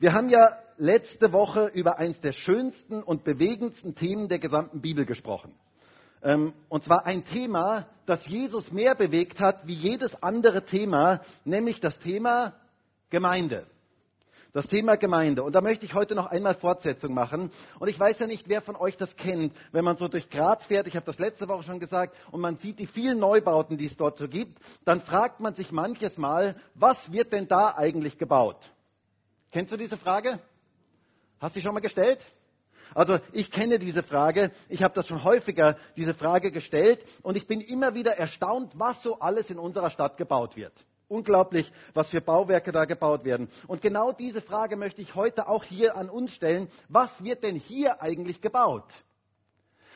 Wir 0.00 0.12
haben 0.12 0.28
ja 0.28 0.56
letzte 0.76 1.32
Woche 1.32 1.72
über 1.74 1.98
eines 1.98 2.20
der 2.20 2.32
schönsten 2.32 3.02
und 3.02 3.24
bewegendsten 3.24 3.96
Themen 3.96 4.28
der 4.28 4.38
gesamten 4.38 4.80
Bibel 4.80 5.04
gesprochen. 5.04 5.52
Ähm, 6.22 6.52
und 6.68 6.84
zwar 6.84 7.04
ein 7.04 7.24
Thema, 7.24 7.88
das 8.06 8.24
Jesus 8.28 8.70
mehr 8.70 8.94
bewegt 8.94 9.40
hat 9.40 9.66
wie 9.66 9.74
jedes 9.74 10.22
andere 10.22 10.64
Thema, 10.64 11.20
nämlich 11.44 11.80
das 11.80 11.98
Thema 11.98 12.54
Gemeinde. 13.10 13.66
Das 14.52 14.68
Thema 14.68 14.96
Gemeinde. 14.96 15.42
Und 15.42 15.56
da 15.56 15.60
möchte 15.60 15.84
ich 15.84 15.94
heute 15.94 16.14
noch 16.14 16.26
einmal 16.26 16.54
Fortsetzung 16.54 17.12
machen. 17.12 17.50
Und 17.80 17.88
ich 17.88 17.98
weiß 17.98 18.20
ja 18.20 18.28
nicht, 18.28 18.48
wer 18.48 18.62
von 18.62 18.76
euch 18.76 18.96
das 18.96 19.16
kennt, 19.16 19.52
wenn 19.72 19.84
man 19.84 19.96
so 19.96 20.06
durch 20.06 20.30
Graz 20.30 20.64
fährt, 20.66 20.86
ich 20.86 20.94
habe 20.94 21.06
das 21.06 21.18
letzte 21.18 21.48
Woche 21.48 21.64
schon 21.64 21.80
gesagt, 21.80 22.16
und 22.30 22.40
man 22.40 22.56
sieht 22.58 22.78
die 22.78 22.86
vielen 22.86 23.18
Neubauten, 23.18 23.76
die 23.76 23.86
es 23.86 23.96
dort 23.96 24.18
so 24.18 24.28
gibt, 24.28 24.58
dann 24.84 25.00
fragt 25.00 25.40
man 25.40 25.54
sich 25.54 25.72
manches 25.72 26.18
Mal, 26.18 26.54
was 26.76 27.10
wird 27.10 27.32
denn 27.32 27.48
da 27.48 27.74
eigentlich 27.76 28.16
gebaut? 28.16 28.58
Kennst 29.50 29.72
du 29.72 29.76
diese 29.76 29.96
Frage? 29.96 30.40
Hast 31.40 31.54
du 31.54 31.60
sie 31.60 31.64
schon 31.64 31.74
mal 31.74 31.80
gestellt? 31.80 32.20
Also 32.94 33.18
ich 33.32 33.50
kenne 33.50 33.78
diese 33.78 34.02
Frage, 34.02 34.50
ich 34.68 34.82
habe 34.82 34.94
das 34.94 35.06
schon 35.06 35.22
häufiger, 35.22 35.76
diese 35.96 36.14
Frage 36.14 36.50
gestellt 36.50 37.04
und 37.22 37.36
ich 37.36 37.46
bin 37.46 37.60
immer 37.60 37.94
wieder 37.94 38.16
erstaunt, 38.16 38.72
was 38.78 39.02
so 39.02 39.18
alles 39.20 39.50
in 39.50 39.58
unserer 39.58 39.90
Stadt 39.90 40.16
gebaut 40.16 40.56
wird. 40.56 40.72
Unglaublich, 41.06 41.70
was 41.94 42.10
für 42.10 42.20
Bauwerke 42.20 42.70
da 42.70 42.84
gebaut 42.84 43.24
werden. 43.24 43.48
Und 43.66 43.80
genau 43.80 44.12
diese 44.12 44.42
Frage 44.42 44.76
möchte 44.76 45.00
ich 45.00 45.14
heute 45.14 45.48
auch 45.48 45.64
hier 45.64 45.96
an 45.96 46.10
uns 46.10 46.32
stellen. 46.32 46.68
Was 46.88 47.22
wird 47.24 47.44
denn 47.44 47.56
hier 47.56 48.02
eigentlich 48.02 48.42
gebaut? 48.42 48.84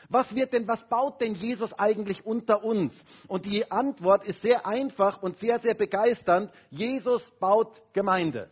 Was 0.09 0.33
wird 0.35 0.53
denn, 0.53 0.67
was 0.67 0.87
baut 0.89 1.21
denn 1.21 1.35
Jesus 1.35 1.73
eigentlich 1.73 2.25
unter 2.25 2.63
uns? 2.63 2.93
Und 3.27 3.45
die 3.45 3.69
Antwort 3.71 4.25
ist 4.25 4.41
sehr 4.41 4.65
einfach 4.65 5.21
und 5.21 5.37
sehr, 5.39 5.59
sehr 5.59 5.75
begeisternd. 5.75 6.51
Jesus 6.71 7.21
baut 7.39 7.81
Gemeinde. 7.93 8.49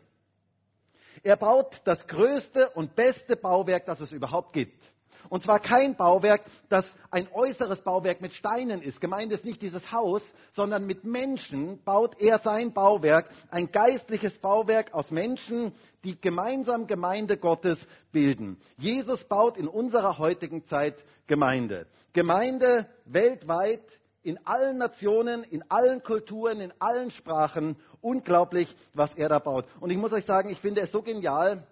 Er 1.23 1.35
baut 1.35 1.81
das 1.85 2.07
größte 2.07 2.70
und 2.71 2.95
beste 2.95 3.35
Bauwerk, 3.35 3.85
das 3.85 3.99
es 3.99 4.12
überhaupt 4.12 4.53
gibt. 4.53 4.91
Und 5.29 5.43
zwar 5.43 5.59
kein 5.59 5.96
Bauwerk, 5.96 6.41
das 6.68 6.85
ein 7.09 7.27
äußeres 7.32 7.82
Bauwerk 7.84 8.20
mit 8.21 8.34
Steinen 8.34 8.82
ist. 8.82 8.99
Gemeint 8.99 9.31
ist 9.31 9.46
nicht 9.46 9.62
dieses 9.62 9.91
Haus, 9.91 10.21
sondern 10.54 10.85
mit 10.85 11.05
Menschen 11.05 11.81
baut 11.84 12.20
er 12.20 12.40
sein 12.40 12.73
Bauwerk, 12.73 13.29
ein 13.49 13.71
geistliches 13.71 14.37
Bauwerk 14.40 14.93
aus 14.93 15.09
Menschen, 15.12 15.73
die 16.04 16.20
gemeinsam 16.20 16.87
Gemeinde 16.87 17.37
Gottes 17.37 17.87
bilden. 18.12 18.57
Jesus 18.77 19.24
baut 19.24 19.57
in 19.57 19.68
unserer 19.68 20.18
heutigen 20.18 20.65
Zeit 20.65 21.05
Gemeinde. 21.27 21.87
Gemeinde 22.13 22.87
weltweit 23.05 23.84
in 24.24 24.46
allen 24.46 24.77
Nationen, 24.77 25.44
in 25.44 25.64
allen 25.70 26.04
Kulturen, 26.04 26.60
in 26.60 26.74
allen 26.80 27.12
Sprachen. 27.12 27.76
Unglaublich, 28.02 28.74
was 28.94 29.16
er 29.16 29.30
da 29.30 29.40
baut. 29.40 29.66
Und 29.80 29.90
ich 29.90 29.98
muss 29.98 30.14
euch 30.14 30.26
sagen, 30.26 30.50
ich 30.50 30.60
finde 30.60 30.82
es 30.82 30.91
so 30.91 31.02
genial, 31.02 31.68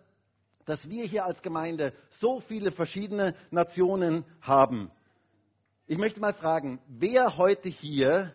dass 0.66 0.88
wir 0.90 1.06
hier 1.06 1.26
als 1.26 1.42
Gemeinde 1.42 1.94
so 2.20 2.40
viele 2.40 2.72
verschiedene 2.72 3.36
Nationen 3.50 4.24
haben. 4.42 4.92
Ich 5.88 5.98
möchte 5.98 6.20
mal 6.20 6.34
fragen, 6.34 6.80
wer 6.88 7.38
heute 7.38 7.70
hier 7.70 8.34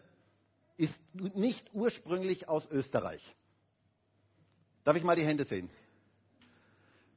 ist 0.76 0.98
nicht 1.14 1.72
ursprünglich 1.72 2.48
aus 2.48 2.68
Österreich? 2.70 3.22
Darf 4.82 4.96
ich 4.96 5.04
mal 5.04 5.14
die 5.14 5.24
Hände 5.24 5.44
sehen? 5.44 5.70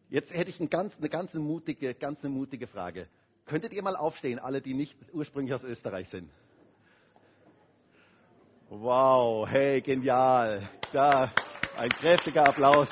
Jetzt 0.10 0.32
hätte 0.32 0.50
ich 0.52 0.60
eine 0.60 0.70
ganz, 0.70 0.96
eine 0.98 1.10
ganz 1.10 1.34
mutige, 1.34 1.94
ganz 1.96 2.22
mutige 2.24 2.68
Frage. 2.68 3.08
Könntet 3.46 3.74
ihr 3.74 3.82
mal 3.82 3.96
aufstehen, 3.96 4.40
alle, 4.40 4.62
die 4.62 4.74
nicht 4.74 4.96
ursprünglich 5.12 5.54
aus 5.54 5.64
Österreich 5.64 6.08
sind? 6.10 6.30
Wow, 8.70 9.48
hey, 9.48 9.80
genial. 9.80 10.62
Da, 10.92 11.32
ein 11.78 11.88
kräftiger 11.88 12.50
Applaus. 12.50 12.90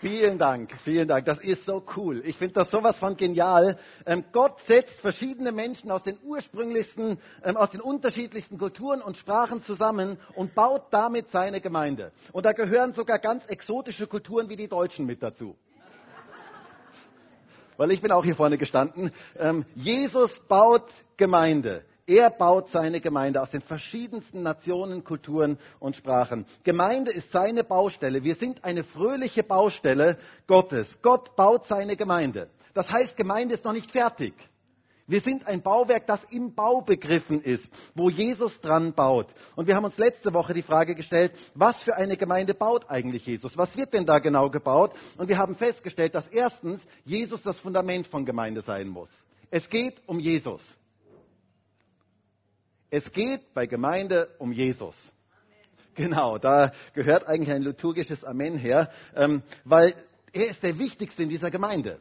Vielen 0.00 0.36
Dank, 0.36 0.78
vielen 0.82 1.08
Dank. 1.08 1.24
Das 1.24 1.38
ist 1.38 1.64
so 1.64 1.82
cool. 1.96 2.20
Ich 2.26 2.36
finde 2.36 2.52
das 2.52 2.70
sowas 2.70 2.98
von 2.98 3.16
genial. 3.16 3.78
Ähm, 4.04 4.24
Gott 4.30 4.60
setzt 4.66 5.00
verschiedene 5.00 5.52
Menschen 5.52 5.90
aus 5.90 6.02
den 6.02 6.18
ursprünglichsten, 6.22 7.18
ähm, 7.44 7.56
aus 7.56 7.70
den 7.70 7.80
unterschiedlichsten 7.80 8.58
Kulturen 8.58 9.00
und 9.00 9.16
Sprachen 9.16 9.62
zusammen 9.62 10.18
und 10.34 10.54
baut 10.54 10.88
damit 10.90 11.30
seine 11.30 11.62
Gemeinde. 11.62 12.12
Und 12.32 12.44
da 12.44 12.52
gehören 12.52 12.92
sogar 12.92 13.18
ganz 13.20 13.46
exotische 13.46 14.06
Kulturen 14.06 14.50
wie 14.50 14.56
die 14.56 14.68
Deutschen 14.68 15.06
mit 15.06 15.22
dazu. 15.22 15.56
Weil 17.80 17.92
ich 17.92 18.02
bin 18.02 18.12
auch 18.12 18.26
hier 18.26 18.34
vorne 18.34 18.58
gestanden. 18.58 19.10
Ähm, 19.38 19.64
Jesus 19.74 20.38
baut 20.48 20.84
Gemeinde. 21.16 21.82
Er 22.06 22.28
baut 22.28 22.68
seine 22.68 23.00
Gemeinde 23.00 23.40
aus 23.40 23.52
den 23.52 23.62
verschiedensten 23.62 24.42
Nationen, 24.42 25.02
Kulturen 25.02 25.58
und 25.78 25.96
Sprachen. 25.96 26.44
Gemeinde 26.62 27.10
ist 27.10 27.32
seine 27.32 27.64
Baustelle. 27.64 28.22
Wir 28.22 28.34
sind 28.34 28.64
eine 28.64 28.84
fröhliche 28.84 29.42
Baustelle 29.42 30.18
Gottes. 30.46 30.94
Gott 31.00 31.34
baut 31.36 31.68
seine 31.68 31.96
Gemeinde. 31.96 32.50
Das 32.74 32.92
heißt, 32.92 33.16
Gemeinde 33.16 33.54
ist 33.54 33.64
noch 33.64 33.72
nicht 33.72 33.90
fertig. 33.90 34.34
Wir 35.10 35.20
sind 35.20 35.44
ein 35.48 35.60
Bauwerk, 35.60 36.06
das 36.06 36.22
im 36.30 36.54
Bau 36.54 36.82
begriffen 36.82 37.42
ist, 37.42 37.68
wo 37.96 38.08
Jesus 38.08 38.60
dran 38.60 38.94
baut. 38.94 39.26
Und 39.56 39.66
wir 39.66 39.74
haben 39.74 39.84
uns 39.84 39.98
letzte 39.98 40.32
Woche 40.32 40.54
die 40.54 40.62
Frage 40.62 40.94
gestellt, 40.94 41.32
was 41.54 41.76
für 41.82 41.96
eine 41.96 42.16
Gemeinde 42.16 42.54
baut 42.54 42.88
eigentlich 42.88 43.26
Jesus? 43.26 43.58
Was 43.58 43.76
wird 43.76 43.92
denn 43.92 44.06
da 44.06 44.20
genau 44.20 44.50
gebaut? 44.50 44.94
Und 45.18 45.26
wir 45.26 45.36
haben 45.36 45.56
festgestellt, 45.56 46.14
dass 46.14 46.28
erstens 46.28 46.80
Jesus 47.04 47.42
das 47.42 47.58
Fundament 47.58 48.06
von 48.06 48.24
Gemeinde 48.24 48.62
sein 48.62 48.86
muss. 48.86 49.10
Es 49.50 49.68
geht 49.68 50.00
um 50.06 50.20
Jesus. 50.20 50.62
Es 52.88 53.10
geht 53.10 53.52
bei 53.52 53.66
Gemeinde 53.66 54.28
um 54.38 54.52
Jesus. 54.52 54.94
Genau, 55.96 56.38
da 56.38 56.70
gehört 56.94 57.26
eigentlich 57.26 57.50
ein 57.50 57.62
liturgisches 57.62 58.24
Amen 58.24 58.56
her, 58.56 58.92
ähm, 59.16 59.42
weil 59.64 59.92
er 60.32 60.46
ist 60.46 60.62
der 60.62 60.78
Wichtigste 60.78 61.24
in 61.24 61.28
dieser 61.28 61.50
Gemeinde. 61.50 62.00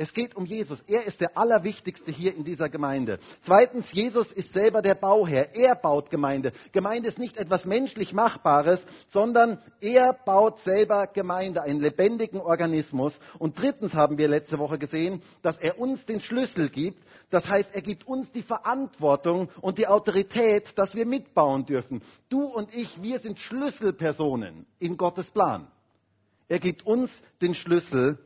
Es 0.00 0.14
geht 0.14 0.34
um 0.34 0.46
Jesus. 0.46 0.82
Er 0.86 1.04
ist 1.04 1.20
der 1.20 1.36
Allerwichtigste 1.36 2.10
hier 2.10 2.34
in 2.34 2.42
dieser 2.42 2.70
Gemeinde. 2.70 3.18
Zweitens, 3.42 3.92
Jesus 3.92 4.32
ist 4.32 4.54
selber 4.54 4.80
der 4.80 4.94
Bauherr. 4.94 5.54
Er 5.54 5.74
baut 5.74 6.08
Gemeinde. 6.08 6.52
Gemeinde 6.72 7.10
ist 7.10 7.18
nicht 7.18 7.36
etwas 7.36 7.66
menschlich 7.66 8.14
Machbares, 8.14 8.80
sondern 9.10 9.58
er 9.82 10.14
baut 10.14 10.58
selber 10.60 11.06
Gemeinde, 11.06 11.60
einen 11.62 11.80
lebendigen 11.80 12.40
Organismus. 12.40 13.12
Und 13.38 13.60
drittens 13.60 13.92
haben 13.92 14.16
wir 14.16 14.26
letzte 14.26 14.58
Woche 14.58 14.78
gesehen, 14.78 15.20
dass 15.42 15.58
er 15.58 15.78
uns 15.78 16.06
den 16.06 16.20
Schlüssel 16.20 16.70
gibt. 16.70 17.04
Das 17.28 17.46
heißt, 17.46 17.68
er 17.74 17.82
gibt 17.82 18.06
uns 18.06 18.32
die 18.32 18.40
Verantwortung 18.42 19.50
und 19.60 19.76
die 19.76 19.86
Autorität, 19.86 20.78
dass 20.78 20.94
wir 20.94 21.04
mitbauen 21.04 21.66
dürfen. 21.66 22.00
Du 22.30 22.44
und 22.44 22.74
ich, 22.74 23.02
wir 23.02 23.18
sind 23.18 23.38
Schlüsselpersonen 23.38 24.64
in 24.78 24.96
Gottes 24.96 25.30
Plan. 25.30 25.66
Er 26.48 26.58
gibt 26.58 26.86
uns 26.86 27.10
den 27.42 27.52
Schlüssel 27.52 28.18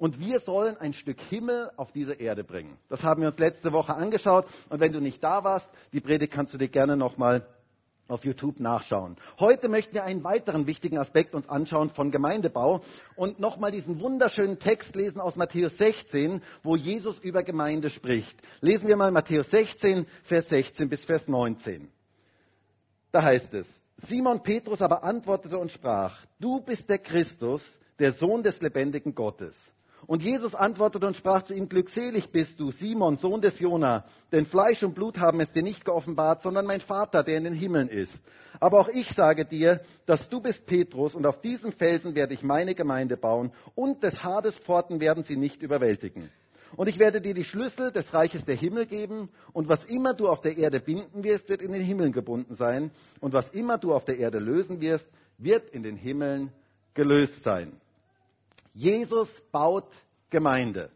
und 0.00 0.18
wir 0.18 0.40
sollen 0.40 0.78
ein 0.78 0.94
Stück 0.94 1.20
Himmel 1.28 1.70
auf 1.76 1.92
diese 1.92 2.14
Erde 2.14 2.42
bringen. 2.42 2.78
Das 2.88 3.02
haben 3.02 3.20
wir 3.20 3.28
uns 3.28 3.38
letzte 3.38 3.70
Woche 3.72 3.94
angeschaut. 3.94 4.46
Und 4.70 4.80
wenn 4.80 4.92
du 4.92 5.00
nicht 5.00 5.22
da 5.22 5.44
warst, 5.44 5.68
die 5.92 6.00
Predigt 6.00 6.32
kannst 6.32 6.54
du 6.54 6.58
dir 6.58 6.68
gerne 6.68 6.96
nochmal 6.96 7.46
auf 8.08 8.24
YouTube 8.24 8.60
nachschauen. 8.60 9.18
Heute 9.38 9.68
möchten 9.68 9.92
wir 9.92 10.02
einen 10.04 10.24
weiteren 10.24 10.66
wichtigen 10.66 10.98
Aspekt 10.98 11.34
uns 11.34 11.48
anschauen 11.48 11.90
von 11.90 12.10
Gemeindebau 12.10 12.80
und 13.14 13.38
nochmal 13.40 13.72
diesen 13.72 14.00
wunderschönen 14.00 14.58
Text 14.58 14.96
lesen 14.96 15.20
aus 15.20 15.36
Matthäus 15.36 15.76
16, 15.76 16.42
wo 16.62 16.76
Jesus 16.76 17.18
über 17.18 17.42
Gemeinde 17.42 17.90
spricht. 17.90 18.36
Lesen 18.62 18.88
wir 18.88 18.96
mal 18.96 19.12
Matthäus 19.12 19.50
16, 19.50 20.06
Vers 20.24 20.48
16 20.48 20.88
bis 20.88 21.04
Vers 21.04 21.28
19. 21.28 21.88
Da 23.12 23.22
heißt 23.22 23.52
es, 23.52 23.66
Simon 24.08 24.42
Petrus 24.42 24.80
aber 24.80 25.04
antwortete 25.04 25.58
und 25.58 25.70
sprach, 25.70 26.24
du 26.40 26.62
bist 26.62 26.88
der 26.88 26.98
Christus, 26.98 27.62
der 27.98 28.14
Sohn 28.14 28.42
des 28.42 28.62
lebendigen 28.62 29.14
Gottes. 29.14 29.54
Und 30.06 30.22
Jesus 30.22 30.54
antwortete 30.54 31.06
und 31.06 31.16
sprach 31.16 31.42
zu 31.42 31.54
ihm, 31.54 31.68
glückselig 31.68 32.30
bist 32.30 32.58
du, 32.58 32.70
Simon, 32.72 33.18
Sohn 33.18 33.40
des 33.40 33.58
Jona, 33.58 34.04
denn 34.32 34.46
Fleisch 34.46 34.82
und 34.82 34.94
Blut 34.94 35.18
haben 35.18 35.40
es 35.40 35.52
dir 35.52 35.62
nicht 35.62 35.84
geoffenbart, 35.84 36.42
sondern 36.42 36.66
mein 36.66 36.80
Vater, 36.80 37.22
der 37.22 37.36
in 37.36 37.44
den 37.44 37.54
Himmeln 37.54 37.88
ist. 37.88 38.18
Aber 38.58 38.80
auch 38.80 38.88
ich 38.88 39.08
sage 39.10 39.44
dir, 39.44 39.80
dass 40.06 40.28
du 40.28 40.40
bist 40.40 40.66
Petrus, 40.66 41.14
und 41.14 41.26
auf 41.26 41.38
diesem 41.40 41.72
Felsen 41.72 42.14
werde 42.14 42.34
ich 42.34 42.42
meine 42.42 42.74
Gemeinde 42.74 43.16
bauen, 43.16 43.52
und 43.74 44.02
des 44.02 44.22
Hades 44.24 44.56
Pforten 44.58 45.00
werden 45.00 45.22
sie 45.22 45.36
nicht 45.36 45.62
überwältigen. 45.62 46.30
Und 46.76 46.88
ich 46.88 46.98
werde 46.98 47.20
dir 47.20 47.34
die 47.34 47.44
Schlüssel 47.44 47.90
des 47.90 48.12
Reiches 48.14 48.44
der 48.44 48.54
Himmel 48.54 48.86
geben, 48.86 49.28
und 49.52 49.68
was 49.68 49.84
immer 49.84 50.14
du 50.14 50.28
auf 50.28 50.40
der 50.40 50.56
Erde 50.56 50.80
binden 50.80 51.24
wirst, 51.24 51.48
wird 51.48 51.62
in 51.62 51.72
den 51.72 51.82
Himmeln 51.82 52.12
gebunden 52.12 52.54
sein, 52.54 52.90
und 53.20 53.32
was 53.32 53.50
immer 53.50 53.78
du 53.78 53.92
auf 53.92 54.04
der 54.04 54.18
Erde 54.18 54.38
lösen 54.38 54.80
wirst, 54.80 55.08
wird 55.38 55.70
in 55.70 55.82
den 55.82 55.96
Himmeln 55.96 56.52
gelöst 56.94 57.42
sein. 57.44 57.80
Jesus 58.80 59.28
baut 59.52 59.84
Gemeinde. 60.30 60.90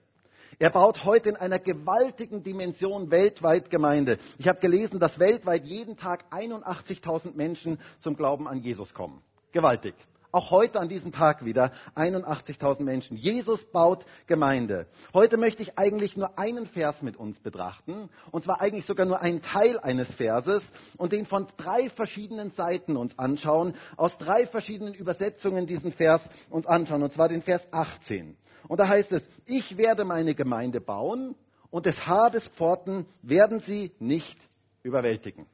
Er 0.58 0.70
baut 0.70 1.04
heute 1.04 1.28
in 1.28 1.36
einer 1.36 1.58
gewaltigen 1.58 2.42
Dimension 2.42 3.10
weltweit 3.10 3.68
Gemeinde. 3.68 4.16
Ich 4.38 4.48
habe 4.48 4.58
gelesen, 4.58 5.00
dass 5.00 5.18
weltweit 5.18 5.66
jeden 5.66 5.98
Tag 5.98 6.24
81.000 6.30 7.34
Menschen 7.34 7.78
zum 8.00 8.16
Glauben 8.16 8.48
an 8.48 8.62
Jesus 8.62 8.94
kommen. 8.94 9.20
Gewaltig. 9.52 9.94
Auch 10.34 10.50
heute 10.50 10.80
an 10.80 10.88
diesem 10.88 11.12
Tag 11.12 11.44
wieder 11.44 11.70
81.000 11.94 12.82
Menschen. 12.82 13.16
Jesus 13.16 13.64
baut 13.70 14.04
Gemeinde. 14.26 14.88
Heute 15.12 15.36
möchte 15.36 15.62
ich 15.62 15.78
eigentlich 15.78 16.16
nur 16.16 16.36
einen 16.40 16.66
Vers 16.66 17.02
mit 17.02 17.16
uns 17.16 17.38
betrachten. 17.38 18.10
Und 18.32 18.42
zwar 18.42 18.60
eigentlich 18.60 18.84
sogar 18.84 19.06
nur 19.06 19.20
einen 19.20 19.42
Teil 19.42 19.78
eines 19.78 20.12
Verses 20.12 20.64
und 20.96 21.12
den 21.12 21.24
von 21.24 21.46
drei 21.56 21.88
verschiedenen 21.88 22.50
Seiten 22.50 22.96
uns 22.96 23.16
anschauen. 23.16 23.76
Aus 23.96 24.18
drei 24.18 24.44
verschiedenen 24.44 24.92
Übersetzungen 24.92 25.68
diesen 25.68 25.92
Vers 25.92 26.28
uns 26.50 26.66
anschauen. 26.66 27.04
Und 27.04 27.14
zwar 27.14 27.28
den 27.28 27.40
Vers 27.40 27.64
18. 27.70 28.36
Und 28.66 28.80
da 28.80 28.88
heißt 28.88 29.12
es, 29.12 29.22
ich 29.46 29.76
werde 29.76 30.04
meine 30.04 30.34
Gemeinde 30.34 30.80
bauen 30.80 31.36
und 31.70 31.86
des 31.86 32.08
Hades 32.08 32.48
Pforten 32.48 33.06
werden 33.22 33.60
sie 33.60 33.92
nicht 34.00 34.38
überwältigen. 34.82 35.46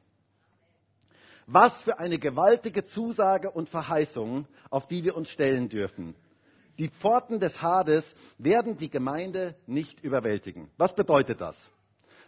Was 1.53 1.73
für 1.81 1.99
eine 1.99 2.17
gewaltige 2.17 2.85
Zusage 2.87 3.51
und 3.51 3.67
Verheißung, 3.67 4.47
auf 4.69 4.87
die 4.87 5.03
wir 5.03 5.17
uns 5.17 5.29
stellen 5.29 5.67
dürfen. 5.67 6.15
Die 6.77 6.87
Pforten 6.87 7.41
des 7.41 7.61
Hades 7.61 8.05
werden 8.37 8.77
die 8.77 8.89
Gemeinde 8.89 9.55
nicht 9.67 10.01
überwältigen. 10.01 10.69
Was 10.77 10.95
bedeutet 10.95 11.41
das? 11.41 11.57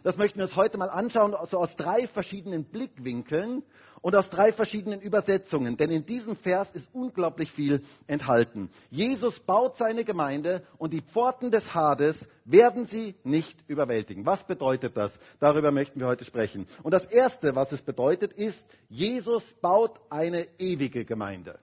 Das 0.04 0.18
möchten 0.18 0.38
wir 0.38 0.44
uns 0.44 0.54
heute 0.54 0.76
mal 0.76 0.90
anschauen, 0.90 1.34
so 1.50 1.56
aus 1.56 1.76
drei 1.76 2.06
verschiedenen 2.06 2.64
Blickwinkeln 2.64 3.62
und 4.02 4.14
aus 4.14 4.28
drei 4.28 4.52
verschiedenen 4.52 5.00
Übersetzungen. 5.00 5.78
Denn 5.78 5.90
in 5.90 6.04
diesem 6.04 6.36
Vers 6.36 6.70
ist 6.74 6.86
unglaublich 6.92 7.50
viel 7.50 7.80
enthalten. 8.06 8.68
Jesus 8.90 9.40
baut 9.40 9.78
seine 9.78 10.04
Gemeinde 10.04 10.62
und 10.76 10.92
die 10.92 11.00
Pforten 11.00 11.50
des 11.50 11.74
Hades 11.74 12.28
werden 12.44 12.84
sie 12.84 13.14
nicht 13.24 13.58
überwältigen. 13.66 14.26
Was 14.26 14.46
bedeutet 14.46 14.94
das? 14.94 15.10
Darüber 15.40 15.70
möchten 15.70 15.98
wir 16.00 16.06
heute 16.06 16.26
sprechen. 16.26 16.66
Und 16.82 16.92
das 16.92 17.06
Erste, 17.06 17.54
was 17.54 17.72
es 17.72 17.80
bedeutet, 17.80 18.34
ist, 18.34 18.62
Jesus 18.90 19.42
baut 19.62 19.98
eine 20.10 20.46
ewige 20.58 21.06
Gemeinde. 21.06 21.58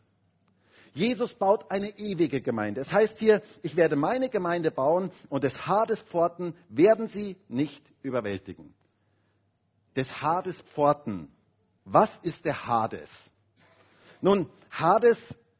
Jesus 0.93 1.33
baut 1.33 1.71
eine 1.71 1.97
ewige 1.97 2.41
Gemeinde. 2.41 2.81
Es 2.81 2.91
heißt 2.91 3.17
hier, 3.19 3.41
ich 3.61 3.75
werde 3.75 3.95
meine 3.95 4.29
Gemeinde 4.29 4.71
bauen 4.71 5.11
und 5.29 5.43
des 5.43 5.65
Hades 5.65 6.01
Pforten 6.01 6.53
werden 6.69 7.07
sie 7.07 7.37
nicht 7.47 7.81
überwältigen. 8.01 8.73
Des 9.95 10.21
Hades 10.21 10.59
Pforten. 10.73 11.29
Was 11.85 12.09
ist 12.23 12.43
der 12.45 12.67
Hades? 12.67 13.09
Nun, 14.21 14.49
Hades, 14.69 15.17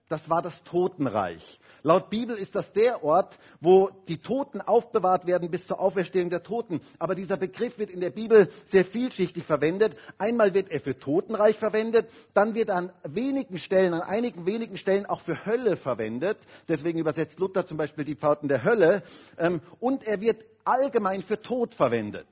das 0.10 0.30
war 0.30 0.42
das 0.42 0.62
Totenreich. 0.64 1.60
Laut 1.84 2.10
Bibel 2.10 2.36
ist 2.36 2.56
das 2.56 2.72
der 2.74 3.04
Ort, 3.04 3.38
wo 3.60 3.90
die 4.08 4.20
Toten 4.20 4.62
aufbewahrt 4.62 5.26
werden 5.26 5.50
bis 5.50 5.66
zur 5.66 5.80
Auferstehung 5.80 6.30
der 6.30 6.44
Toten. 6.44 6.82
Aber 7.00 7.16
dieser 7.16 7.38
Begriff 7.38 7.80
wird 7.80 7.92
in 7.92 8.02
der 8.02 8.12
Bibel 8.12 8.50
sehr 8.66 8.86
vielschichtig 8.86 9.44
verwendet. 9.44 9.96
Einmal 10.18 10.54
wird 10.54 10.70
er 10.70 10.80
für 10.80 10.98
Totenreich 10.98 11.58
verwendet, 11.58 12.10
dann 12.34 12.54
wird 12.54 12.70
er 12.70 12.76
an 12.76 12.94
wenigen 13.04 13.58
Stellen, 13.58 13.94
an 13.94 14.02
einigen 14.02 14.46
wenigen 14.46 14.78
Stellen 14.78 15.06
auch 15.06 15.22
für 15.22 15.46
Hölle 15.46 15.78
verwendet. 15.78 16.38
Deswegen 16.68 17.00
übersetzt 17.00 17.40
Luther 17.40 17.66
zum 17.66 17.78
Beispiel 17.78 18.06
die 18.06 18.16
Pforten 18.16 18.48
der 18.48 18.64
Hölle. 18.64 19.04
Ähm, 19.38 19.62
und 19.80 20.04
er 20.04 20.22
wird 20.22 20.46
allgemein 20.64 21.24
für 21.24 21.42
Tod 21.42 21.74
verwendet. 21.74 22.28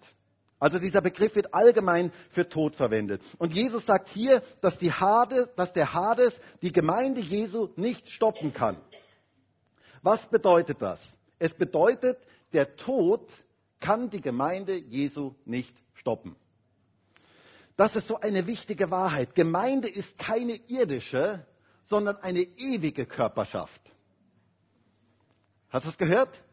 Also 0.60 0.78
dieser 0.78 1.02
Begriff 1.02 1.36
wird 1.36 1.54
allgemein 1.54 2.12
für 2.32 2.48
Tod 2.48 2.76
verwendet. 2.76 3.22
Und 3.38 3.54
Jesus 3.54 3.86
sagt 3.86 4.10
hier, 4.10 4.42
dass, 4.62 4.78
die 4.78 4.92
Hade, 4.92 5.50
dass 5.56 5.72
der 5.72 5.94
Hades 5.94 6.40
die 6.62 6.74
Gemeinde 6.74 7.22
Jesu 7.22 7.70
nicht 7.78 8.10
stoppen 8.10 8.54
kann. 8.54 8.76
Was 10.02 10.26
bedeutet 10.28 10.82
das? 10.82 11.00
Es 11.38 11.54
bedeutet, 11.54 12.18
der 12.54 12.76
Tod 12.76 13.30
kann 13.80 14.10
die 14.10 14.22
Gemeinde 14.22 14.76
Jesu 14.78 15.34
nicht 15.46 15.76
stoppen. 15.94 16.36
Das 17.78 17.96
ist 17.96 18.08
so 18.08 18.20
eine 18.20 18.46
wichtige 18.46 18.92
Wahrheit. 18.92 19.36
Gemeinde 19.36 19.88
ist 19.88 20.18
keine 20.18 20.56
irdische, 20.68 21.46
sondern 21.88 22.18
eine 22.18 22.42
ewige 22.42 23.06
Körperschaft. 23.06 23.82
Hast 25.70 25.86
du 25.86 25.90
es 25.90 25.98
gehört? 25.98 26.44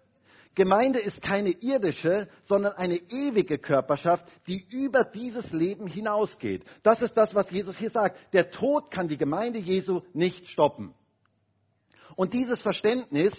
Gemeinde 0.54 1.00
ist 1.00 1.20
keine 1.20 1.50
irdische, 1.50 2.28
sondern 2.46 2.72
eine 2.74 2.96
ewige 2.96 3.58
Körperschaft, 3.58 4.24
die 4.46 4.66
über 4.70 5.04
dieses 5.04 5.52
Leben 5.52 5.86
hinausgeht. 5.86 6.64
Das 6.82 7.02
ist 7.02 7.14
das, 7.14 7.34
was 7.34 7.50
Jesus 7.50 7.76
hier 7.76 7.90
sagt. 7.90 8.32
Der 8.32 8.50
Tod 8.50 8.90
kann 8.90 9.08
die 9.08 9.18
Gemeinde 9.18 9.58
Jesu 9.58 10.02
nicht 10.14 10.48
stoppen. 10.48 10.94
Und 12.16 12.32
dieses 12.32 12.60
Verständnis, 12.62 13.32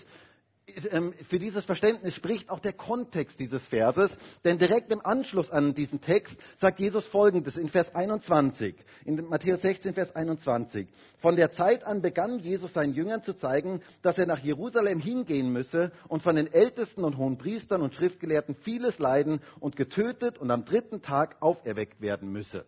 ähm, 0.92 1.14
für 1.30 1.40
dieses 1.40 1.66
Verständnis 1.66 2.14
spricht 2.14 2.50
auch 2.50 2.60
der 2.60 2.74
Kontext 2.74 3.40
dieses 3.40 3.66
Verses, 3.66 4.16
denn 4.44 4.60
direkt 4.60 4.92
im 4.92 5.04
Anschluss 5.04 5.50
an 5.50 5.74
diesen 5.74 6.02
Text 6.02 6.38
sagt 6.58 6.80
Jesus 6.80 7.08
Folgendes 7.08 7.58
in 7.58 7.70
Vers 7.70 7.94
21, 7.96 8.76
in 9.06 9.28
Matthäus 9.30 9.62
16, 9.62 9.96
Vers 9.96 10.16
21. 10.16 10.88
Von 11.20 11.36
der 11.36 11.52
Zeit 11.52 11.86
an 11.86 12.02
begann 12.02 12.40
Jesus 12.40 12.74
seinen 12.74 12.94
Jüngern 12.94 13.24
zu 13.24 13.34
zeigen, 13.34 13.82
dass 14.04 14.18
er 14.18 14.28
nach 14.28 14.40
Jerusalem 14.40 15.00
hingehen 15.00 15.52
müsse 15.52 15.92
und 16.08 16.22
von 16.22 16.36
den 16.36 16.52
Ältesten 16.52 17.04
und 17.04 17.18
hohen 17.18 17.38
Priestern 17.38 17.82
und 17.82 17.96
Schriftgelehrten 17.96 18.56
vieles 18.56 19.00
leiden 19.00 19.40
und 19.60 19.76
getötet 19.76 20.38
und 20.38 20.52
am 20.52 20.66
dritten 20.66 21.02
Tag 21.02 21.38
auferweckt 21.40 22.02
werden 22.02 22.32
müsse. 22.32 22.66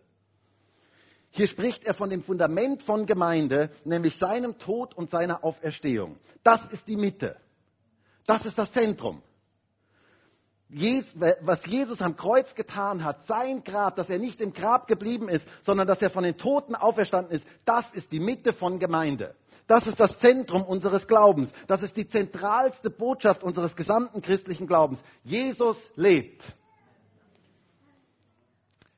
Hier 1.30 1.46
spricht 1.46 1.84
er 1.84 1.94
von 1.94 2.10
dem 2.10 2.22
Fundament 2.22 2.82
von 2.82 3.06
Gemeinde, 3.06 3.70
nämlich 3.84 4.18
seinem 4.18 4.58
Tod 4.58 4.94
und 4.94 5.10
seiner 5.10 5.44
Auferstehung. 5.44 6.18
Das 6.42 6.66
ist 6.72 6.88
die 6.88 6.96
Mitte. 6.96 7.36
Das 8.26 8.44
ist 8.46 8.58
das 8.58 8.72
Zentrum. 8.72 9.22
Was 11.40 11.66
Jesus 11.66 12.00
am 12.00 12.16
Kreuz 12.16 12.54
getan 12.54 13.04
hat, 13.04 13.26
sein 13.26 13.64
Grab, 13.64 13.96
dass 13.96 14.08
er 14.08 14.18
nicht 14.18 14.40
im 14.40 14.52
Grab 14.52 14.86
geblieben 14.86 15.28
ist, 15.28 15.46
sondern 15.64 15.86
dass 15.86 16.02
er 16.02 16.10
von 16.10 16.22
den 16.22 16.36
Toten 16.36 16.74
auferstanden 16.74 17.34
ist, 17.34 17.44
das 17.64 17.90
ist 17.92 18.12
die 18.12 18.20
Mitte 18.20 18.52
von 18.52 18.78
Gemeinde. 18.78 19.34
Das 19.66 19.86
ist 19.86 20.00
das 20.00 20.18
Zentrum 20.18 20.62
unseres 20.62 21.06
Glaubens. 21.06 21.52
Das 21.68 21.82
ist 21.82 21.96
die 21.96 22.08
zentralste 22.08 22.90
Botschaft 22.90 23.44
unseres 23.44 23.76
gesamten 23.76 24.20
christlichen 24.20 24.66
Glaubens. 24.66 25.02
Jesus 25.22 25.76
lebt. 25.94 26.42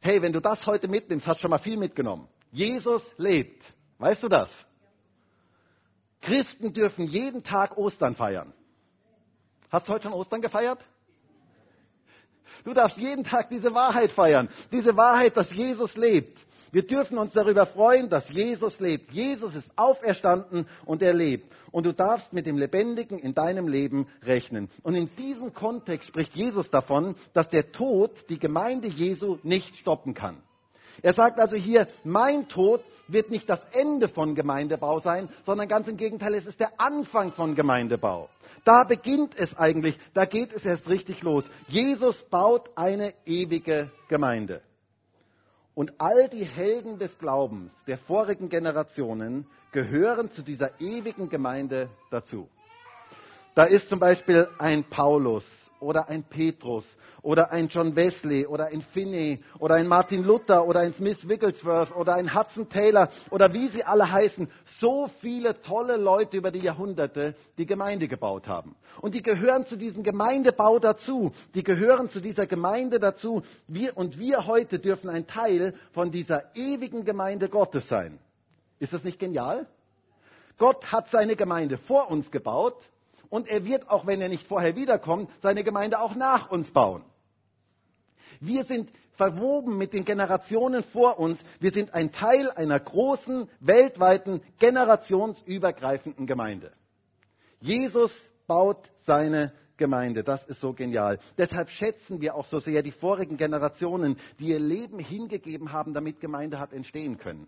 Hey, 0.04 0.20
wenn 0.20 0.32
du 0.32 0.40
das 0.40 0.66
heute 0.66 0.88
mitnimmst, 0.88 1.28
hast 1.28 1.36
du 1.38 1.42
schon 1.42 1.50
mal 1.52 1.58
viel 1.58 1.76
mitgenommen. 1.76 2.26
Jesus 2.50 3.02
lebt. 3.18 3.62
Weißt 3.98 4.20
du 4.20 4.28
das? 4.28 4.50
Christen 6.20 6.72
dürfen 6.72 7.04
jeden 7.04 7.44
Tag 7.44 7.78
Ostern 7.78 8.16
feiern. 8.16 8.52
Hast 9.70 9.86
du 9.86 9.92
heute 9.92 10.02
schon 10.04 10.12
Ostern 10.12 10.42
gefeiert? 10.42 10.80
Du 12.64 12.74
darfst 12.74 12.98
jeden 12.98 13.22
Tag 13.22 13.48
diese 13.48 13.72
Wahrheit 13.74 14.10
feiern. 14.10 14.48
Diese 14.72 14.96
Wahrheit, 14.96 15.36
dass 15.36 15.52
Jesus 15.52 15.94
lebt. 15.94 16.36
Wir 16.72 16.86
dürfen 16.86 17.18
uns 17.18 17.34
darüber 17.34 17.66
freuen, 17.66 18.08
dass 18.08 18.30
Jesus 18.30 18.80
lebt. 18.80 19.12
Jesus 19.12 19.54
ist 19.54 19.70
auferstanden 19.76 20.66
und 20.86 21.02
er 21.02 21.12
lebt. 21.12 21.52
Und 21.70 21.84
du 21.84 21.92
darfst 21.92 22.32
mit 22.32 22.46
dem 22.46 22.56
Lebendigen 22.56 23.18
in 23.18 23.34
deinem 23.34 23.68
Leben 23.68 24.08
rechnen. 24.22 24.70
Und 24.82 24.94
in 24.94 25.14
diesem 25.16 25.52
Kontext 25.52 26.08
spricht 26.08 26.34
Jesus 26.34 26.70
davon, 26.70 27.14
dass 27.34 27.50
der 27.50 27.72
Tod 27.72 28.24
die 28.30 28.38
Gemeinde 28.38 28.88
Jesu 28.88 29.38
nicht 29.42 29.76
stoppen 29.76 30.14
kann. 30.14 30.38
Er 31.02 31.12
sagt 31.12 31.40
also 31.40 31.56
hier, 31.56 31.88
mein 32.04 32.48
Tod 32.48 32.82
wird 33.06 33.30
nicht 33.30 33.50
das 33.50 33.62
Ende 33.72 34.08
von 34.08 34.34
Gemeindebau 34.34 34.98
sein, 35.00 35.28
sondern 35.44 35.68
ganz 35.68 35.88
im 35.88 35.98
Gegenteil, 35.98 36.34
es 36.34 36.46
ist 36.46 36.60
der 36.60 36.80
Anfang 36.80 37.32
von 37.32 37.54
Gemeindebau. 37.54 38.30
Da 38.64 38.84
beginnt 38.84 39.34
es 39.36 39.54
eigentlich, 39.54 39.98
da 40.14 40.24
geht 40.24 40.52
es 40.54 40.64
erst 40.64 40.88
richtig 40.88 41.22
los. 41.22 41.44
Jesus 41.68 42.22
baut 42.30 42.70
eine 42.76 43.12
ewige 43.26 43.90
Gemeinde. 44.08 44.62
Und 45.74 45.94
all 45.98 46.28
die 46.28 46.44
Helden 46.44 46.98
des 46.98 47.16
Glaubens 47.18 47.72
der 47.86 47.96
vorigen 47.98 48.48
Generationen 48.48 49.46
gehören 49.72 50.30
zu 50.32 50.42
dieser 50.42 50.80
ewigen 50.80 51.28
Gemeinde 51.30 51.88
dazu. 52.10 52.48
Da 53.54 53.64
ist 53.64 53.88
zum 53.88 53.98
Beispiel 53.98 54.48
ein 54.58 54.84
Paulus 54.84 55.44
oder 55.82 56.08
ein 56.08 56.22
Petrus 56.22 56.86
oder 57.20 57.50
ein 57.50 57.68
John 57.68 57.94
Wesley 57.96 58.46
oder 58.46 58.66
ein 58.66 58.80
Finney 58.80 59.42
oder 59.58 59.74
ein 59.74 59.86
Martin 59.86 60.22
Luther 60.22 60.66
oder 60.66 60.80
ein 60.80 60.94
Smith 60.94 61.28
Wigglesworth 61.28 61.94
oder 61.94 62.14
ein 62.14 62.34
Hudson 62.34 62.68
Taylor 62.68 63.10
oder 63.30 63.52
wie 63.52 63.68
sie 63.68 63.84
alle 63.84 64.10
heißen. 64.10 64.48
So 64.78 65.08
viele 65.20 65.60
tolle 65.60 65.96
Leute 65.96 66.36
über 66.36 66.50
die 66.50 66.60
Jahrhunderte, 66.60 67.34
die 67.58 67.66
Gemeinde 67.66 68.08
gebaut 68.08 68.46
haben. 68.48 68.76
Und 69.00 69.14
die 69.14 69.22
gehören 69.22 69.66
zu 69.66 69.76
diesem 69.76 70.02
Gemeindebau 70.02 70.78
dazu. 70.78 71.32
Die 71.54 71.62
gehören 71.64 72.08
zu 72.08 72.20
dieser 72.20 72.46
Gemeinde 72.46 72.98
dazu. 72.98 73.42
Wir, 73.66 73.96
und 73.96 74.18
wir 74.18 74.46
heute 74.46 74.78
dürfen 74.78 75.10
ein 75.10 75.26
Teil 75.26 75.74
von 75.92 76.10
dieser 76.10 76.54
ewigen 76.54 77.04
Gemeinde 77.04 77.48
Gottes 77.48 77.88
sein. 77.88 78.18
Ist 78.78 78.92
das 78.92 79.04
nicht 79.04 79.18
genial? 79.18 79.66
Gott 80.58 80.92
hat 80.92 81.08
seine 81.08 81.34
Gemeinde 81.36 81.78
vor 81.78 82.10
uns 82.10 82.30
gebaut 82.30 82.88
und 83.32 83.48
er 83.48 83.64
wird, 83.64 83.88
auch 83.88 84.06
wenn 84.06 84.20
er 84.20 84.28
nicht 84.28 84.46
vorher 84.46 84.76
wiederkommt, 84.76 85.30
seine 85.40 85.64
Gemeinde 85.64 86.00
auch 86.00 86.14
nach 86.14 86.50
uns 86.50 86.70
bauen. 86.70 87.02
Wir 88.40 88.64
sind 88.64 88.90
verwoben 89.12 89.78
mit 89.78 89.94
den 89.94 90.04
Generationen 90.04 90.82
vor 90.82 91.18
uns. 91.18 91.42
Wir 91.58 91.70
sind 91.70 91.94
ein 91.94 92.12
Teil 92.12 92.50
einer 92.50 92.78
großen, 92.78 93.48
weltweiten, 93.60 94.42
generationsübergreifenden 94.58 96.26
Gemeinde. 96.26 96.72
Jesus 97.58 98.12
baut 98.46 98.90
seine 99.06 99.54
Gemeinde. 99.78 100.24
Das 100.24 100.44
ist 100.46 100.60
so 100.60 100.74
genial. 100.74 101.18
Deshalb 101.38 101.70
schätzen 101.70 102.20
wir 102.20 102.34
auch 102.34 102.44
so 102.44 102.58
sehr 102.58 102.82
die 102.82 102.92
vorigen 102.92 103.38
Generationen, 103.38 104.18
die 104.40 104.48
ihr 104.48 104.60
Leben 104.60 104.98
hingegeben 104.98 105.72
haben, 105.72 105.94
damit 105.94 106.20
Gemeinde 106.20 106.58
hat 106.58 106.74
entstehen 106.74 107.16
können. 107.16 107.46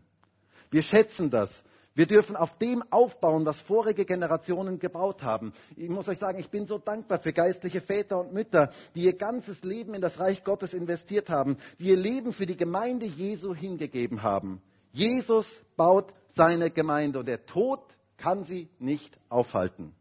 Wir 0.71 0.83
schätzen 0.83 1.29
das, 1.29 1.51
Wir 1.97 2.07
dürfen 2.07 2.35
auf 2.35 2.59
dem 2.59 2.83
aufbauen, 2.91 3.47
was 3.47 3.61
vorige 3.61 4.05
Generationen 4.05 4.81
gebaut 4.81 5.23
haben. 5.23 5.53
Ich 5.77 5.89
muss 5.89 6.09
euch 6.09 6.19
sagen, 6.19 6.41
ich 6.41 6.51
bin 6.51 6.67
so 6.67 6.79
dankbar 6.79 7.21
für 7.21 7.33
geistliche 7.33 7.81
Väter 7.81 8.19
und 8.19 8.33
Mütter, 8.33 8.73
die 8.97 9.03
ihr 9.03 9.17
ganzes 9.17 9.63
Leben 9.63 9.95
in 9.95 10.01
das 10.01 10.19
Reich 10.19 10.43
Gottes 10.43 10.75
investiert 10.75 11.29
haben, 11.29 11.57
die 11.79 11.91
ihr 11.91 11.97
Leben 11.97 12.33
für 12.33 12.47
die 12.47 12.57
Gemeinde 12.57 13.07
Jesu 13.07 13.55
hingegeben 13.55 14.25
haben. 14.25 14.61
Jesus 14.93 15.47
baut 15.77 16.13
seine 16.35 16.71
Gemeinde 16.71 17.21
und 17.21 17.29
der 17.29 17.47
Tod 17.47 17.81
kann 18.17 18.45
sie 18.45 18.69
nicht 18.81 19.17
aufhalten. 19.29 19.95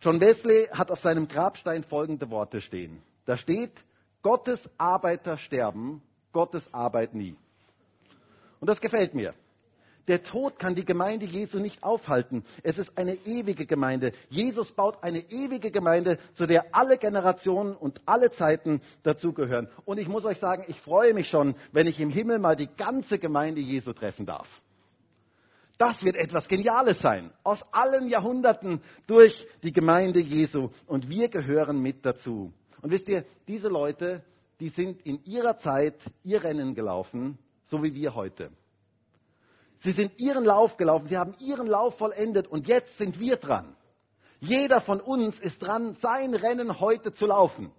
John 0.00 0.20
Wesley 0.20 0.68
hat 0.70 0.92
auf 0.92 1.00
seinem 1.00 1.26
Grabstein 1.26 1.82
folgende 1.82 2.30
Worte 2.30 2.60
stehen. 2.60 3.02
Da 3.24 3.36
steht, 3.36 3.72
Gottes 4.22 4.68
Arbeiter 4.78 5.36
sterben, 5.36 6.02
Gottes 6.32 6.72
Arbeit 6.72 7.14
nie. 7.14 7.36
Und 8.60 8.68
das 8.68 8.80
gefällt 8.80 9.14
mir. 9.14 9.34
Der 10.06 10.22
Tod 10.22 10.58
kann 10.58 10.74
die 10.74 10.84
Gemeinde 10.84 11.24
Jesu 11.24 11.58
nicht 11.58 11.82
aufhalten. 11.82 12.44
Es 12.62 12.76
ist 12.78 12.98
eine 12.98 13.14
ewige 13.24 13.64
Gemeinde. 13.64 14.12
Jesus 14.28 14.70
baut 14.72 15.02
eine 15.02 15.20
ewige 15.30 15.70
Gemeinde, 15.70 16.18
zu 16.34 16.46
der 16.46 16.74
alle 16.74 16.98
Generationen 16.98 17.74
und 17.74 18.02
alle 18.04 18.30
Zeiten 18.30 18.82
dazugehören. 19.02 19.68
Und 19.86 19.98
ich 19.98 20.08
muss 20.08 20.24
euch 20.24 20.38
sagen, 20.38 20.64
ich 20.68 20.80
freue 20.80 21.14
mich 21.14 21.28
schon, 21.28 21.54
wenn 21.72 21.86
ich 21.86 22.00
im 22.00 22.10
Himmel 22.10 22.38
mal 22.38 22.56
die 22.56 22.68
ganze 22.76 23.18
Gemeinde 23.18 23.62
Jesu 23.62 23.94
treffen 23.94 24.26
darf. 24.26 24.48
Das 25.78 26.04
wird 26.04 26.16
etwas 26.16 26.48
Geniales 26.48 27.00
sein. 27.00 27.32
Aus 27.42 27.64
allen 27.72 28.06
Jahrhunderten 28.08 28.80
durch 29.06 29.46
die 29.62 29.72
Gemeinde 29.72 30.20
Jesu. 30.20 30.70
Und 30.86 31.08
wir 31.08 31.28
gehören 31.28 31.80
mit 31.80 32.04
dazu. 32.04 32.52
Und 32.82 32.90
wisst 32.90 33.08
ihr, 33.08 33.24
diese 33.48 33.68
Leute, 33.68 34.22
die 34.60 34.68
sind 34.68 35.00
in 35.06 35.24
ihrer 35.24 35.58
Zeit 35.58 35.96
ihr 36.22 36.44
Rennen 36.44 36.74
gelaufen, 36.74 37.38
so 37.64 37.82
wie 37.82 37.94
wir 37.94 38.14
heute. 38.14 38.50
Sie 39.80 39.92
sind 39.92 40.18
ihren 40.18 40.44
Lauf 40.44 40.76
gelaufen, 40.76 41.06
sie 41.06 41.18
haben 41.18 41.34
ihren 41.38 41.66
Lauf 41.66 41.98
vollendet 41.98 42.46
und 42.46 42.66
jetzt 42.66 42.96
sind 42.98 43.20
wir 43.20 43.36
dran. 43.36 43.76
Jeder 44.40 44.80
von 44.80 45.00
uns 45.00 45.38
ist 45.38 45.62
dran, 45.62 45.96
sein 46.00 46.34
Rennen 46.34 46.80
heute 46.80 47.12
zu 47.14 47.26
laufen. 47.26 47.70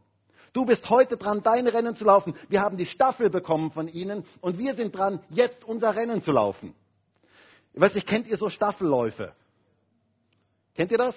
Du 0.54 0.66
bist 0.66 0.90
heute 0.90 1.18
dran, 1.18 1.44
dein 1.44 1.68
Rennen 1.68 1.96
zu 1.96 2.06
laufen. 2.06 2.34
Wir 2.48 2.62
haben 2.62 2.78
die 2.78 2.86
Staffel 2.86 3.30
bekommen 3.30 3.72
von 3.72 3.88
ihnen 3.88 4.24
und 4.42 4.58
wir 4.58 4.76
sind 4.76 4.96
dran, 4.96 5.20
jetzt 5.30 5.66
unser 5.66 5.96
Rennen 5.96 6.22
zu 6.22 6.32
laufen. 6.32 6.74
Ich 7.74 7.82
weiß 7.82 7.94
nicht, 7.94 8.08
kennt 8.08 8.28
ihr 8.28 8.38
so 8.38 8.50
Staffelläufe? 8.50 9.34
Kennt 10.76 10.92
ihr 10.92 10.98
das? 10.98 11.16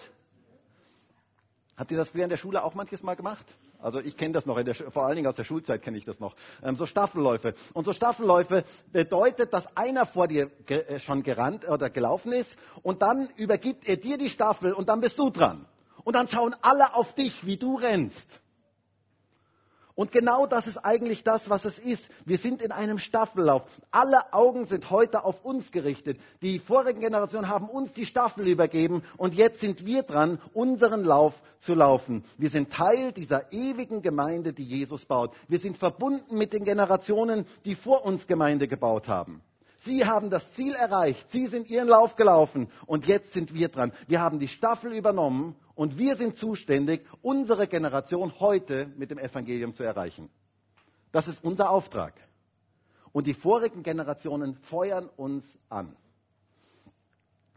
Habt 1.76 1.92
ihr 1.92 1.96
das 1.96 2.10
früher 2.10 2.24
in 2.24 2.30
der 2.30 2.36
Schule 2.36 2.64
auch 2.64 2.74
manches 2.74 3.02
Mal 3.02 3.14
gemacht? 3.14 3.46
Also 3.80 4.00
ich 4.00 4.16
kenne 4.16 4.32
das 4.32 4.44
noch, 4.44 4.60
der, 4.60 4.74
vor 4.74 5.06
allen 5.06 5.16
Dingen 5.16 5.28
aus 5.28 5.36
der 5.36 5.44
Schulzeit 5.44 5.82
kenne 5.82 5.98
ich 5.98 6.04
das 6.04 6.18
noch. 6.18 6.34
Ähm, 6.62 6.76
so 6.76 6.86
Staffelläufe. 6.86 7.54
Und 7.74 7.84
so 7.84 7.92
Staffelläufe 7.92 8.64
bedeutet, 8.92 9.52
dass 9.52 9.76
einer 9.76 10.04
vor 10.04 10.26
dir 10.26 10.46
ge 10.66 10.80
äh, 10.80 11.00
schon 11.00 11.22
gerannt 11.22 11.68
oder 11.68 11.88
gelaufen 11.88 12.32
ist 12.32 12.50
und 12.82 13.02
dann 13.02 13.28
übergibt 13.36 13.88
er 13.88 13.96
dir 13.96 14.18
die 14.18 14.30
Staffel 14.30 14.72
und 14.72 14.88
dann 14.88 15.00
bist 15.00 15.18
du 15.18 15.30
dran. 15.30 15.66
Und 16.04 16.14
dann 16.14 16.28
schauen 16.28 16.56
alle 16.62 16.94
auf 16.94 17.14
dich, 17.14 17.46
wie 17.46 17.56
du 17.56 17.76
rennst. 17.76 18.40
Und 19.98 20.12
genau 20.12 20.46
das 20.46 20.68
ist 20.68 20.78
eigentlich 20.78 21.24
das, 21.24 21.50
was 21.50 21.64
es 21.64 21.76
ist. 21.76 22.08
Wir 22.24 22.38
sind 22.38 22.62
in 22.62 22.70
einem 22.70 23.00
Staffellauf. 23.00 23.64
Alle 23.90 24.32
Augen 24.32 24.64
sind 24.64 24.90
heute 24.90 25.24
auf 25.24 25.44
uns 25.44 25.72
gerichtet. 25.72 26.20
Die 26.40 26.60
vorigen 26.60 27.00
Generationen 27.00 27.48
haben 27.48 27.68
uns 27.68 27.92
die 27.94 28.06
Staffel 28.06 28.46
übergeben 28.46 29.02
und 29.16 29.34
jetzt 29.34 29.58
sind 29.58 29.84
wir 29.86 30.04
dran, 30.04 30.40
unseren 30.54 31.02
Lauf 31.02 31.34
zu 31.62 31.74
laufen. 31.74 32.22
Wir 32.36 32.48
sind 32.48 32.70
Teil 32.70 33.10
dieser 33.10 33.52
ewigen 33.52 34.00
Gemeinde, 34.00 34.52
die 34.52 34.62
Jesus 34.62 35.04
baut. 35.04 35.34
Wir 35.48 35.58
sind 35.58 35.78
verbunden 35.78 36.38
mit 36.38 36.52
den 36.52 36.62
Generationen, 36.62 37.44
die 37.64 37.74
vor 37.74 38.04
uns 38.04 38.28
Gemeinde 38.28 38.68
gebaut 38.68 39.08
haben. 39.08 39.42
Sie 39.80 40.04
haben 40.04 40.30
das 40.30 40.48
Ziel 40.52 40.74
erreicht. 40.74 41.26
Sie 41.32 41.48
sind 41.48 41.68
ihren 41.70 41.88
Lauf 41.88 42.14
gelaufen. 42.14 42.68
Und 42.86 43.08
jetzt 43.08 43.32
sind 43.32 43.52
wir 43.52 43.68
dran. 43.68 43.92
Wir 44.06 44.20
haben 44.20 44.38
die 44.38 44.46
Staffel 44.46 44.92
übernommen 44.92 45.56
und 45.78 45.96
wir 45.96 46.16
sind 46.16 46.36
zuständig, 46.38 47.06
unsere 47.22 47.68
Generation 47.68 48.32
heute 48.40 48.88
mit 48.96 49.12
dem 49.12 49.18
Evangelium 49.18 49.74
zu 49.74 49.84
erreichen. 49.84 50.28
Das 51.12 51.28
ist 51.28 51.44
unser 51.44 51.70
Auftrag. 51.70 52.14
Und 53.12 53.28
die 53.28 53.32
vorigen 53.32 53.84
Generationen 53.84 54.56
feuern 54.56 55.08
uns 55.16 55.44
an. 55.68 55.94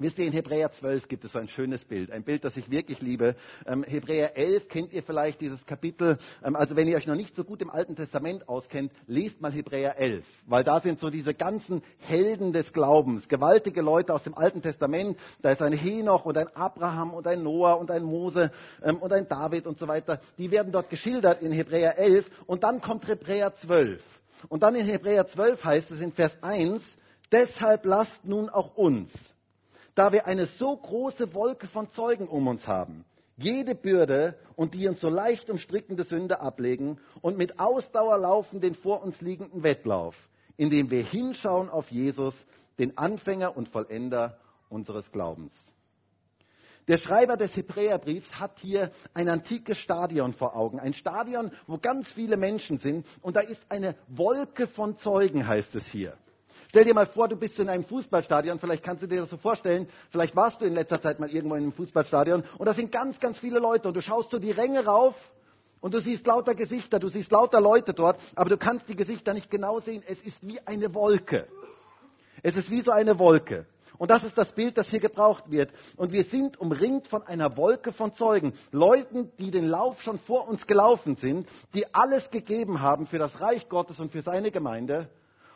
Wisst 0.01 0.17
ihr, 0.17 0.25
in 0.25 0.33
Hebräer 0.33 0.71
12 0.71 1.07
gibt 1.07 1.25
es 1.25 1.33
so 1.33 1.37
ein 1.37 1.47
schönes 1.47 1.85
Bild, 1.85 2.09
ein 2.09 2.23
Bild, 2.23 2.43
das 2.43 2.57
ich 2.57 2.71
wirklich 2.71 3.01
liebe. 3.01 3.35
Ähm, 3.67 3.83
Hebräer 3.83 4.35
11 4.35 4.67
kennt 4.67 4.93
ihr 4.93 5.03
vielleicht 5.03 5.39
dieses 5.41 5.63
Kapitel. 5.67 6.17
Ähm, 6.43 6.55
also 6.55 6.75
wenn 6.75 6.87
ihr 6.87 6.97
euch 6.97 7.05
noch 7.05 7.13
nicht 7.13 7.35
so 7.35 7.43
gut 7.43 7.61
im 7.61 7.69
Alten 7.69 7.95
Testament 7.95 8.49
auskennt, 8.49 8.91
lest 9.05 9.41
mal 9.41 9.51
Hebräer 9.51 9.99
11, 9.99 10.25
weil 10.47 10.63
da 10.63 10.81
sind 10.81 10.99
so 10.99 11.11
diese 11.11 11.35
ganzen 11.35 11.83
Helden 11.99 12.51
des 12.51 12.73
Glaubens, 12.73 13.27
gewaltige 13.27 13.83
Leute 13.83 14.15
aus 14.15 14.23
dem 14.23 14.33
Alten 14.33 14.63
Testament. 14.63 15.19
Da 15.43 15.51
ist 15.51 15.61
ein 15.61 15.73
Henoch 15.73 16.25
und 16.25 16.35
ein 16.35 16.47
Abraham 16.55 17.13
und 17.13 17.27
ein 17.27 17.43
Noah 17.43 17.77
und 17.77 17.91
ein 17.91 18.01
Mose 18.01 18.51
ähm, 18.81 18.97
und 18.97 19.13
ein 19.13 19.27
David 19.27 19.67
und 19.67 19.77
so 19.77 19.87
weiter. 19.87 20.19
Die 20.39 20.49
werden 20.49 20.71
dort 20.71 20.89
geschildert 20.89 21.43
in 21.43 21.51
Hebräer 21.51 21.99
11 21.99 22.27
und 22.47 22.63
dann 22.63 22.81
kommt 22.81 23.07
Hebräer 23.07 23.53
12. 23.53 24.01
Und 24.49 24.63
dann 24.63 24.73
in 24.73 24.87
Hebräer 24.87 25.27
12 25.27 25.63
heißt 25.63 25.91
es 25.91 26.01
in 26.01 26.11
Vers 26.11 26.35
1, 26.41 26.81
deshalb 27.31 27.85
lasst 27.85 28.25
nun 28.25 28.49
auch 28.49 28.75
uns 28.75 29.13
da 29.95 30.11
wir 30.11 30.25
eine 30.25 30.45
so 30.45 30.75
große 30.75 31.33
Wolke 31.33 31.67
von 31.67 31.89
Zeugen 31.91 32.27
um 32.27 32.47
uns 32.47 32.67
haben, 32.67 33.05
jede 33.37 33.75
Bürde 33.75 34.35
und 34.55 34.73
die 34.73 34.87
uns 34.87 35.01
so 35.01 35.09
leicht 35.09 35.49
umstrickende 35.49 36.03
Sünde 36.03 36.41
ablegen 36.41 36.99
und 37.21 37.37
mit 37.37 37.59
Ausdauer 37.59 38.17
laufen 38.17 38.61
den 38.61 38.75
vor 38.75 39.03
uns 39.03 39.21
liegenden 39.21 39.63
Wettlauf, 39.63 40.15
indem 40.57 40.91
wir 40.91 41.03
hinschauen 41.03 41.69
auf 41.69 41.91
Jesus, 41.91 42.35
den 42.77 42.97
Anfänger 42.97 43.57
und 43.57 43.69
Vollender 43.69 44.37
unseres 44.69 45.11
Glaubens. 45.11 45.53
Der 46.87 46.97
Schreiber 46.97 47.37
des 47.37 47.55
Hebräerbriefs 47.55 48.39
hat 48.39 48.59
hier 48.59 48.91
ein 49.13 49.29
antikes 49.29 49.77
Stadion 49.77 50.33
vor 50.33 50.55
Augen. 50.55 50.79
Ein 50.79 50.93
Stadion, 50.93 51.51
wo 51.67 51.77
ganz 51.77 52.07
viele 52.07 52.37
Menschen 52.37 52.79
sind. 52.79 53.05
Und 53.21 53.35
da 53.35 53.41
ist 53.41 53.61
eine 53.69 53.95
Wolke 54.07 54.67
von 54.67 54.97
Zeugen, 54.97 55.47
heißt 55.47 55.75
es 55.75 55.85
hier. 55.85 56.17
Stell 56.71 56.85
dir 56.85 56.93
mal 56.93 57.05
vor, 57.05 57.27
du 57.27 57.35
bist 57.35 57.59
in 57.59 57.67
einem 57.67 57.83
Fußballstadion, 57.83 58.57
vielleicht 58.57 58.81
kannst 58.81 59.03
du 59.03 59.07
dir 59.07 59.19
das 59.19 59.29
so 59.29 59.35
vorstellen, 59.35 59.89
vielleicht 60.09 60.37
warst 60.37 60.61
du 60.61 60.65
in 60.65 60.73
letzter 60.73 61.01
Zeit 61.01 61.19
mal 61.19 61.29
irgendwo 61.29 61.55
in 61.55 61.63
einem 61.63 61.73
Fußballstadion 61.73 62.45
und 62.57 62.65
da 62.65 62.73
sind 62.73 62.93
ganz, 62.93 63.19
ganz 63.19 63.37
viele 63.39 63.59
Leute 63.59 63.89
und 63.89 63.93
du 63.93 64.01
schaust 64.01 64.31
so 64.31 64.39
die 64.39 64.51
Ränge 64.51 64.85
rauf 64.85 65.13
und 65.81 65.93
du 65.93 65.99
siehst 65.99 66.25
lauter 66.25 66.55
Gesichter, 66.55 66.97
du 66.97 67.09
siehst 67.09 67.29
lauter 67.29 67.59
Leute 67.59 67.93
dort, 67.93 68.21
aber 68.35 68.49
du 68.49 68.57
kannst 68.57 68.87
die 68.87 68.95
Gesichter 68.95 69.33
nicht 69.33 69.51
genau 69.51 69.81
sehen. 69.81 70.01
Es 70.07 70.21
ist 70.21 70.47
wie 70.47 70.65
eine 70.65 70.93
Wolke. 70.93 71.45
Es 72.41 72.55
ist 72.55 72.71
wie 72.71 72.79
so 72.79 72.91
eine 72.91 73.19
Wolke. 73.19 73.65
Und 73.97 74.09
das 74.09 74.23
ist 74.23 74.37
das 74.37 74.53
Bild, 74.53 74.77
das 74.77 74.89
hier 74.89 75.01
gebraucht 75.01 75.51
wird. 75.51 75.73
Und 75.97 76.13
wir 76.13 76.23
sind 76.23 76.57
umringt 76.57 77.09
von 77.09 77.27
einer 77.27 77.57
Wolke 77.57 77.91
von 77.91 78.15
Zeugen. 78.15 78.53
Leuten, 78.71 79.29
die 79.39 79.51
den 79.51 79.67
Lauf 79.67 80.01
schon 80.01 80.19
vor 80.19 80.47
uns 80.47 80.65
gelaufen 80.67 81.17
sind, 81.17 81.49
die 81.73 81.93
alles 81.93 82.31
gegeben 82.31 82.79
haben 82.79 83.07
für 83.07 83.19
das 83.19 83.41
Reich 83.41 83.67
Gottes 83.67 83.99
und 83.99 84.13
für 84.13 84.21
seine 84.21 84.51
Gemeinde 84.51 85.09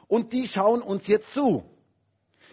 und 0.07 0.33
die 0.33 0.47
schauen 0.47 0.81
uns 0.81 1.07
jetzt 1.07 1.31
zu. 1.33 1.63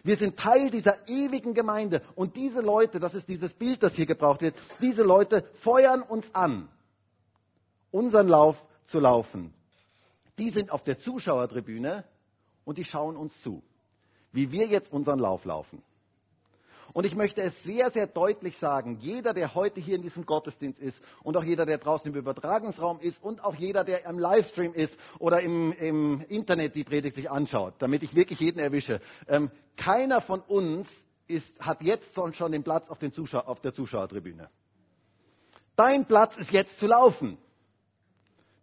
Wir 0.04 0.16
sind 0.16 0.36
Teil 0.36 0.70
dieser 0.70 1.08
ewigen 1.08 1.54
Gemeinde 1.54 2.02
und 2.16 2.34
diese 2.36 2.60
Leute, 2.60 2.98
das 2.98 3.14
ist 3.14 3.28
dieses 3.28 3.54
Bild, 3.54 3.82
das 3.82 3.94
hier 3.94 4.06
gebraucht 4.06 4.40
wird, 4.40 4.56
diese 4.80 5.02
Leute 5.02 5.44
feuern 5.60 6.02
uns 6.02 6.34
an, 6.34 6.68
unseren 7.92 8.28
Lauf 8.28 8.62
zu 8.88 8.98
laufen. 8.98 9.54
Die 10.38 10.50
sind 10.50 10.70
auf 10.70 10.82
der 10.82 10.98
Zuschauertribüne 10.98 12.04
und 12.64 12.78
die 12.78 12.84
schauen 12.84 13.16
uns 13.16 13.32
zu, 13.42 13.62
wie 14.32 14.50
wir 14.50 14.66
jetzt 14.66 14.92
unseren 14.92 15.20
Lauf 15.20 15.44
laufen. 15.44 15.82
Und 16.92 17.06
ich 17.06 17.14
möchte 17.14 17.40
es 17.42 17.62
sehr, 17.62 17.90
sehr 17.90 18.06
deutlich 18.06 18.58
sagen, 18.58 18.98
jeder, 19.00 19.32
der 19.32 19.54
heute 19.54 19.80
hier 19.80 19.96
in 19.96 20.02
diesem 20.02 20.26
Gottesdienst 20.26 20.78
ist 20.80 21.00
und 21.22 21.36
auch 21.36 21.44
jeder, 21.44 21.64
der 21.64 21.78
draußen 21.78 22.10
im 22.10 22.14
Übertragungsraum 22.18 23.00
ist 23.00 23.22
und 23.22 23.42
auch 23.42 23.54
jeder, 23.54 23.84
der 23.84 24.04
im 24.06 24.18
Livestream 24.18 24.74
ist 24.74 24.96
oder 25.18 25.40
im, 25.40 25.72
im 25.72 26.20
Internet 26.28 26.74
die 26.74 26.84
Predigt 26.84 27.16
sich 27.16 27.30
anschaut, 27.30 27.74
damit 27.78 28.02
ich 28.02 28.14
wirklich 28.14 28.40
jeden 28.40 28.58
erwische, 28.58 29.00
ähm, 29.28 29.50
keiner 29.76 30.20
von 30.20 30.40
uns 30.40 30.86
ist, 31.28 31.58
hat 31.60 31.82
jetzt 31.82 32.14
schon 32.34 32.52
den 32.52 32.62
Platz 32.62 32.90
auf, 32.90 32.98
Zuschau 33.12 33.40
auf 33.40 33.60
der 33.60 33.72
Zuschauertribüne. 33.72 34.50
Dein 35.76 36.06
Platz 36.06 36.36
ist 36.36 36.50
jetzt 36.50 36.78
zu 36.78 36.86
laufen. 36.86 37.38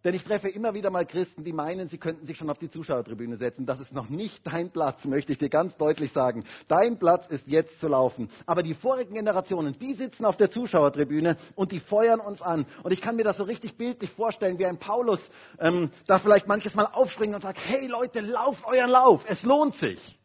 Denn 0.02 0.14
ich 0.14 0.24
treffe 0.24 0.48
immer 0.48 0.72
wieder 0.72 0.90
mal 0.90 1.04
Christen, 1.04 1.44
die 1.44 1.52
meinen, 1.52 1.88
sie 1.88 1.98
könnten 1.98 2.24
sich 2.26 2.38
schon 2.38 2.48
auf 2.48 2.58
die 2.58 2.70
Zuschauertribüne 2.70 3.36
setzen. 3.36 3.66
Das 3.66 3.80
ist 3.80 3.92
noch 3.92 4.08
nicht 4.08 4.46
dein 4.46 4.70
Platz, 4.70 5.04
möchte 5.04 5.32
ich 5.32 5.38
dir 5.38 5.50
ganz 5.50 5.76
deutlich 5.76 6.12
sagen. 6.12 6.44
Dein 6.68 6.98
Platz 6.98 7.26
ist 7.28 7.46
jetzt 7.46 7.78
zu 7.80 7.88
laufen. 7.88 8.30
Aber 8.46 8.62
die 8.62 8.72
vorigen 8.72 9.14
Generationen, 9.14 9.78
die 9.78 9.92
sitzen 9.92 10.24
auf 10.24 10.38
der 10.38 10.50
Zuschauertribüne 10.50 11.36
und 11.54 11.72
die 11.72 11.80
feuern 11.80 12.20
uns 12.20 12.40
an. 12.40 12.64
Und 12.82 12.92
ich 12.92 13.02
kann 13.02 13.16
mir 13.16 13.24
das 13.24 13.36
so 13.36 13.44
richtig 13.44 13.76
bildlich 13.76 14.10
vorstellen, 14.10 14.58
wie 14.58 14.64
ein 14.64 14.78
Paulus 14.78 15.20
ähm, 15.58 15.90
da 16.06 16.18
vielleicht 16.18 16.46
manches 16.46 16.74
Mal 16.74 16.86
aufspringt 16.86 17.34
und 17.34 17.42
sagt, 17.42 17.58
hey 17.62 17.86
Leute, 17.86 18.20
lauft 18.20 18.64
euren 18.64 18.90
Lauf, 18.90 19.24
es 19.28 19.42
lohnt 19.42 19.74
sich. 19.74 20.18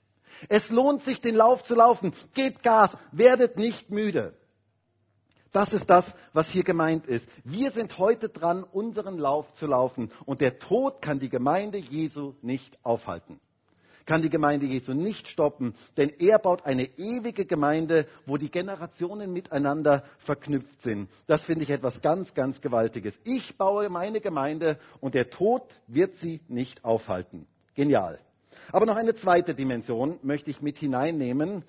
Es 0.47 0.69
lohnt 0.69 1.01
sich, 1.01 1.21
den 1.21 1.35
Lauf 1.35 1.63
zu 1.63 1.75
laufen. 1.75 2.13
Gebt 2.33 2.63
Gas, 2.63 2.91
werdet 3.11 3.57
nicht 3.57 3.89
müde. 3.89 4.33
Das 5.55 5.71
ist 5.71 5.89
das, 5.89 6.03
was 6.33 6.49
hier 6.49 6.65
gemeint 6.65 7.07
ist. 7.07 7.25
Wir 7.45 7.71
sind 7.71 7.97
heute 7.97 8.27
dran, 8.27 8.65
unseren 8.65 9.17
Lauf 9.17 9.53
zu 9.53 9.67
laufen 9.67 10.11
und 10.25 10.41
der 10.41 10.59
Tod 10.59 11.01
kann 11.01 11.19
die 11.19 11.29
Gemeinde 11.29 11.77
Jesu 11.77 12.33
nicht 12.41 12.77
aufhalten. 12.83 13.39
kann 14.05 14.21
die 14.21 14.29
Gemeinde 14.29 14.65
Jesu 14.65 14.93
nicht 14.93 15.29
stoppen, 15.29 15.73
denn 15.95 16.11
er 16.19 16.39
baut 16.39 16.65
eine 16.65 16.83
ewige 16.97 17.45
Gemeinde, 17.45 18.05
wo 18.25 18.35
die 18.35 18.51
Generationen 18.51 19.31
miteinander 19.31 20.03
verknüpft 20.25 20.81
sind. 20.81 21.09
Das 21.25 21.45
finde 21.45 21.63
ich 21.63 21.69
etwas 21.69 22.01
ganz, 22.01 22.33
ganz 22.33 22.59
Gewaltiges. 22.59 23.17
Ich 23.23 23.57
baue 23.57 23.87
meine 23.89 24.19
Gemeinde 24.19 24.77
und 24.99 25.15
der 25.15 25.29
Tod 25.29 25.63
wird 25.87 26.17
sie 26.17 26.41
nicht 26.49 26.83
aufhalten. 26.83 27.47
Genial. 27.75 28.19
Aber 28.73 28.85
noch 28.85 28.97
eine 28.97 29.15
zweite 29.15 29.55
Dimension 29.55 30.19
möchte 30.21 30.51
ich 30.51 30.61
mit 30.61 30.77
hineinnehmen, 30.79 31.63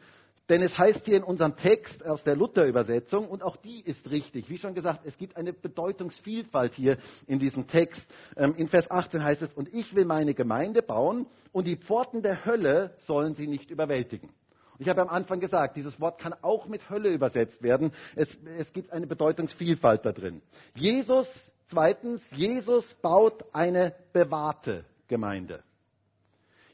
denn 0.49 0.63
es 0.63 0.79
heißt 0.79 1.05
hier 1.05 1.17
in 1.17 1.25
unserem 1.25 1.57
Text 1.57 2.07
aus 2.07 2.23
der 2.23 2.37
Luther-Übersetzung, 2.37 3.29
und 3.29 3.43
auch 3.43 3.57
die 3.57 3.81
ist 3.81 4.11
richtig, 4.11 4.49
wie 4.49 4.59
schon 4.59 4.75
gesagt, 4.75 5.01
es 5.05 5.19
gibt 5.19 5.37
eine 5.37 5.53
Bedeutungsvielfalt 5.53 6.75
hier 6.75 6.99
in 7.27 7.39
diesem 7.39 7.67
Text. 7.67 8.07
Ähm, 8.37 8.55
in 8.57 8.69
Vers 8.69 8.91
18 8.91 9.25
heißt 9.25 9.43
es, 9.43 9.53
und 9.55 9.73
ich 9.75 9.95
will 9.95 10.05
meine 10.05 10.35
Gemeinde 10.35 10.83
bauen 10.83 11.27
und 11.53 11.67
die 11.67 11.77
Pforten 11.77 12.23
der 12.23 12.45
Hölle 12.45 12.95
sollen 13.07 13.35
sie 13.35 13.49
nicht 13.49 13.71
überwältigen. 13.71 14.31
Ich 14.79 14.89
habe 14.89 15.01
am 15.01 15.09
Anfang 15.09 15.41
gesagt, 15.41 15.77
dieses 15.77 16.01
Wort 16.01 16.21
kann 16.21 16.35
auch 16.43 16.67
mit 16.67 16.91
Hölle 16.91 17.11
übersetzt 17.11 17.63
werden. 17.63 17.93
Es, 18.15 18.29
es 18.59 18.73
gibt 18.73 18.93
eine 18.93 19.07
Bedeutungsvielfalt 19.07 20.05
da 20.05 20.13
drin. 20.13 20.43
Jesus, 20.75 21.27
zweitens, 21.69 22.23
Jesus 22.33 22.85
baut 23.01 23.45
eine 23.53 23.95
bewahrte 24.13 24.85
Gemeinde. 25.09 25.63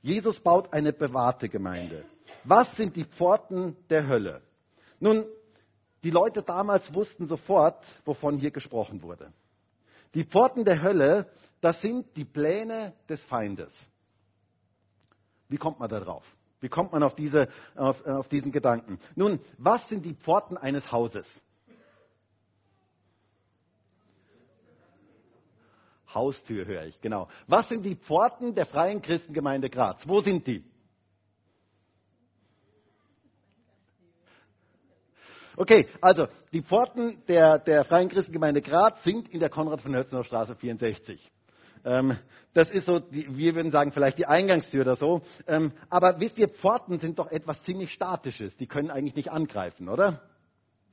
Jesus 0.02 0.40
baut 0.40 0.72
eine 0.72 0.92
bewahrte 0.92 1.48
Gemeinde. 1.48 2.04
Was 2.44 2.76
sind 2.76 2.96
die 2.96 3.04
Pforten 3.04 3.76
der 3.88 4.08
Hölle? 4.08 4.42
Nun, 5.00 5.24
die 6.02 6.10
Leute 6.10 6.42
damals 6.42 6.92
wussten 6.94 7.28
sofort, 7.28 7.84
wovon 8.04 8.36
hier 8.36 8.50
gesprochen 8.50 9.02
wurde. 9.02 9.32
Die 10.14 10.24
Pforten 10.24 10.64
der 10.64 10.82
Hölle, 10.82 11.30
das 11.60 11.80
sind 11.80 12.16
die 12.16 12.24
Pläne 12.24 12.92
des 13.08 13.22
Feindes. 13.24 13.72
Wie 15.48 15.56
kommt 15.56 15.78
man 15.78 15.88
da 15.88 16.00
drauf? 16.00 16.24
Wie 16.60 16.68
kommt 16.68 16.92
man 16.92 17.02
auf, 17.02 17.14
diese, 17.14 17.48
auf, 17.74 18.04
auf 18.06 18.28
diesen 18.28 18.52
Gedanken? 18.52 18.98
Nun, 19.16 19.40
was 19.58 19.88
sind 19.88 20.04
die 20.04 20.14
Pforten 20.14 20.56
eines 20.56 20.90
Hauses? 20.92 21.42
Haustür 26.14 26.66
höre 26.66 26.84
ich, 26.84 27.00
genau. 27.00 27.28
Was 27.46 27.68
sind 27.68 27.82
die 27.82 27.96
Pforten 27.96 28.54
der 28.54 28.66
Freien 28.66 29.02
Christengemeinde 29.02 29.70
Graz? 29.70 30.06
Wo 30.06 30.20
sind 30.20 30.46
die? 30.46 30.64
Okay, 35.56 35.86
also 36.00 36.28
die 36.52 36.62
Pforten 36.62 37.22
der, 37.28 37.58
der 37.58 37.84
Freien 37.84 38.08
Christengemeinde 38.08 38.62
Graz 38.62 39.02
sind 39.04 39.28
in 39.28 39.40
der 39.40 39.50
Konrad 39.50 39.80
von 39.80 39.94
Hötzener 39.94 40.24
Straße 40.24 40.56
64. 40.56 41.30
Ähm, 41.84 42.16
das 42.54 42.70
ist 42.70 42.86
so, 42.86 43.00
die, 43.00 43.36
wir 43.36 43.54
würden 43.54 43.70
sagen, 43.70 43.92
vielleicht 43.92 44.18
die 44.18 44.26
Eingangstür 44.26 44.82
oder 44.82 44.96
so. 44.96 45.22
Ähm, 45.46 45.72
aber 45.90 46.20
wisst 46.20 46.38
ihr, 46.38 46.48
Pforten 46.48 46.98
sind 46.98 47.18
doch 47.18 47.30
etwas 47.30 47.62
ziemlich 47.62 47.92
Statisches. 47.92 48.56
Die 48.56 48.66
können 48.66 48.90
eigentlich 48.90 49.16
nicht 49.16 49.30
angreifen, 49.30 49.88
oder? 49.88 50.22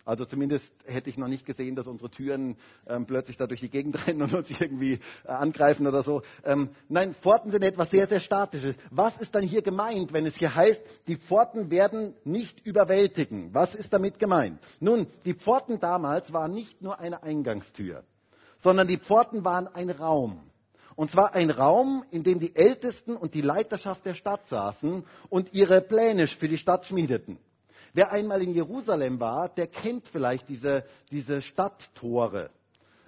Also 0.10 0.26
zumindest 0.26 0.74
hätte 0.86 1.12
ich 1.12 1.18
noch 1.18 1.28
nicht 1.28 1.46
gesehen, 1.46 1.76
dass 1.76 1.86
unsere 1.86 2.10
Türen 2.10 2.58
ähm, 2.88 3.06
plötzlich 3.06 3.38
da 3.38 3.46
durch 3.46 3.60
die 3.60 3.70
Gegend 3.70 3.96
rennen 4.08 4.24
und 4.24 4.34
uns 4.34 4.50
irgendwie 4.50 4.94
äh, 5.24 5.28
angreifen 5.28 5.86
oder 5.86 6.02
so. 6.02 6.24
Ähm, 6.44 6.70
nein, 6.88 7.14
Pforten 7.14 7.52
sind 7.52 7.62
etwas 7.62 7.92
sehr, 7.92 8.08
sehr 8.08 8.20
Statisches. 8.20 8.76
Was 8.90 9.16
ist 9.18 9.36
dann 9.36 9.44
hier 9.44 9.62
gemeint, 9.62 10.12
wenn 10.12 10.26
es 10.26 10.36
hier 10.36 10.56
heißt, 10.56 10.82
die 11.08 11.16
Pforten 11.16 11.70
werden 11.70 12.16
nicht 12.24 12.66
überwältigen? 12.66 13.54
Was 13.54 13.76
ist 13.76 13.94
damit 13.94 14.18
gemeint? 14.18 14.60
Nun, 14.80 15.06
die 15.26 15.36
Pforten 15.36 15.80
damals 15.80 16.34
waren 16.34 16.56
nicht 16.56 16.82
nur 16.82 17.00
eine 17.00 17.22
Eingangstür, 17.22 18.04
sondern 18.64 18.88
die 18.88 18.98
Pforten 18.98 19.46
waren 19.46 19.68
ein 19.68 19.92
Raum. 19.92 20.42
Und 20.96 21.12
zwar 21.12 21.36
ein 21.36 21.52
Raum, 21.52 22.04
in 22.10 22.24
dem 22.24 22.40
die 22.40 22.56
Ältesten 22.56 23.16
und 23.16 23.36
die 23.36 23.42
Leiterschaft 23.42 24.08
der 24.08 24.16
Stadt 24.16 24.48
saßen 24.48 25.04
und 25.30 25.54
ihre 25.54 25.82
Pläne 25.82 26.26
für 26.26 26.48
die 26.48 26.58
Stadt 26.58 26.88
schmiedeten. 26.88 27.38
Wer 27.94 28.12
einmal 28.12 28.42
in 28.42 28.54
Jerusalem 28.54 29.20
war, 29.20 29.50
der 29.50 29.68
kennt 29.68 30.08
vielleicht 30.08 30.48
diese, 30.50 30.86
diese 31.12 31.42
Stadttore, 31.42 32.50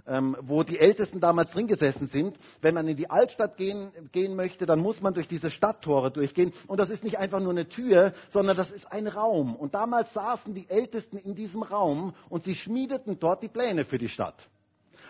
ähm, 0.08 0.36
wo 0.42 0.64
die 0.64 0.80
Ältesten 0.80 1.20
damals 1.20 1.52
drin 1.52 1.68
gesessen 1.68 2.08
sind. 2.08 2.38
Wenn 2.62 2.74
man 2.74 2.88
in 2.88 2.98
die 2.98 3.10
Altstadt 3.10 3.58
gehen, 3.58 3.92
gehen 4.12 4.36
möchte, 4.36 4.66
dann 4.66 4.80
muss 4.80 5.02
man 5.02 5.14
durch 5.14 5.28
diese 5.28 5.50
Stadttore 5.50 6.12
durchgehen. 6.12 6.54
Und 6.68 6.80
das 6.80 6.90
ist 6.90 7.04
nicht 7.04 7.20
einfach 7.20 7.40
nur 7.40 7.52
eine 7.52 7.70
Tür, 7.70 8.14
sondern 8.30 8.58
das 8.58 8.72
ist 8.72 8.92
ein 8.92 9.08
Raum. 9.08 9.56
Und 9.56 9.76
damals 9.76 10.14
saßen 10.14 10.54
die 10.54 10.70
Ältesten 10.70 11.18
in 11.18 11.36
diesem 11.36 11.64
Raum 11.64 12.14
und 12.30 12.44
sie 12.44 12.56
schmiedeten 12.56 13.20
dort 13.20 13.44
die 13.44 13.50
Pläne 13.50 13.86
für 13.86 13.98
die 13.98 14.10
Stadt. 14.10 14.48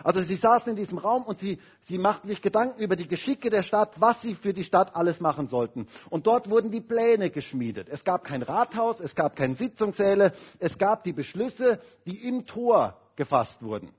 Also 0.04 0.20
sie 0.22 0.36
saßen 0.36 0.70
in 0.70 0.76
diesem 0.76 0.98
Raum 0.98 1.24
und 1.24 1.40
sie, 1.40 1.58
sie 1.82 1.98
machten 1.98 2.28
sich 2.28 2.42
Gedanken 2.42 2.80
über 2.80 2.96
die 2.96 3.08
Geschicke 3.08 3.50
der 3.50 3.62
Stadt, 3.62 4.00
was 4.00 4.20
sie 4.22 4.34
für 4.34 4.52
die 4.52 4.64
Stadt 4.64 4.94
alles 4.96 5.20
machen 5.20 5.48
sollten. 5.48 5.86
Und 6.10 6.26
dort 6.26 6.50
wurden 6.50 6.70
die 6.70 6.80
Pläne 6.80 7.30
geschmiedet. 7.30 7.88
Es 7.88 8.04
gab 8.04 8.24
kein 8.24 8.42
Rathaus, 8.42 9.00
es 9.00 9.14
gab 9.14 9.36
keine 9.36 9.54
Sitzungssäle, 9.54 10.32
es 10.58 10.78
gab 10.78 11.04
die 11.04 11.12
Beschlüsse, 11.12 11.80
die 12.06 12.28
im 12.28 12.46
Tor 12.46 12.96
gefasst 13.16 13.62
wurden. 13.62 13.90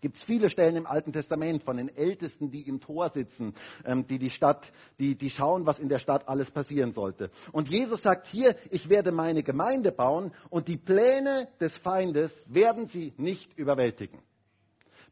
Gibt 0.00 0.16
es 0.16 0.22
viele 0.22 0.48
Stellen 0.48 0.76
im 0.76 0.86
Alten 0.86 1.12
Testament 1.12 1.64
von 1.64 1.76
den 1.76 1.88
Ältesten, 1.88 2.52
die 2.52 2.62
im 2.68 2.80
Tor 2.80 3.10
sitzen, 3.10 3.54
ähm, 3.84 4.06
die 4.06 4.18
die 4.18 4.30
Stadt, 4.30 4.70
die, 5.00 5.16
die 5.16 5.30
schauen, 5.30 5.66
was 5.66 5.80
in 5.80 5.88
der 5.88 5.98
Stadt 5.98 6.28
alles 6.28 6.50
passieren 6.52 6.92
sollte. 6.92 7.30
Und 7.50 7.68
Jesus 7.68 8.02
sagt 8.02 8.28
hier, 8.28 8.54
ich 8.70 8.88
werde 8.88 9.10
meine 9.10 9.42
Gemeinde 9.42 9.90
bauen 9.90 10.32
und 10.50 10.68
die 10.68 10.76
Pläne 10.76 11.48
des 11.60 11.76
Feindes 11.78 12.32
werden 12.46 12.86
sie 12.86 13.12
nicht 13.16 13.58
überwältigen. 13.58 14.20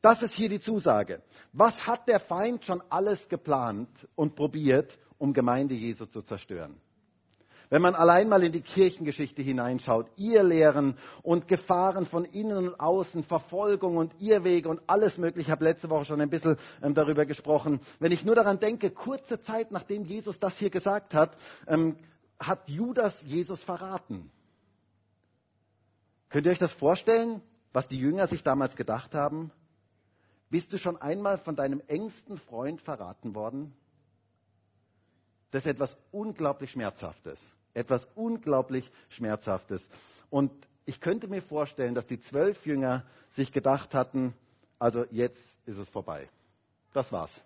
Das 0.02 0.22
ist 0.22 0.35
hier 0.35 0.48
die 0.48 0.61
Zusage. 0.61 1.22
Was 1.52 1.87
hat 1.87 2.09
der 2.09 2.20
Feind 2.20 2.64
schon 2.64 2.82
alles 2.90 3.28
geplant 3.28 4.09
und 4.14 4.37
probiert, 4.37 4.98
um 5.18 5.32
Gemeinde 5.32 5.74
Jesu 5.74 6.06
zu 6.06 6.22
zerstören? 6.22 6.80
Wenn 7.68 7.82
man 7.82 7.96
allein 7.96 8.28
mal 8.28 8.44
in 8.44 8.52
die 8.52 8.61
Kirchengeschichte 8.61 9.42
hineinschaut, 9.42 10.09
ihr 10.16 10.44
Lehren 10.44 10.96
und 11.22 11.48
Gefahren 11.48 12.06
von 12.06 12.24
innen 12.24 12.68
und 12.68 12.80
außen, 12.80 13.24
Verfolgung 13.24 13.96
und 13.96 14.14
Irrwege 14.20 14.68
und 14.68 14.80
alles 14.87 15.18
Mögliche, 15.18 15.48
ich 15.48 15.50
habe 15.50 15.64
letzte 15.64 15.90
Woche 15.90 16.04
schon 16.04 16.20
ein 16.20 16.30
bisschen 16.30 16.56
ähm, 16.80 16.94
darüber 16.94 17.26
gesprochen. 17.26 17.80
Wenn 17.98 18.12
ich 18.12 18.24
nur 18.24 18.37
daran 18.37 18.61
denke, 18.61 18.90
kurze 18.90 19.42
Zeit 19.42 19.72
nachdem 19.72 20.04
Jesus 20.04 20.38
das 20.38 20.56
hier 20.59 20.70
gesagt 20.70 21.12
hat, 21.12 21.37
ähm, 21.66 21.96
hat 22.38 22.68
Judas 22.68 23.20
Jesus 23.22 23.62
verraten. 23.64 24.30
Könnt 26.28 26.46
ihr 26.46 26.52
euch 26.52 26.59
das 26.59 26.72
vorstellen, 26.72 27.42
was 27.72 27.88
die 27.88 27.98
Jünger 27.98 28.26
sich 28.28 28.42
damals 28.42 28.76
gedacht 28.76 29.14
haben? 29.14 29.50
Bist 30.48 30.72
du 30.72 30.78
schon 30.78 30.96
einmal 31.00 31.38
von 31.38 31.56
deinem 31.56 31.82
engsten 31.88 32.38
Freund 32.38 32.80
verraten 32.80 33.35
worden? 33.35 33.74
Das 35.50 35.62
ist 35.64 35.70
etwas 35.70 35.96
unglaublich 36.12 36.70
Schmerzhaftes. 36.70 37.40
Etwas 37.74 38.06
unglaublich 38.14 38.90
Schmerzhaftes. 39.09 39.87
Und 40.30 40.50
ich 40.85 41.00
könnte 41.00 41.28
mir 41.28 41.42
vorstellen, 41.42 41.94
dass 41.94 42.06
die 42.06 42.20
zwölf 42.20 42.64
Jünger 42.64 43.04
sich 43.30 43.52
gedacht 43.52 43.92
hatten, 43.92 44.35
also 44.78 45.04
jetzt 45.11 45.44
ist 45.66 45.78
es 45.78 45.88
vorbei. 45.88 46.28
Das 46.92 47.11
war's. 47.12 47.42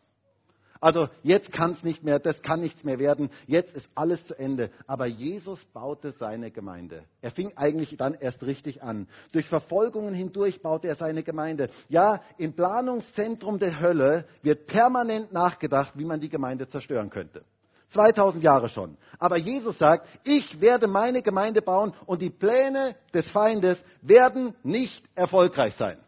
Also 0.81 1.09
jetzt 1.23 1.53
kann 1.53 1.73
es 1.73 1.83
nicht 1.83 2.03
mehr, 2.03 2.19
das 2.19 2.41
kann 2.41 2.61
nichts 2.61 2.85
mehr 2.85 2.99
werden, 2.99 3.29
jetzt 3.47 3.75
ist 3.75 3.89
alles 3.95 4.25
zu 4.25 4.35
Ende. 4.39 4.71
Aber 4.87 5.07
Jesus 5.07 5.63
baute 5.67 6.13
seine 6.13 6.51
Gemeinde. 6.51 7.05
Er 7.21 7.31
fing 7.31 7.53
eigentlich 7.57 7.97
dann 7.99 8.15
erst 8.15 8.43
richtig 8.43 8.83
an. 8.83 9.07
Durch 9.33 9.47
Verfolgungen 9.47 10.15
hindurch 10.15 10.63
baute 10.63 10.89
er 10.89 10.97
seine 10.97 11.23
Gemeinde. 11.23 11.69
Ja, 11.91 12.23
im 12.39 12.55
Planungszentrum 12.55 13.59
der 13.59 13.79
Hölle 13.79 14.25
wird 14.43 14.67
permanent 14.67 15.33
nachgedacht, 15.33 15.93
wie 15.97 16.07
man 16.07 16.21
die 16.21 16.31
Gemeinde 16.31 16.67
zerstören 16.67 17.11
könnte. 17.11 17.45
2000 17.91 18.43
Jahre 18.43 18.69
schon. 18.69 18.97
Aber 19.19 19.37
Jesus 19.37 19.77
sagt, 19.77 20.09
ich 20.25 20.61
werde 20.61 20.87
meine 20.87 21.23
Gemeinde 21.23 21.61
bauen 21.61 21.93
und 22.07 22.23
die 22.23 22.31
Pläne 22.31 22.95
des 23.13 23.31
Feindes 23.31 23.83
werden 24.01 24.55
nicht 24.63 25.05
erfolgreich 25.15 25.75
sein. 25.75 25.99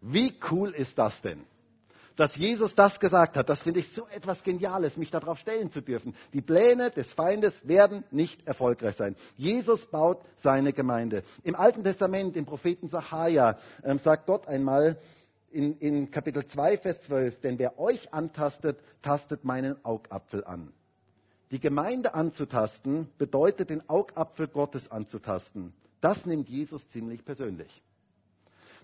Wie 0.00 0.34
cool 0.50 0.70
ist 0.70 0.96
das 0.98 1.20
denn? 1.22 1.44
Dass 2.16 2.36
Jesus 2.36 2.74
das 2.74 3.00
gesagt 3.00 3.36
hat, 3.36 3.48
das 3.48 3.62
finde 3.62 3.80
ich 3.80 3.92
so 3.92 4.06
etwas 4.08 4.42
Geniales, 4.42 4.96
mich 4.96 5.10
darauf 5.10 5.38
stellen 5.38 5.70
zu 5.70 5.80
dürfen. 5.80 6.14
Die 6.32 6.42
Pläne 6.42 6.90
des 6.90 7.12
Feindes 7.12 7.54
werden 7.66 8.04
nicht 8.10 8.46
erfolgreich 8.46 8.96
sein. 8.96 9.16
Jesus 9.36 9.84
baut 9.86 10.20
seine 10.36 10.72
Gemeinde. 10.72 11.24
Im 11.42 11.54
Alten 11.56 11.82
Testament, 11.82 12.36
im 12.36 12.46
Propheten 12.46 12.88
Sacharja, 12.88 13.58
äh, 13.82 13.98
sagt 13.98 14.26
Gott 14.26 14.46
einmal 14.46 14.98
in, 15.50 15.78
in 15.78 16.10
Kapitel 16.10 16.46
2, 16.46 16.78
Vers 16.78 17.02
12, 17.04 17.40
denn 17.40 17.58
wer 17.58 17.78
euch 17.78 18.12
antastet, 18.12 18.78
tastet 19.02 19.44
meinen 19.44 19.82
Augapfel 19.84 20.44
an. 20.44 20.72
Die 21.50 21.60
Gemeinde 21.60 22.14
anzutasten 22.14 23.08
bedeutet, 23.18 23.70
den 23.70 23.88
Augapfel 23.88 24.48
Gottes 24.48 24.90
anzutasten. 24.90 25.72
Das 26.00 26.26
nimmt 26.26 26.48
Jesus 26.48 26.88
ziemlich 26.90 27.24
persönlich. 27.24 27.82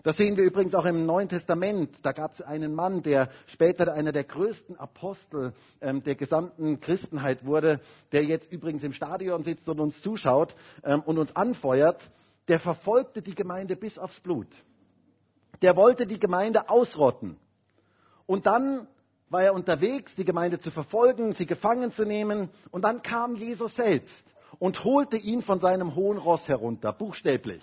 Das 0.03 0.17
sehen 0.17 0.35
wir 0.35 0.43
übrigens 0.43 0.73
auch 0.73 0.85
im 0.85 1.05
Neuen 1.05 1.29
Testament. 1.29 1.91
Da 2.01 2.11
gab 2.11 2.33
es 2.33 2.41
einen 2.41 2.73
Mann, 2.73 3.03
der 3.03 3.29
später 3.45 3.93
einer 3.93 4.11
der 4.11 4.23
größten 4.23 4.75
Apostel 4.77 5.53
ähm, 5.79 6.03
der 6.03 6.15
gesamten 6.15 6.79
Christenheit 6.79 7.45
wurde, 7.45 7.79
der 8.11 8.23
jetzt 8.23 8.51
übrigens 8.51 8.83
im 8.83 8.93
Stadion 8.93 9.43
sitzt 9.43 9.69
und 9.69 9.79
uns 9.79 10.01
zuschaut 10.01 10.55
ähm, 10.83 11.01
und 11.01 11.19
uns 11.19 11.35
anfeuert. 11.35 12.01
Der 12.47 12.59
verfolgte 12.59 13.21
die 13.21 13.35
Gemeinde 13.35 13.75
bis 13.75 13.99
aufs 13.99 14.19
Blut. 14.19 14.47
Der 15.61 15.75
wollte 15.75 16.07
die 16.07 16.19
Gemeinde 16.19 16.69
ausrotten. 16.69 17.37
Und 18.25 18.47
dann 18.47 18.87
war 19.29 19.43
er 19.43 19.53
unterwegs, 19.53 20.15
die 20.15 20.25
Gemeinde 20.25 20.59
zu 20.59 20.71
verfolgen, 20.71 21.33
sie 21.33 21.45
gefangen 21.45 21.91
zu 21.91 22.05
nehmen. 22.05 22.49
Und 22.71 22.83
dann 22.83 23.03
kam 23.03 23.35
Jesus 23.35 23.75
selbst 23.75 24.25
und 24.57 24.83
holte 24.83 25.17
ihn 25.17 25.43
von 25.43 25.59
seinem 25.59 25.93
hohen 25.93 26.17
Ross 26.17 26.47
herunter, 26.47 26.91
buchstäblich. 26.91 27.61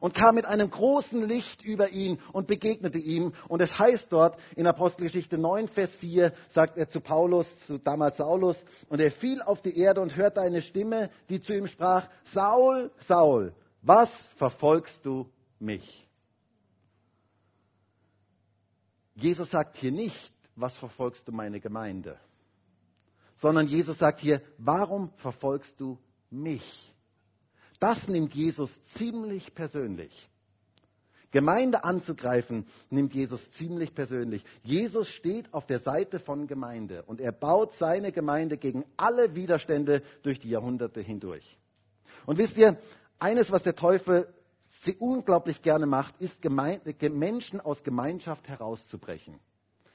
Und 0.00 0.14
kam 0.14 0.34
mit 0.34 0.44
einem 0.44 0.70
großen 0.70 1.22
Licht 1.22 1.62
über 1.62 1.90
ihn 1.90 2.18
und 2.32 2.46
begegnete 2.46 2.98
ihm. 2.98 3.32
Und 3.48 3.60
es 3.60 3.78
heißt 3.78 4.12
dort 4.12 4.38
in 4.54 4.66
Apostelgeschichte 4.66 5.38
9, 5.38 5.68
Vers 5.68 5.94
4, 5.96 6.32
sagt 6.52 6.76
er 6.76 6.88
zu 6.88 7.00
Paulus, 7.00 7.46
zu 7.66 7.78
damals 7.78 8.16
Saulus, 8.16 8.56
und 8.88 9.00
er 9.00 9.10
fiel 9.10 9.42
auf 9.42 9.62
die 9.62 9.78
Erde 9.78 10.00
und 10.00 10.16
hörte 10.16 10.40
eine 10.40 10.62
Stimme, 10.62 11.10
die 11.28 11.40
zu 11.40 11.54
ihm 11.54 11.66
sprach, 11.66 12.08
Saul, 12.32 12.90
Saul, 13.00 13.54
was 13.82 14.10
verfolgst 14.36 15.04
du 15.04 15.30
mich? 15.58 16.06
Jesus 19.14 19.50
sagt 19.50 19.76
hier 19.78 19.92
nicht, 19.92 20.32
was 20.56 20.76
verfolgst 20.76 21.26
du 21.26 21.32
meine 21.32 21.60
Gemeinde? 21.60 22.18
Sondern 23.38 23.66
Jesus 23.66 23.98
sagt 23.98 24.20
hier, 24.20 24.42
warum 24.58 25.10
verfolgst 25.16 25.78
du 25.78 25.98
mich? 26.30 26.92
Das 27.78 28.08
nimmt 28.08 28.34
Jesus 28.34 28.70
ziemlich 28.94 29.54
persönlich. 29.54 30.30
Gemeinde 31.30 31.84
anzugreifen, 31.84 32.66
nimmt 32.88 33.12
Jesus 33.12 33.50
ziemlich 33.52 33.94
persönlich. 33.94 34.44
Jesus 34.62 35.08
steht 35.08 35.52
auf 35.52 35.66
der 35.66 35.80
Seite 35.80 36.18
von 36.18 36.46
Gemeinde 36.46 37.02
und 37.02 37.20
er 37.20 37.32
baut 37.32 37.74
seine 37.74 38.12
Gemeinde 38.12 38.56
gegen 38.56 38.84
alle 38.96 39.34
Widerstände 39.34 40.02
durch 40.22 40.40
die 40.40 40.50
Jahrhunderte 40.50 41.00
hindurch. 41.00 41.58
Und 42.24 42.38
wisst 42.38 42.56
ihr, 42.56 42.78
eines, 43.18 43.50
was 43.50 43.64
der 43.64 43.74
Teufel 43.74 44.32
unglaublich 44.98 45.62
gerne 45.62 45.86
macht, 45.86 46.14
ist 46.20 46.40
Menschen 47.18 47.60
aus 47.60 47.82
Gemeinschaft 47.82 48.48
herauszubrechen. 48.48 49.38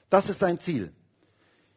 Das 0.09 0.29
ist 0.29 0.39
sein 0.39 0.59
Ziel. 0.59 0.93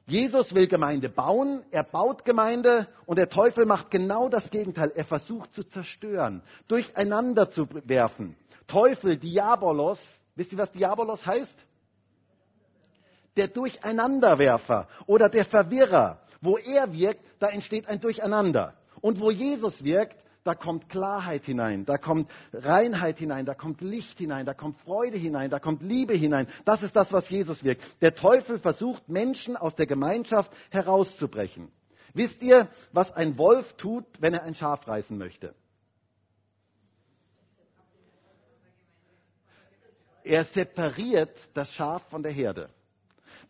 Jesus 0.06 0.54
will 0.54 0.66
Gemeinde 0.66 1.08
bauen, 1.08 1.62
er 1.70 1.82
baut 1.82 2.24
Gemeinde 2.26 2.88
und 3.06 3.16
der 3.16 3.30
Teufel 3.30 3.64
macht 3.64 3.90
genau 3.90 4.28
das 4.28 4.50
Gegenteil. 4.50 4.92
Er 4.94 5.04
versucht 5.04 5.54
zu 5.54 5.64
zerstören, 5.64 6.42
durcheinander 6.68 7.50
zu 7.50 7.66
werfen. 7.84 8.36
Teufel, 8.66 9.16
Diabolos, 9.16 9.98
wisst 10.34 10.52
ihr, 10.52 10.58
was 10.58 10.72
Diabolos 10.72 11.24
heißt? 11.24 11.56
Der 13.36 13.48
Durcheinanderwerfer 13.48 14.88
oder 15.06 15.28
der 15.28 15.44
Verwirrer. 15.44 16.20
Wo 16.40 16.58
er 16.58 16.92
wirkt, 16.92 17.24
da 17.38 17.48
entsteht 17.48 17.88
ein 17.88 18.00
Durcheinander. 18.00 18.74
Und 19.00 19.20
wo 19.20 19.30
Jesus 19.30 19.82
wirkt, 19.82 20.18
da 20.44 20.54
kommt 20.54 20.88
Klarheit 20.90 21.44
hinein, 21.46 21.86
da 21.86 21.96
kommt 21.96 22.30
Reinheit 22.52 23.18
hinein, 23.18 23.46
da 23.46 23.54
kommt 23.54 23.80
Licht 23.80 24.18
hinein, 24.18 24.44
da 24.44 24.52
kommt 24.52 24.78
Freude 24.82 25.16
hinein, 25.16 25.50
da 25.50 25.58
kommt 25.58 25.82
Liebe 25.82 26.14
hinein. 26.14 26.46
Das 26.66 26.82
ist 26.82 26.94
das, 26.94 27.12
was 27.12 27.28
Jesus 27.30 27.64
wirkt. 27.64 27.82
Der 28.02 28.14
Teufel 28.14 28.58
versucht, 28.58 29.08
Menschen 29.08 29.56
aus 29.56 29.74
der 29.74 29.86
Gemeinschaft 29.86 30.52
herauszubrechen. 30.70 31.72
Wisst 32.12 32.42
ihr, 32.42 32.68
was 32.92 33.10
ein 33.10 33.38
Wolf 33.38 33.72
tut, 33.72 34.04
wenn 34.20 34.34
er 34.34 34.44
ein 34.44 34.54
Schaf 34.54 34.86
reißen 34.86 35.16
möchte? 35.16 35.54
Er 40.22 40.44
separiert 40.44 41.36
das 41.54 41.72
Schaf 41.72 42.02
von 42.10 42.22
der 42.22 42.32
Herde. 42.32 42.70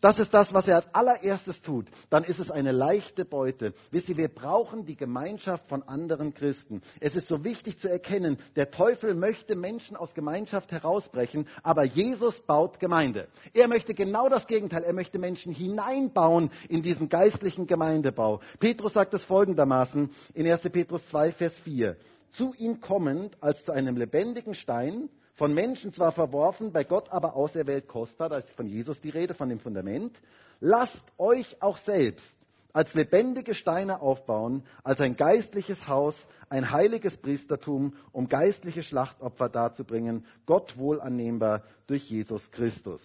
Das 0.01 0.19
ist 0.19 0.33
das, 0.33 0.53
was 0.53 0.67
er 0.67 0.77
als 0.77 0.93
allererstes 0.93 1.61
tut. 1.61 1.87
Dann 2.09 2.23
ist 2.23 2.39
es 2.39 2.51
eine 2.51 2.71
leichte 2.71 3.25
Beute. 3.25 3.73
Wisst 3.91 4.09
ihr, 4.09 4.17
wir 4.17 4.27
brauchen 4.27 4.85
die 4.85 4.95
Gemeinschaft 4.95 5.67
von 5.67 5.83
anderen 5.83 6.33
Christen. 6.33 6.81
Es 6.99 7.15
ist 7.15 7.27
so 7.27 7.43
wichtig 7.43 7.79
zu 7.79 7.89
erkennen, 7.89 8.37
der 8.55 8.71
Teufel 8.71 9.15
möchte 9.15 9.55
Menschen 9.55 9.95
aus 9.95 10.13
Gemeinschaft 10.13 10.71
herausbrechen, 10.71 11.47
aber 11.63 11.83
Jesus 11.83 12.39
baut 12.41 12.79
Gemeinde. 12.79 13.27
Er 13.53 13.67
möchte 13.67 13.93
genau 13.93 14.29
das 14.29 14.47
Gegenteil. 14.47 14.83
Er 14.83 14.93
möchte 14.93 15.19
Menschen 15.19 15.53
hineinbauen 15.53 16.51
in 16.69 16.81
diesen 16.81 17.09
geistlichen 17.09 17.67
Gemeindebau. 17.67 18.41
Petrus 18.59 18.93
sagt 18.93 19.13
es 19.13 19.23
folgendermaßen 19.23 20.09
in 20.33 20.47
1. 20.47 20.61
Petrus 20.61 21.05
2, 21.07 21.31
Vers 21.31 21.57
4. 21.59 21.97
Zu 22.33 22.53
ihm 22.57 22.81
kommend 22.81 23.37
als 23.41 23.63
zu 23.63 23.71
einem 23.71 23.95
lebendigen 23.95 24.55
Stein, 24.55 25.09
von 25.35 25.53
Menschen 25.53 25.93
zwar 25.93 26.11
verworfen, 26.11 26.71
bei 26.71 26.83
Gott 26.83 27.11
aber 27.11 27.35
auserwählt 27.35 27.87
kostbar, 27.87 28.29
da 28.29 28.37
ist 28.37 28.51
von 28.53 28.67
Jesus 28.67 29.01
die 29.01 29.09
Rede, 29.09 29.33
von 29.33 29.49
dem 29.49 29.59
Fundament, 29.59 30.19
lasst 30.59 31.03
euch 31.17 31.61
auch 31.61 31.77
selbst 31.77 32.35
als 32.75 32.93
lebendige 32.93 33.55
Steine 33.55 34.01
aufbauen, 34.01 34.63
als 34.83 34.99
ein 34.99 35.15
geistliches 35.15 35.87
Haus, 35.87 36.15
ein 36.49 36.71
heiliges 36.71 37.15
Priestertum, 37.15 37.93
um 38.11 38.27
geistliche 38.27 38.83
Schlachtopfer 38.83 39.47
darzubringen, 39.47 40.25
Gott 40.45 40.77
wohlannehmbar 40.77 41.63
durch 41.87 42.09
Jesus 42.09 42.51
Christus. 42.51 43.01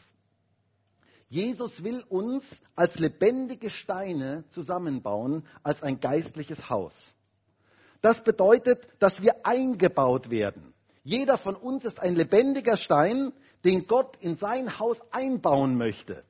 Jesus 1.28 1.84
will 1.84 2.02
uns 2.08 2.44
als 2.74 2.98
lebendige 2.98 3.70
Steine 3.70 4.42
zusammenbauen, 4.50 5.46
als 5.62 5.84
ein 5.84 6.00
geistliches 6.00 6.68
Haus. 6.68 6.94
Das 8.02 8.24
bedeutet, 8.24 8.88
dass 8.98 9.22
wir 9.22 9.46
eingebaut 9.46 10.30
werden. 10.30 10.69
Jeder 11.02 11.38
von 11.38 11.56
uns 11.56 11.84
ist 11.84 12.00
ein 12.00 12.14
lebendiger 12.14 12.76
Stein, 12.76 13.32
den 13.64 13.86
Gott 13.86 14.16
in 14.20 14.36
sein 14.36 14.78
Haus 14.78 14.98
einbauen 15.10 15.76
möchte. 15.76 16.24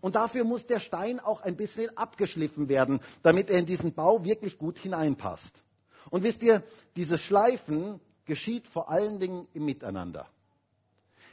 Und 0.00 0.14
dafür 0.14 0.44
muss 0.44 0.66
der 0.66 0.80
Stein 0.80 1.20
auch 1.20 1.40
ein 1.40 1.56
bisschen 1.56 1.96
abgeschliffen 1.96 2.68
werden, 2.68 3.00
damit 3.22 3.50
er 3.50 3.58
in 3.58 3.66
diesen 3.66 3.94
Bau 3.94 4.24
wirklich 4.24 4.58
gut 4.58 4.78
hineinpasst. 4.78 5.52
Und 6.10 6.22
wisst 6.22 6.42
ihr, 6.42 6.62
dieses 6.96 7.20
Schleifen 7.20 8.00
geschieht 8.24 8.68
vor 8.68 8.90
allen 8.90 9.18
Dingen 9.18 9.48
im 9.54 9.64
Miteinander. 9.64 10.28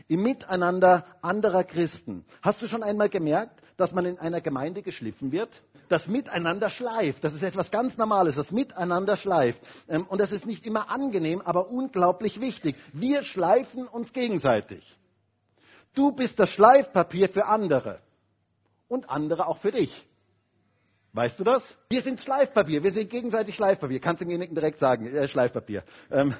Im 0.08 0.24
Miteinander 0.24 1.06
anderer 1.22 1.64
Christen. 1.64 2.26
Hast 2.42 2.62
du 2.62 2.68
schon 2.68 2.84
einmal 2.84 3.10
gemerkt, 3.10 3.62
dass 3.78 3.92
man 3.92 4.06
in 4.06 4.18
einer 4.18 4.42
Gemeinde 4.42 4.82
geschliffen 4.82 5.32
wird? 5.32 5.50
Das 5.94 6.08
Miteinander 6.08 6.72
schleift. 6.72 7.24
Das 7.24 7.34
ist 7.34 7.44
etwas 7.44 7.70
ganz 7.70 7.98
Normales, 7.98 8.36
das 8.36 8.52
Miteinander 8.52 9.16
schleift. 9.16 9.62
Ähm, 9.88 10.06
und 10.08 10.20
das 10.20 10.32
ist 10.32 10.46
nicht 10.46 10.66
immer 10.66 10.90
angenehm, 10.90 11.40
aber 11.40 11.70
unglaublich 11.70 12.42
wichtig. 12.42 12.76
Wir 12.92 13.22
schleifen 13.24 13.88
uns 13.88 14.12
gegenseitig. 14.12 14.84
Du 15.94 16.12
bist 16.12 16.40
das 16.40 16.50
Schleifpapier 16.50 17.30
für 17.30 17.46
andere 17.46 18.00
und 18.88 19.08
andere 19.10 19.48
auch 19.48 19.60
für 19.60 19.72
dich. 19.72 20.06
Weißt 21.14 21.40
du 21.40 21.44
das? 21.44 21.62
Wir 21.90 22.02
sind 22.02 22.20
Schleifpapier, 22.20 22.84
wir 22.84 22.92
sind 22.92 23.12
gegenseitig 23.12 23.54
Schleifpapier. 23.56 24.00
Kannst 24.00 24.22
du 24.22 24.26
demjenigen 24.26 24.56
direkt 24.56 24.80
sagen, 24.80 25.06
äh, 25.06 25.28
Schleifpapier. 25.28 25.84
Ähm, 26.10 26.34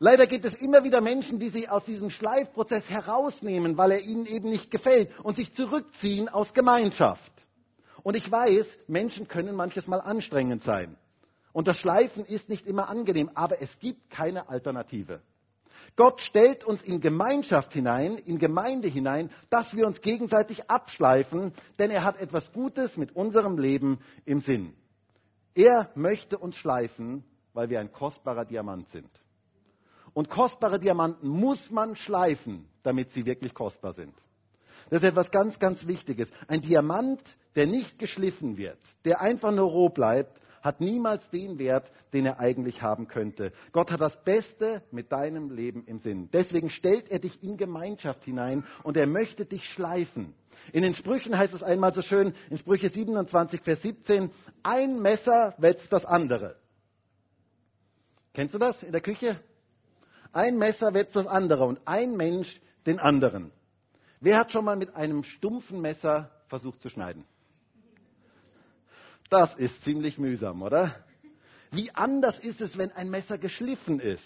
leider 0.00 0.26
gibt 0.26 0.44
es 0.44 0.54
immer 0.54 0.82
wieder 0.82 1.00
Menschen, 1.00 1.38
die 1.38 1.50
sich 1.50 1.70
aus 1.70 1.84
diesem 1.84 2.10
Schleifprozess 2.10 2.90
herausnehmen, 2.90 3.78
weil 3.78 3.92
er 3.92 4.00
ihnen 4.00 4.26
eben 4.26 4.50
nicht 4.50 4.72
gefällt 4.72 5.16
und 5.22 5.36
sich 5.36 5.54
zurückziehen 5.54 6.28
aus 6.28 6.52
Gemeinschaft. 6.54 7.37
Und 8.08 8.16
ich 8.16 8.32
weiß, 8.32 8.66
Menschen 8.86 9.28
können 9.28 9.54
manches 9.54 9.86
Mal 9.86 10.00
anstrengend 10.00 10.62
sein. 10.62 10.96
Und 11.52 11.68
das 11.68 11.76
Schleifen 11.76 12.24
ist 12.24 12.48
nicht 12.48 12.66
immer 12.66 12.88
angenehm, 12.88 13.30
aber 13.34 13.60
es 13.60 13.78
gibt 13.80 14.08
keine 14.08 14.48
Alternative. 14.48 15.20
Gott 15.94 16.22
stellt 16.22 16.64
uns 16.64 16.82
in 16.82 17.02
Gemeinschaft 17.02 17.74
hinein, 17.74 18.16
in 18.16 18.38
Gemeinde 18.38 18.88
hinein, 18.88 19.30
dass 19.50 19.76
wir 19.76 19.86
uns 19.86 20.00
gegenseitig 20.00 20.70
abschleifen, 20.70 21.52
denn 21.78 21.90
er 21.90 22.02
hat 22.02 22.18
etwas 22.18 22.50
Gutes 22.54 22.96
mit 22.96 23.14
unserem 23.14 23.58
Leben 23.58 23.98
im 24.24 24.40
Sinn. 24.40 24.72
Er 25.54 25.90
möchte 25.94 26.38
uns 26.38 26.56
schleifen, 26.56 27.24
weil 27.52 27.68
wir 27.68 27.78
ein 27.78 27.92
kostbarer 27.92 28.46
Diamant 28.46 28.88
sind. 28.88 29.10
Und 30.14 30.30
kostbare 30.30 30.78
Diamanten 30.78 31.28
muss 31.28 31.70
man 31.70 31.94
schleifen, 31.94 32.70
damit 32.82 33.12
sie 33.12 33.26
wirklich 33.26 33.52
kostbar 33.52 33.92
sind. 33.92 34.14
Das 34.90 35.02
ist 35.02 35.08
etwas 35.08 35.30
ganz, 35.30 35.58
ganz 35.58 35.86
Wichtiges. 35.86 36.30
Ein 36.46 36.62
Diamant, 36.62 37.22
der 37.56 37.66
nicht 37.66 37.98
geschliffen 37.98 38.56
wird, 38.56 38.78
der 39.04 39.20
einfach 39.20 39.52
nur 39.52 39.70
roh 39.70 39.88
bleibt, 39.88 40.40
hat 40.62 40.80
niemals 40.80 41.28
den 41.30 41.58
Wert, 41.58 41.90
den 42.12 42.26
er 42.26 42.40
eigentlich 42.40 42.82
haben 42.82 43.08
könnte. 43.08 43.52
Gott 43.72 43.90
hat 43.90 44.00
das 44.00 44.22
Beste 44.24 44.82
mit 44.90 45.12
deinem 45.12 45.50
Leben 45.50 45.84
im 45.86 45.98
Sinn. 45.98 46.28
Deswegen 46.32 46.70
stellt 46.70 47.10
er 47.10 47.18
dich 47.18 47.42
in 47.42 47.56
Gemeinschaft 47.56 48.24
hinein 48.24 48.64
und 48.82 48.96
er 48.96 49.06
möchte 49.06 49.44
dich 49.44 49.64
schleifen. 49.64 50.34
In 50.72 50.82
den 50.82 50.94
Sprüchen 50.94 51.36
heißt 51.38 51.54
es 51.54 51.62
einmal 51.62 51.94
so 51.94 52.02
schön, 52.02 52.34
in 52.50 52.58
Sprüche 52.58 52.88
27, 52.88 53.60
Vers 53.62 53.82
17, 53.82 54.30
ein 54.62 55.00
Messer 55.00 55.54
wetzt 55.58 55.92
das 55.92 56.04
andere. 56.04 56.56
Kennst 58.34 58.54
du 58.54 58.58
das 58.58 58.82
in 58.82 58.92
der 58.92 59.00
Küche? 59.00 59.40
Ein 60.32 60.58
Messer 60.58 60.92
wetzt 60.94 61.16
das 61.16 61.26
andere 61.26 61.64
und 61.64 61.80
ein 61.86 62.16
Mensch 62.16 62.60
den 62.86 62.98
anderen. 62.98 63.52
Wer 64.20 64.38
hat 64.38 64.52
schon 64.52 64.64
mal 64.64 64.76
mit 64.76 64.94
einem 64.96 65.22
stumpfen 65.22 65.80
Messer 65.80 66.30
versucht 66.48 66.80
zu 66.82 66.88
schneiden? 66.88 67.24
Das 69.30 69.54
ist 69.54 69.84
ziemlich 69.84 70.18
mühsam, 70.18 70.62
oder? 70.62 70.94
Wie 71.70 71.94
anders 71.94 72.38
ist 72.38 72.60
es, 72.60 72.78
wenn 72.78 72.90
ein 72.92 73.10
Messer 73.10 73.38
geschliffen 73.38 74.00
ist? 74.00 74.24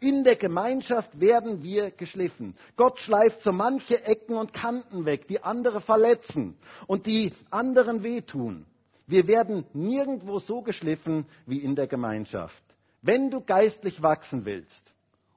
In 0.00 0.24
der 0.24 0.34
Gemeinschaft 0.36 1.20
werden 1.20 1.62
wir 1.62 1.92
geschliffen. 1.92 2.56
Gott 2.76 2.98
schleift 2.98 3.42
so 3.42 3.52
manche 3.52 4.04
Ecken 4.04 4.34
und 4.34 4.52
Kanten 4.52 5.04
weg, 5.06 5.28
die 5.28 5.42
andere 5.42 5.80
verletzen 5.80 6.56
und 6.88 7.06
die 7.06 7.32
anderen 7.50 8.02
wehtun. 8.02 8.66
Wir 9.06 9.28
werden 9.28 9.64
nirgendwo 9.72 10.40
so 10.40 10.60
geschliffen 10.62 11.26
wie 11.46 11.58
in 11.58 11.76
der 11.76 11.86
Gemeinschaft. 11.86 12.62
Wenn 13.00 13.30
du 13.30 13.40
geistlich 13.40 14.02
wachsen 14.02 14.44
willst 14.44 14.92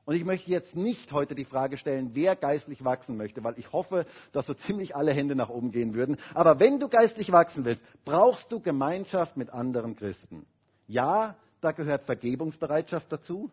Und 0.06 0.16
ich 0.16 0.24
möchte 0.24 0.52
jetzt 0.52 0.76
nicht 0.76 1.12
heute 1.12 1.34
die 1.34 1.46
Frage 1.46 1.78
stellen, 1.78 2.12
wer 2.14 2.36
geistlich 2.36 2.84
wachsen 2.86 3.18
möchte, 3.18 3.44
weil 3.44 3.58
ich 3.58 3.72
hoffe, 3.74 4.06
dass 4.32 4.46
so 4.46 4.54
ziemlich 4.54 4.96
alle 4.96 5.12
Hände 5.12 5.36
nach 5.36 5.50
oben 5.50 5.72
gehen 5.72 5.96
würden. 5.96 6.18
Aber 6.36 6.60
wenn 6.60 6.80
du 6.80 6.88
geistlich 6.90 7.32
wachsen 7.32 7.66
willst, 7.66 7.84
brauchst 8.06 8.52
du 8.52 8.60
Gemeinschaft 8.60 9.36
mit 9.36 9.50
anderen 9.50 9.96
Christen. 9.96 10.46
Ja, 10.88 11.36
da 11.62 11.72
gehört 11.72 12.04
Vergebungsbereitschaft 12.04 13.12
dazu. 13.12 13.50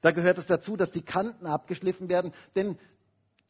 Da 0.00 0.12
gehört 0.12 0.38
es 0.38 0.46
dazu, 0.46 0.78
dass 0.78 0.92
die 0.92 1.02
Kanten 1.02 1.46
abgeschliffen 1.46 2.08
werden, 2.08 2.32
denn 2.56 2.78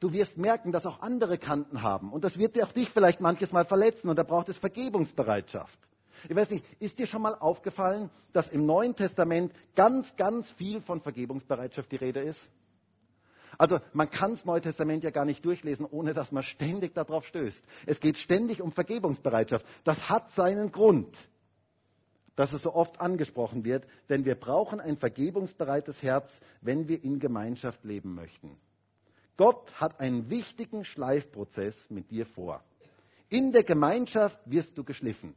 du 0.00 0.12
wirst 0.12 0.36
merken, 0.36 0.72
dass 0.72 0.86
auch 0.86 1.02
andere 1.02 1.38
Kanten 1.38 1.82
haben. 1.82 2.12
Und 2.12 2.24
das 2.24 2.38
wird 2.38 2.60
auch 2.60 2.72
dich 2.72 2.90
vielleicht 2.90 3.20
manches 3.20 3.52
Mal 3.52 3.64
verletzen 3.64 4.08
und 4.08 4.18
da 4.18 4.24
braucht 4.24 4.48
es 4.48 4.58
Vergebungsbereitschaft. 4.58 5.78
Ich 6.28 6.36
weiß 6.36 6.50
nicht, 6.50 6.64
ist 6.80 6.98
dir 6.98 7.06
schon 7.06 7.22
mal 7.22 7.34
aufgefallen, 7.34 8.10
dass 8.32 8.48
im 8.48 8.66
Neuen 8.66 8.94
Testament 8.94 9.52
ganz, 9.74 10.14
ganz 10.16 10.50
viel 10.52 10.80
von 10.80 11.00
Vergebungsbereitschaft 11.00 11.90
die 11.90 11.96
Rede 11.96 12.20
ist? 12.20 12.50
Also 13.58 13.80
man 13.92 14.08
kann 14.08 14.32
das 14.32 14.44
Neue 14.44 14.60
Testament 14.60 15.04
ja 15.04 15.10
gar 15.10 15.24
nicht 15.24 15.44
durchlesen, 15.44 15.84
ohne 15.84 16.14
dass 16.14 16.32
man 16.32 16.42
ständig 16.42 16.94
darauf 16.94 17.26
stößt. 17.26 17.62
Es 17.86 18.00
geht 18.00 18.16
ständig 18.16 18.62
um 18.62 18.72
Vergebungsbereitschaft. 18.72 19.66
Das 19.84 20.08
hat 20.08 20.30
seinen 20.32 20.72
Grund, 20.72 21.16
dass 22.36 22.52
es 22.52 22.62
so 22.62 22.74
oft 22.74 23.00
angesprochen 23.00 23.64
wird, 23.64 23.86
denn 24.08 24.24
wir 24.24 24.34
brauchen 24.34 24.80
ein 24.80 24.96
vergebungsbereites 24.96 26.02
Herz, 26.02 26.40
wenn 26.60 26.88
wir 26.88 27.02
in 27.04 27.18
Gemeinschaft 27.18 27.84
leben 27.84 28.14
möchten. 28.14 28.56
Gott 29.36 29.72
hat 29.80 30.00
einen 30.00 30.30
wichtigen 30.30 30.84
Schleifprozess 30.84 31.74
mit 31.90 32.10
dir 32.10 32.26
vor. 32.26 32.62
In 33.28 33.52
der 33.52 33.64
Gemeinschaft 33.64 34.38
wirst 34.44 34.76
du 34.76 34.84
geschliffen. 34.84 35.34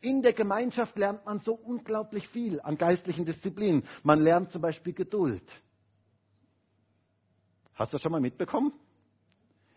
In 0.00 0.22
der 0.22 0.32
Gemeinschaft 0.32 0.96
lernt 0.98 1.24
man 1.26 1.40
so 1.40 1.54
unglaublich 1.54 2.28
viel 2.28 2.60
an 2.60 2.78
geistlichen 2.78 3.24
Disziplinen. 3.24 3.84
Man 4.02 4.20
lernt 4.20 4.50
zum 4.52 4.62
Beispiel 4.62 4.92
Geduld. 4.92 5.42
Hast 7.74 7.92
du 7.92 7.96
das 7.96 8.02
schon 8.02 8.12
mal 8.12 8.20
mitbekommen? 8.20 8.72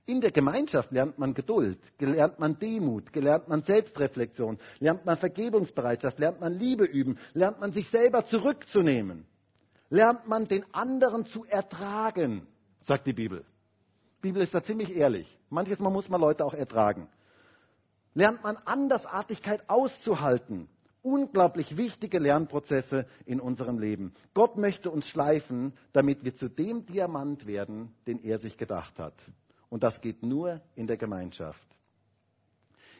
In 0.05 0.19
der 0.19 0.31
Gemeinschaft 0.31 0.91
lernt 0.91 1.19
man 1.19 1.33
Geduld, 1.33 1.79
lernt 1.99 2.39
man 2.39 2.57
Demut, 2.57 3.15
lernt 3.15 3.47
man 3.47 3.63
Selbstreflexion, 3.63 4.57
lernt 4.79 5.05
man 5.05 5.17
Vergebungsbereitschaft, 5.17 6.17
lernt 6.19 6.41
man 6.41 6.53
Liebe 6.53 6.85
üben, 6.85 7.19
lernt 7.33 7.59
man 7.61 7.71
sich 7.71 7.87
selber 7.89 8.25
zurückzunehmen, 8.25 9.25
lernt 9.89 10.27
man 10.27 10.47
den 10.47 10.65
anderen 10.73 11.27
zu 11.27 11.45
ertragen, 11.45 12.47
sagt 12.81 13.05
die 13.05 13.13
Bibel. 13.13 13.45
Die 14.17 14.27
Bibel 14.27 14.41
ist 14.41 14.53
da 14.53 14.63
ziemlich 14.63 14.95
ehrlich. 14.95 15.39
Manches 15.49 15.79
Mal 15.79 15.91
muss 15.91 16.09
man 16.09 16.19
Leute 16.19 16.43
auch 16.45 16.55
ertragen 16.55 17.07
lernt 18.13 18.43
man 18.43 18.57
Andersartigkeit 18.57 19.69
auszuhalten. 19.69 20.67
Unglaublich 21.03 21.77
wichtige 21.77 22.19
Lernprozesse 22.19 23.07
in 23.25 23.39
unserem 23.39 23.79
Leben. 23.79 24.13
Gott 24.35 24.57
möchte 24.57 24.91
uns 24.91 25.07
schleifen, 25.07 25.73
damit 25.93 26.23
wir 26.23 26.35
zu 26.35 26.47
dem 26.47 26.85
Diamant 26.85 27.47
werden, 27.47 27.95
den 28.05 28.23
er 28.23 28.37
sich 28.37 28.55
gedacht 28.57 28.99
hat. 28.99 29.15
Und 29.69 29.81
das 29.83 30.01
geht 30.01 30.21
nur 30.21 30.61
in 30.75 30.85
der 30.85 30.97
Gemeinschaft. 30.97 31.65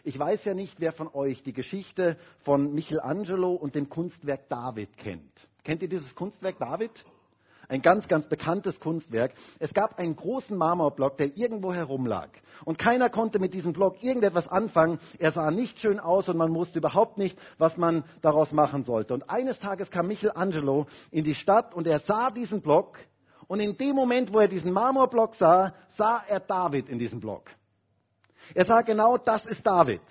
Ich 0.03 0.17
weiß 0.17 0.45
ja 0.45 0.55
nicht, 0.55 0.79
wer 0.79 0.93
von 0.93 1.09
euch 1.13 1.43
die 1.43 1.53
Geschichte 1.53 2.17
von 2.43 2.73
Michelangelo 2.73 3.53
und 3.53 3.75
dem 3.75 3.87
Kunstwerk 3.87 4.49
David 4.49 4.97
kennt. 4.97 5.31
Kennt 5.63 5.83
ihr 5.83 5.89
dieses 5.89 6.15
Kunstwerk 6.15 6.57
David? 6.57 6.91
Ein 7.71 7.81
ganz, 7.81 8.07
ganz 8.07 8.27
bekanntes 8.27 8.79
Kunstwerk. 8.79 9.33
Es 9.59 9.73
gab 9.73 9.97
einen 9.97 10.15
großen 10.15 10.55
Marmorblock, 10.57 11.17
der 11.17 11.37
irgendwo 11.37 11.73
herumlag. 11.73 12.29
Und 12.65 12.77
keiner 12.77 13.09
konnte 13.09 13.39
mit 13.39 13.53
diesem 13.53 13.71
Block 13.71 14.03
irgendetwas 14.03 14.47
anfangen. 14.47 14.99
Er 15.19 15.31
sah 15.31 15.51
nicht 15.51 15.79
schön 15.79 15.99
aus 15.99 16.27
und 16.27 16.37
man 16.37 16.53
wusste 16.53 16.79
überhaupt 16.79 17.17
nicht, 17.17 17.39
was 17.57 17.77
man 17.77 18.03
daraus 18.21 18.51
machen 18.51 18.83
sollte. 18.83 19.13
Und 19.13 19.29
eines 19.29 19.57
Tages 19.59 19.89
kam 19.89 20.07
Michelangelo 20.07 20.85
in 21.11 21.23
die 21.23 21.35
Stadt 21.35 21.73
und 21.73 21.87
er 21.87 22.01
sah 22.01 22.29
diesen 22.29 22.61
Block. 22.61 22.99
Und 23.47 23.61
in 23.61 23.77
dem 23.77 23.95
Moment, 23.95 24.33
wo 24.33 24.39
er 24.39 24.49
diesen 24.49 24.73
Marmorblock 24.73 25.35
sah, 25.35 25.73
sah 25.95 26.23
er 26.27 26.41
David 26.41 26.89
in 26.89 26.99
diesem 26.99 27.21
Block. 27.21 27.45
Er 28.53 28.65
sah 28.65 28.81
genau, 28.81 29.17
das 29.17 29.45
ist 29.45 29.65
David. 29.65 30.01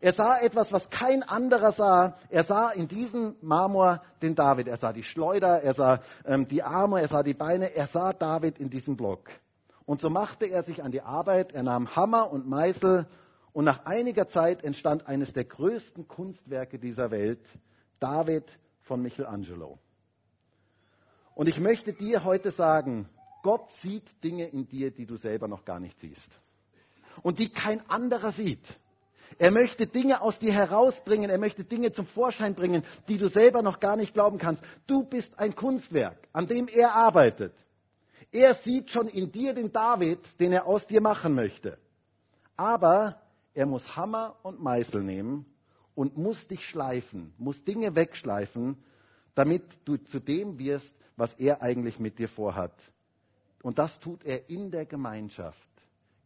Er 0.00 0.12
sah 0.12 0.38
etwas, 0.38 0.72
was 0.72 0.88
kein 0.90 1.22
anderer 1.22 1.72
sah. 1.72 2.16
Er 2.28 2.44
sah 2.44 2.70
in 2.70 2.86
diesem 2.86 3.36
Marmor 3.40 4.02
den 4.22 4.34
David. 4.34 4.68
Er 4.68 4.78
sah 4.78 4.92
die 4.92 5.02
Schleuder, 5.02 5.62
er 5.62 5.74
sah 5.74 6.00
ähm, 6.24 6.46
die 6.46 6.62
Arme, 6.62 7.00
er 7.00 7.08
sah 7.08 7.22
die 7.22 7.34
Beine. 7.34 7.74
Er 7.74 7.88
sah 7.88 8.12
David 8.12 8.58
in 8.58 8.70
diesem 8.70 8.96
Block. 8.96 9.28
Und 9.84 10.00
so 10.00 10.10
machte 10.10 10.46
er 10.46 10.62
sich 10.62 10.84
an 10.84 10.92
die 10.92 11.02
Arbeit. 11.02 11.52
Er 11.52 11.64
nahm 11.64 11.96
Hammer 11.96 12.30
und 12.30 12.46
Meißel. 12.46 13.06
Und 13.52 13.64
nach 13.64 13.86
einiger 13.86 14.28
Zeit 14.28 14.62
entstand 14.62 15.08
eines 15.08 15.32
der 15.32 15.44
größten 15.44 16.06
Kunstwerke 16.06 16.78
dieser 16.78 17.10
Welt, 17.10 17.40
David 17.98 18.44
von 18.82 19.02
Michelangelo. 19.02 19.78
Und 21.34 21.48
ich 21.48 21.58
möchte 21.58 21.92
dir 21.92 22.24
heute 22.24 22.50
sagen, 22.52 23.08
Gott 23.42 23.70
sieht 23.80 24.22
Dinge 24.22 24.46
in 24.46 24.68
dir, 24.68 24.90
die 24.90 25.06
du 25.06 25.16
selber 25.16 25.48
noch 25.48 25.64
gar 25.64 25.80
nicht 25.80 25.98
siehst. 26.00 26.38
Und 27.22 27.38
die 27.38 27.48
kein 27.48 27.88
anderer 27.88 28.32
sieht. 28.32 28.64
Er 29.36 29.50
möchte 29.50 29.86
Dinge 29.86 30.22
aus 30.22 30.38
dir 30.38 30.52
herausbringen, 30.52 31.28
er 31.28 31.38
möchte 31.38 31.64
Dinge 31.64 31.92
zum 31.92 32.06
Vorschein 32.06 32.54
bringen, 32.54 32.82
die 33.08 33.18
du 33.18 33.28
selber 33.28 33.62
noch 33.62 33.80
gar 33.80 33.96
nicht 33.96 34.14
glauben 34.14 34.38
kannst. 34.38 34.62
Du 34.86 35.04
bist 35.04 35.38
ein 35.38 35.54
Kunstwerk, 35.54 36.16
an 36.32 36.46
dem 36.46 36.68
er 36.68 36.94
arbeitet. 36.94 37.52
Er 38.32 38.54
sieht 38.54 38.90
schon 38.90 39.08
in 39.08 39.30
dir 39.30 39.54
den 39.54 39.72
David, 39.72 40.20
den 40.40 40.52
er 40.52 40.66
aus 40.66 40.86
dir 40.86 41.00
machen 41.00 41.34
möchte. 41.34 41.78
Aber 42.56 43.20
er 43.54 43.66
muss 43.66 43.96
Hammer 43.96 44.36
und 44.42 44.60
Meißel 44.60 45.02
nehmen 45.02 45.46
und 45.94 46.16
muss 46.16 46.46
dich 46.46 46.66
schleifen, 46.66 47.32
muss 47.38 47.62
Dinge 47.64 47.94
wegschleifen, 47.94 48.76
damit 49.34 49.62
du 49.84 49.96
zu 49.96 50.20
dem 50.20 50.58
wirst, 50.58 50.94
was 51.16 51.34
er 51.34 51.62
eigentlich 51.62 51.98
mit 51.98 52.18
dir 52.18 52.28
vorhat. 52.28 52.74
Und 53.62 53.78
das 53.78 53.98
tut 54.00 54.24
er 54.24 54.48
in 54.48 54.70
der 54.70 54.86
Gemeinschaft. 54.86 55.67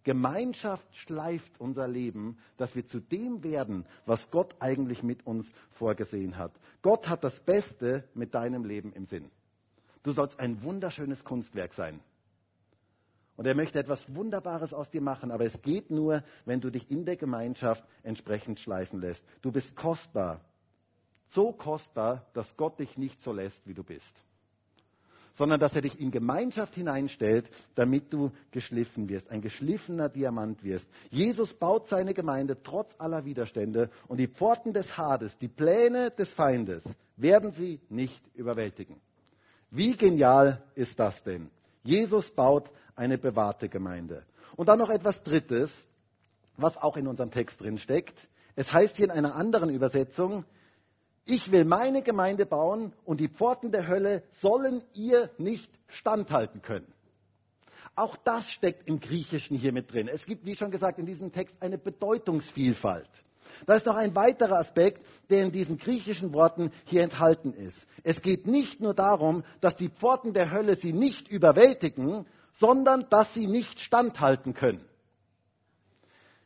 Gemeinschaft 0.05 0.87
schleift 0.97 1.61
unser 1.61 1.87
Leben, 1.87 2.39
dass 2.57 2.75
wir 2.75 2.87
zu 2.87 3.01
dem 3.01 3.45
werden, 3.45 3.87
was 4.05 4.31
Gott 4.31 4.57
eigentlich 4.59 5.03
mit 5.03 5.27
uns 5.27 5.51
vorgesehen 5.73 6.37
hat. 6.37 6.53
Gott 6.83 7.09
hat 7.09 7.23
das 7.23 7.39
Beste 7.41 8.09
mit 8.15 8.35
deinem 8.35 8.65
Leben 8.65 8.93
im 8.93 9.07
Sinn. 9.07 9.31
Du 10.03 10.13
sollst 10.13 10.41
ein 10.41 10.63
wunderschönes 10.63 11.25
Kunstwerk 11.25 11.75
sein. 11.75 12.01
Und 13.37 13.47
er 13.47 13.55
möchte 13.55 13.79
etwas 13.79 14.13
Wunderbares 14.15 14.75
aus 14.75 14.91
dir 14.91 15.01
machen, 15.01 15.31
aber 15.31 15.45
es 15.45 15.63
geht 15.63 15.91
nur, 15.91 16.23
wenn 16.45 16.61
du 16.61 16.71
dich 16.71 16.91
in 16.91 17.05
der 17.05 17.17
Gemeinschaft 17.17 17.85
entsprechend 18.03 18.61
schleifen 18.61 19.01
lässt. 19.01 19.25
Du 19.41 19.53
bist 19.53 19.75
kostbar. 19.77 20.41
So 21.31 21.53
kostbar, 21.53 22.27
dass 22.35 22.57
Gott 22.57 22.79
dich 22.79 22.99
nicht 22.99 23.23
so 23.23 23.33
lässt, 23.33 23.67
wie 23.67 23.75
du 23.75 23.85
bist 23.85 24.15
sondern 25.35 25.61
dass 25.61 25.75
er 25.75 25.83
dich 25.83 26.01
in 26.01 26.11
Gemeinschaft 26.11 26.75
hineinstellt, 26.75 27.49
damit 27.75 28.13
du 28.13 28.31
geschliffen 28.51 29.09
wirst, 29.09 29.31
ein 29.31 29.41
geschliffener 29.41 30.09
Diamant 30.09 30.63
wirst. 30.63 30.87
Jesus 31.11 31.53
baut 31.55 31.89
seine 31.89 32.15
Gemeinde 32.15 32.63
trotz 32.63 32.95
aller 32.99 33.25
Widerstände 33.25 33.91
und 34.09 34.19
die 34.19 34.29
Pforten 34.29 34.73
des 34.73 34.97
Hades, 34.97 35.37
die 35.39 35.49
Pläne 35.49 36.11
des 36.11 36.33
Feindes, 36.33 36.85
werden 37.17 37.53
sie 37.53 37.81
nicht 37.89 38.23
überwältigen. 38.35 38.97
Wie 39.71 39.97
genial 39.97 40.63
ist 40.75 40.99
das 40.99 41.23
denn? 41.25 41.51
Jesus 41.83 42.31
baut 42.31 42.71
eine 42.95 43.19
bewahrte 43.19 43.69
Gemeinde. 43.69 44.25
Und 44.57 44.69
dann 44.69 44.79
noch 44.79 44.91
etwas 44.91 45.23
Drittes, 45.23 45.73
was 46.57 46.77
auch 46.77 46.97
in 46.97 47.07
unserem 47.07 47.31
Text 47.31 47.61
drin 47.61 47.79
steckt. 47.79 48.15
Es 48.55 48.71
heißt 48.71 48.97
hier 48.97 49.07
in 49.07 49.11
einer 49.11 49.35
anderen 49.35 49.71
Übersetzung, 49.71 50.45
ich 51.25 51.53
will 51.53 51.65
meine 51.65 52.03
Gemeinde 52.03 52.47
bauen 52.47 52.93
und 53.05 53.21
die 53.21 53.29
Pforten 53.29 53.71
der 53.71 53.87
Hölle 53.87 54.23
sollen 54.41 54.83
ihr 54.95 55.31
nicht 55.39 55.71
standhalten 55.89 56.63
können. 56.63 56.93
Auch 57.95 58.17
das 58.17 58.51
steckt 58.51 58.89
im 58.89 59.01
Griechischen 59.01 59.57
hier 59.57 59.73
mit 59.73 59.93
drin. 59.93 60.09
Es 60.09 60.25
gibt, 60.25 60.47
wie 60.47 60.57
schon 60.57 60.71
gesagt, 60.71 60.99
in 60.99 61.07
diesem 61.07 61.31
Text 61.31 61.55
eine 61.61 61.79
Bedeutungsvielfalt. 61.79 63.09
Da 63.67 63.75
ist 63.75 63.87
noch 63.87 63.97
ein 63.97 64.15
weiterer 64.15 64.59
Aspekt, 64.59 65.05
der 65.31 65.43
in 65.43 65.53
diesen 65.53 65.77
griechischen 65.77 66.33
Worten 66.33 66.73
hier 66.85 67.03
enthalten 67.03 67.53
ist. 67.53 67.87
Es 68.03 68.23
geht 68.23 68.47
nicht 68.47 68.81
nur 68.81 68.95
darum, 68.95 69.45
dass 69.61 69.77
die 69.77 69.91
Pforten 69.91 70.33
der 70.33 70.51
Hölle 70.51 70.77
sie 70.77 70.93
nicht 70.93 71.29
überwältigen, 71.29 72.27
sondern 72.55 73.07
dass 73.11 73.33
sie 73.35 73.47
nicht 73.47 73.81
standhalten 73.81 74.55
können. 74.55 74.85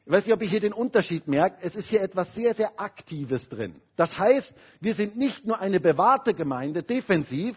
Ich 0.07 0.13
weiß 0.13 0.25
nicht, 0.25 0.35
ob 0.35 0.43
ihr 0.43 0.49
hier 0.49 0.61
den 0.61 0.73
Unterschied 0.73 1.27
merkt. 1.27 1.65
Es 1.65 1.75
ist 1.75 1.89
hier 1.89 2.01
etwas 2.01 2.33
sehr, 2.33 2.55
sehr 2.55 2.79
Aktives 2.79 3.49
drin. 3.49 3.75
Das 3.97 4.17
heißt, 4.17 4.53
wir 4.81 4.95
sind 4.95 5.17
nicht 5.17 5.45
nur 5.45 5.59
eine 5.59 5.81
bewahrte 5.81 6.33
Gemeinde, 6.33 6.85
defensiv, 6.85 7.57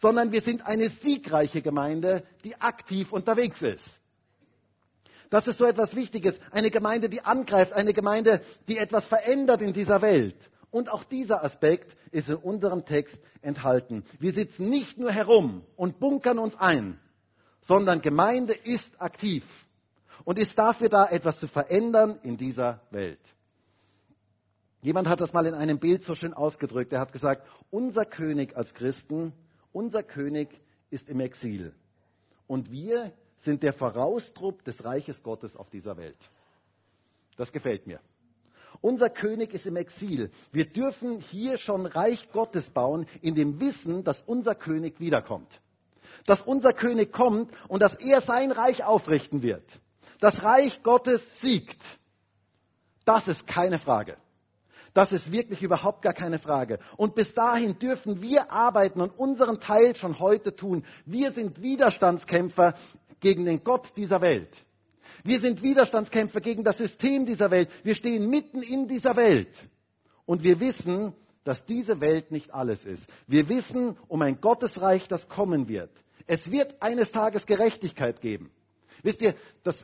sondern 0.00 0.32
wir 0.32 0.42
sind 0.42 0.66
eine 0.66 0.90
siegreiche 0.90 1.62
Gemeinde, 1.62 2.24
die 2.42 2.60
aktiv 2.60 3.12
unterwegs 3.12 3.62
ist. 3.62 4.00
Das 5.30 5.46
ist 5.46 5.58
so 5.58 5.66
etwas 5.66 5.94
Wichtiges. 5.94 6.34
Eine 6.50 6.72
Gemeinde, 6.72 7.08
die 7.08 7.24
angreift, 7.24 7.72
eine 7.72 7.92
Gemeinde, 7.92 8.40
die 8.66 8.78
etwas 8.78 9.06
verändert 9.06 9.62
in 9.62 9.72
dieser 9.72 10.02
Welt. 10.02 10.50
Und 10.72 10.90
auch 10.90 11.04
dieser 11.04 11.44
Aspekt 11.44 11.96
ist 12.10 12.28
in 12.28 12.34
unserem 12.34 12.84
Text 12.84 13.16
enthalten. 13.40 14.02
Wir 14.18 14.32
sitzen 14.32 14.68
nicht 14.68 14.98
nur 14.98 15.12
herum 15.12 15.62
und 15.76 16.00
bunkern 16.00 16.40
uns 16.40 16.56
ein, 16.56 16.98
sondern 17.60 18.02
Gemeinde 18.02 18.52
ist 18.52 19.00
aktiv 19.00 19.44
und 20.24 20.38
ist 20.38 20.58
dafür 20.58 20.88
da, 20.88 21.06
etwas 21.06 21.38
zu 21.38 21.46
verändern 21.46 22.18
in 22.22 22.36
dieser 22.36 22.80
Welt. 22.90 23.20
Jemand 24.82 25.08
hat 25.08 25.20
das 25.20 25.32
mal 25.32 25.46
in 25.46 25.54
einem 25.54 25.78
Bild 25.78 26.04
so 26.04 26.14
schön 26.14 26.34
ausgedrückt. 26.34 26.92
Er 26.92 27.00
hat 27.00 27.12
gesagt, 27.12 27.46
unser 27.70 28.04
König 28.04 28.56
als 28.56 28.74
Christen, 28.74 29.32
unser 29.72 30.02
König 30.02 30.48
ist 30.90 31.08
im 31.08 31.20
Exil. 31.20 31.74
Und 32.46 32.70
wir 32.70 33.12
sind 33.38 33.62
der 33.62 33.72
Voraustrupp 33.72 34.62
des 34.64 34.84
Reiches 34.84 35.22
Gottes 35.22 35.56
auf 35.56 35.70
dieser 35.70 35.96
Welt. 35.96 36.18
Das 37.36 37.50
gefällt 37.50 37.86
mir. 37.86 38.00
Unser 38.80 39.08
König 39.08 39.54
ist 39.54 39.66
im 39.66 39.76
Exil. 39.76 40.30
Wir 40.52 40.66
dürfen 40.66 41.18
hier 41.18 41.56
schon 41.56 41.86
Reich 41.86 42.30
Gottes 42.32 42.68
bauen, 42.68 43.06
in 43.22 43.34
dem 43.34 43.60
Wissen, 43.60 44.04
dass 44.04 44.20
unser 44.26 44.54
König 44.54 45.00
wiederkommt. 45.00 45.48
Dass 46.26 46.42
unser 46.42 46.72
König 46.74 47.12
kommt 47.12 47.50
und 47.68 47.80
dass 47.80 47.94
er 47.96 48.20
sein 48.20 48.52
Reich 48.52 48.84
aufrichten 48.84 49.42
wird. 49.42 49.64
Das 50.20 50.42
Reich 50.42 50.82
Gottes 50.82 51.22
siegt. 51.40 51.80
Das 53.04 53.28
ist 53.28 53.46
keine 53.46 53.78
Frage. 53.78 54.16
Das 54.94 55.10
ist 55.10 55.32
wirklich 55.32 55.60
überhaupt 55.62 56.02
gar 56.02 56.12
keine 56.12 56.38
Frage. 56.38 56.78
Und 56.96 57.16
bis 57.16 57.34
dahin 57.34 57.78
dürfen 57.80 58.22
wir 58.22 58.52
arbeiten 58.52 59.00
und 59.00 59.18
unseren 59.18 59.58
Teil 59.58 59.96
schon 59.96 60.20
heute 60.20 60.54
tun. 60.54 60.84
Wir 61.04 61.32
sind 61.32 61.60
Widerstandskämpfer 61.60 62.74
gegen 63.18 63.44
den 63.44 63.64
Gott 63.64 63.92
dieser 63.96 64.20
Welt. 64.20 64.50
Wir 65.24 65.40
sind 65.40 65.62
Widerstandskämpfer 65.62 66.40
gegen 66.40 66.62
das 66.62 66.78
System 66.78 67.26
dieser 67.26 67.50
Welt. 67.50 67.70
Wir 67.82 67.96
stehen 67.96 68.30
mitten 68.30 68.62
in 68.62 68.86
dieser 68.86 69.16
Welt. 69.16 69.52
Und 70.26 70.44
wir 70.44 70.60
wissen, 70.60 71.12
dass 71.42 71.64
diese 71.66 72.00
Welt 72.00 72.30
nicht 72.30 72.54
alles 72.54 72.84
ist. 72.84 73.04
Wir 73.26 73.48
wissen 73.48 73.98
um 74.08 74.22
ein 74.22 74.40
Gottesreich, 74.40 75.08
das 75.08 75.28
kommen 75.28 75.68
wird. 75.68 75.90
Es 76.26 76.50
wird 76.50 76.80
eines 76.80 77.10
Tages 77.10 77.46
Gerechtigkeit 77.46 78.20
geben. 78.20 78.50
Wisst 79.02 79.20
ihr, 79.20 79.34
das 79.62 79.76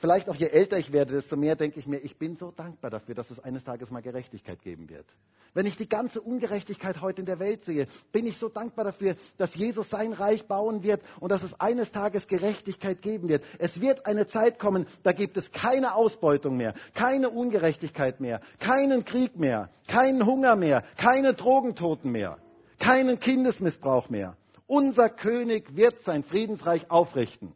vielleicht 0.00 0.28
auch 0.28 0.34
je 0.34 0.46
älter 0.46 0.78
ich 0.78 0.92
werde, 0.92 1.14
desto 1.14 1.36
mehr 1.36 1.56
denke 1.56 1.78
ich 1.78 1.86
mir, 1.86 1.98
ich 1.98 2.18
bin 2.18 2.36
so 2.36 2.50
dankbar 2.50 2.90
dafür, 2.90 3.14
dass 3.14 3.30
es 3.30 3.38
eines 3.38 3.64
Tages 3.64 3.90
mal 3.90 4.02
Gerechtigkeit 4.02 4.62
geben 4.62 4.88
wird. 4.88 5.06
Wenn 5.54 5.66
ich 5.66 5.76
die 5.76 5.88
ganze 5.88 6.20
Ungerechtigkeit 6.20 7.00
heute 7.00 7.20
in 7.20 7.26
der 7.26 7.38
Welt 7.38 7.64
sehe, 7.64 7.86
bin 8.10 8.26
ich 8.26 8.38
so 8.38 8.48
dankbar 8.48 8.84
dafür, 8.84 9.14
dass 9.38 9.54
Jesus 9.54 9.88
sein 9.88 10.12
Reich 10.12 10.46
bauen 10.46 10.82
wird 10.82 11.00
und 11.20 11.30
dass 11.30 11.44
es 11.44 11.58
eines 11.60 11.92
Tages 11.92 12.26
Gerechtigkeit 12.26 13.02
geben 13.02 13.28
wird. 13.28 13.44
Es 13.58 13.80
wird 13.80 14.04
eine 14.06 14.26
Zeit 14.26 14.58
kommen, 14.58 14.86
da 15.04 15.12
gibt 15.12 15.36
es 15.36 15.52
keine 15.52 15.94
Ausbeutung 15.94 16.56
mehr, 16.56 16.74
keine 16.94 17.30
Ungerechtigkeit 17.30 18.20
mehr, 18.20 18.40
keinen 18.58 19.04
Krieg 19.04 19.38
mehr, 19.38 19.70
keinen 19.86 20.26
Hunger 20.26 20.56
mehr, 20.56 20.82
keine 20.96 21.34
Drogentoten 21.34 22.10
mehr, 22.10 22.38
keinen 22.80 23.20
Kindesmissbrauch 23.20 24.08
mehr. 24.10 24.36
Unser 24.66 25.08
König 25.08 25.76
wird 25.76 26.02
sein 26.02 26.24
Friedensreich 26.24 26.90
aufrichten. 26.90 27.54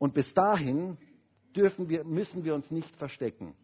Und 0.00 0.14
bis 0.14 0.32
dahin 0.32 0.96
wir, 1.54 2.04
müssen 2.04 2.44
wir 2.44 2.54
uns 2.54 2.70
nicht 2.70 2.96
verstecken, 2.96 3.54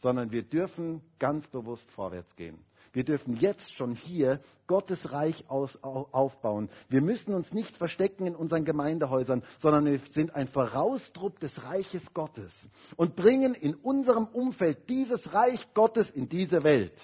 sondern 0.00 0.32
wir 0.32 0.42
dürfen 0.42 1.00
ganz 1.20 1.46
bewusst 1.46 1.88
vorwärts 1.92 2.34
gehen. 2.34 2.58
Wir 2.92 3.04
dürfen 3.04 3.36
jetzt 3.36 3.72
schon 3.72 3.92
hier 3.92 4.40
Gottes 4.66 5.12
Reich 5.12 5.48
aus, 5.48 5.78
aufbauen. 5.82 6.68
Wir 6.88 7.00
müssen 7.00 7.32
uns 7.32 7.52
nicht 7.52 7.76
verstecken 7.76 8.26
in 8.26 8.34
unseren 8.34 8.64
Gemeindehäusern, 8.64 9.44
sondern 9.60 9.86
wir 9.86 10.00
sind 10.10 10.34
ein 10.34 10.48
Vorausdruck 10.48 11.38
des 11.38 11.62
Reiches 11.62 12.02
Gottes 12.12 12.52
und 12.96 13.14
bringen 13.14 13.54
in 13.54 13.74
unserem 13.74 14.26
Umfeld 14.26 14.88
dieses 14.90 15.32
Reich 15.32 15.72
Gottes 15.74 16.10
in 16.10 16.28
diese 16.28 16.64
Welt. 16.64 16.94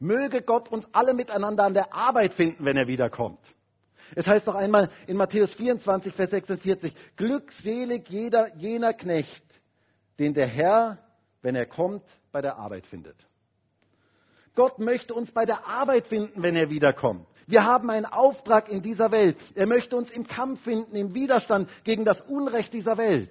Möge 0.00 0.40
Gott 0.40 0.70
uns 0.70 0.88
alle 0.92 1.12
miteinander 1.12 1.64
an 1.64 1.74
der 1.74 1.92
Arbeit 1.92 2.32
finden, 2.32 2.64
wenn 2.64 2.78
er 2.78 2.88
wiederkommt. 2.88 3.38
Es 4.14 4.26
heißt 4.26 4.46
doch 4.46 4.54
einmal 4.54 4.90
in 5.06 5.16
Matthäus 5.16 5.54
24, 5.54 6.14
Vers 6.14 6.30
46, 6.30 6.94
glückselig 7.16 8.08
jeder 8.08 8.54
jener 8.56 8.92
Knecht, 8.92 9.44
den 10.18 10.34
der 10.34 10.46
Herr, 10.46 10.98
wenn 11.40 11.54
er 11.54 11.66
kommt, 11.66 12.02
bei 12.30 12.42
der 12.42 12.56
Arbeit 12.56 12.86
findet. 12.86 13.16
Gott 14.54 14.78
möchte 14.78 15.14
uns 15.14 15.32
bei 15.32 15.46
der 15.46 15.66
Arbeit 15.66 16.06
finden, 16.06 16.42
wenn 16.42 16.56
er 16.56 16.68
wiederkommt. 16.68 17.26
Wir 17.46 17.64
haben 17.64 17.90
einen 17.90 18.06
Auftrag 18.06 18.68
in 18.70 18.82
dieser 18.82 19.10
Welt. 19.10 19.36
Er 19.54 19.66
möchte 19.66 19.96
uns 19.96 20.10
im 20.10 20.26
Kampf 20.26 20.62
finden, 20.62 20.94
im 20.94 21.14
Widerstand 21.14 21.68
gegen 21.84 22.04
das 22.04 22.20
Unrecht 22.20 22.72
dieser 22.72 22.98
Welt. 22.98 23.30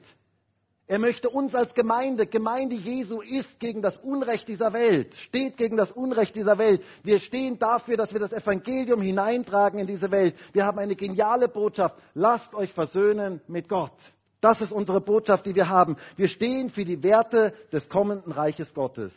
Er 0.91 0.99
möchte 0.99 1.29
uns 1.29 1.55
als 1.55 1.73
Gemeinde, 1.73 2.27
Gemeinde 2.27 2.75
Jesu 2.75 3.21
ist 3.21 3.61
gegen 3.61 3.81
das 3.81 3.95
Unrecht 3.95 4.49
dieser 4.49 4.73
Welt, 4.73 5.15
steht 5.15 5.55
gegen 5.55 5.77
das 5.77 5.89
Unrecht 5.89 6.35
dieser 6.35 6.57
Welt. 6.57 6.83
Wir 7.01 7.19
stehen 7.19 7.57
dafür, 7.57 7.95
dass 7.95 8.11
wir 8.11 8.19
das 8.19 8.33
Evangelium 8.33 9.01
hineintragen 9.01 9.79
in 9.79 9.87
diese 9.87 10.11
Welt. 10.11 10.35
Wir 10.51 10.65
haben 10.65 10.79
eine 10.79 10.97
geniale 10.97 11.47
Botschaft. 11.47 11.95
Lasst 12.13 12.53
euch 12.53 12.73
versöhnen 12.73 13.39
mit 13.47 13.69
Gott. 13.69 13.95
Das 14.41 14.59
ist 14.59 14.73
unsere 14.73 14.99
Botschaft, 14.99 15.45
die 15.45 15.55
wir 15.55 15.69
haben. 15.69 15.95
Wir 16.17 16.27
stehen 16.27 16.69
für 16.69 16.83
die 16.83 17.01
Werte 17.01 17.53
des 17.71 17.87
kommenden 17.87 18.33
Reiches 18.33 18.73
Gottes. 18.73 19.13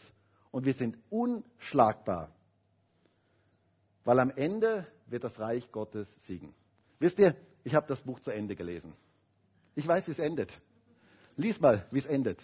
Und 0.53 0.67
wir 0.67 0.75
sind 0.75 0.97
unschlagbar. 1.11 2.31
Weil 4.05 4.21
am 4.21 4.31
Ende 4.31 4.87
wird 5.09 5.25
das 5.25 5.41
Reich 5.41 5.73
Gottes 5.73 6.07
siegen. 6.25 6.55
Wisst 7.01 7.19
ihr, 7.19 7.35
ich 7.65 7.75
habe 7.75 7.89
das 7.89 8.01
Buch 8.01 8.21
zu 8.21 8.31
Ende 8.31 8.55
gelesen. 8.55 8.93
Ich 9.75 9.89
weiß, 9.89 10.07
wie 10.07 10.13
es 10.13 10.21
endet. 10.21 10.53
Lies 11.37 11.61
mal, 11.61 11.87
wie 11.91 11.99
es 11.99 12.07
endet. 12.07 12.39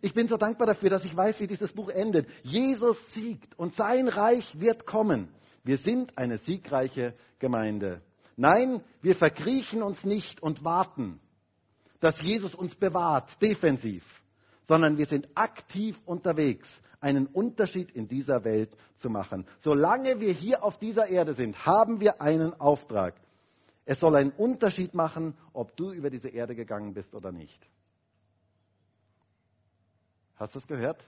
Ich 0.00 0.14
bin 0.14 0.28
so 0.28 0.36
dankbar 0.36 0.66
dafür, 0.66 0.90
dass 0.90 1.04
ich 1.04 1.16
weiß, 1.16 1.40
wie 1.40 1.46
dieses 1.46 1.72
Buch 1.72 1.88
endet. 1.88 2.28
Jesus 2.42 2.98
siegt 3.12 3.58
und 3.58 3.74
sein 3.74 4.08
Reich 4.08 4.60
wird 4.60 4.86
kommen. 4.86 5.28
Wir 5.64 5.78
sind 5.78 6.16
eine 6.16 6.38
siegreiche 6.38 7.14
Gemeinde. 7.38 8.00
Nein, 8.36 8.82
wir 9.02 9.16
verkriechen 9.16 9.82
uns 9.82 10.04
nicht 10.04 10.40
und 10.42 10.64
warten, 10.64 11.20
dass 12.00 12.20
Jesus 12.22 12.54
uns 12.54 12.74
bewahrt, 12.76 13.42
defensiv, 13.42 14.04
sondern 14.68 14.96
wir 14.96 15.06
sind 15.06 15.28
aktiv 15.34 16.00
unterwegs, 16.04 16.68
einen 17.00 17.26
Unterschied 17.26 17.90
in 17.90 18.06
dieser 18.06 18.44
Welt 18.44 18.70
zu 18.98 19.10
machen. 19.10 19.46
Solange 19.58 20.20
wir 20.20 20.32
hier 20.32 20.62
auf 20.62 20.78
dieser 20.78 21.08
Erde 21.08 21.34
sind, 21.34 21.66
haben 21.66 22.00
wir 22.00 22.20
einen 22.20 22.54
Auftrag. 22.60 23.14
Es 23.84 24.00
soll 24.00 24.14
einen 24.16 24.30
Unterschied 24.30 24.94
machen, 24.94 25.34
ob 25.52 25.76
du 25.76 25.92
über 25.92 26.10
diese 26.10 26.28
Erde 26.28 26.54
gegangen 26.54 26.94
bist 26.94 27.14
oder 27.14 27.32
nicht. 27.32 27.58
Hast 30.38 30.54
du 30.54 30.60
es 30.60 30.66
gehört? 30.66 31.04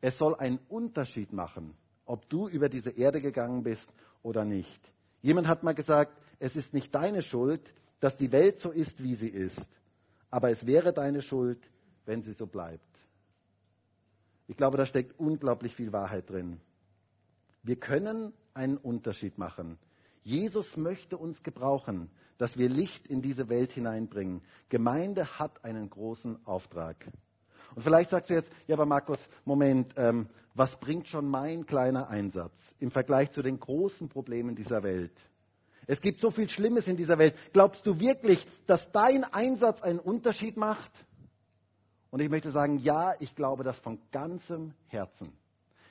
Es 0.00 0.16
soll 0.16 0.34
einen 0.34 0.58
Unterschied 0.68 1.32
machen, 1.32 1.76
ob 2.06 2.28
du 2.28 2.48
über 2.48 2.68
diese 2.68 2.90
Erde 2.90 3.20
gegangen 3.20 3.62
bist 3.62 3.88
oder 4.22 4.44
nicht. 4.44 4.80
Jemand 5.20 5.46
hat 5.46 5.62
mal 5.62 5.74
gesagt, 5.74 6.16
es 6.38 6.56
ist 6.56 6.72
nicht 6.72 6.94
deine 6.94 7.22
Schuld, 7.22 7.74
dass 8.00 8.16
die 8.16 8.32
Welt 8.32 8.60
so 8.60 8.70
ist, 8.70 9.02
wie 9.02 9.14
sie 9.14 9.28
ist, 9.28 9.68
aber 10.30 10.50
es 10.50 10.66
wäre 10.66 10.92
deine 10.92 11.22
Schuld, 11.22 11.58
wenn 12.04 12.22
sie 12.22 12.32
so 12.32 12.46
bleibt. 12.46 12.84
Ich 14.48 14.56
glaube, 14.56 14.76
da 14.76 14.86
steckt 14.86 15.18
unglaublich 15.18 15.74
viel 15.74 15.92
Wahrheit 15.92 16.30
drin. 16.30 16.60
Wir 17.62 17.76
können 17.76 18.32
einen 18.54 18.76
Unterschied 18.76 19.38
machen. 19.38 19.78
Jesus 20.22 20.76
möchte 20.76 21.18
uns 21.18 21.42
gebrauchen, 21.42 22.10
dass 22.38 22.56
wir 22.56 22.68
Licht 22.68 23.06
in 23.06 23.22
diese 23.22 23.48
Welt 23.48 23.72
hineinbringen. 23.72 24.42
Gemeinde 24.68 25.38
hat 25.38 25.64
einen 25.64 25.90
großen 25.90 26.44
Auftrag. 26.46 27.06
Und 27.74 27.82
vielleicht 27.82 28.10
sagst 28.10 28.30
du 28.30 28.34
jetzt, 28.34 28.50
ja, 28.66 28.74
aber 28.74 28.86
Markus, 28.86 29.18
Moment, 29.44 29.92
ähm, 29.96 30.28
was 30.54 30.78
bringt 30.80 31.06
schon 31.08 31.28
mein 31.28 31.66
kleiner 31.66 32.08
Einsatz 32.08 32.52
im 32.78 32.90
Vergleich 32.90 33.30
zu 33.32 33.42
den 33.42 33.60
großen 33.60 34.08
Problemen 34.08 34.54
dieser 34.56 34.82
Welt? 34.82 35.12
Es 35.86 36.00
gibt 36.00 36.20
so 36.20 36.30
viel 36.30 36.48
Schlimmes 36.48 36.88
in 36.88 36.96
dieser 36.96 37.18
Welt. 37.18 37.34
Glaubst 37.52 37.86
du 37.86 38.00
wirklich, 38.00 38.44
dass 38.66 38.90
dein 38.92 39.24
Einsatz 39.24 39.82
einen 39.82 40.00
Unterschied 40.00 40.56
macht? 40.56 40.90
Und 42.10 42.20
ich 42.20 42.28
möchte 42.28 42.50
sagen, 42.50 42.78
ja, 42.78 43.14
ich 43.20 43.34
glaube 43.34 43.62
das 43.62 43.78
von 43.78 44.00
ganzem 44.10 44.72
Herzen. 44.88 45.32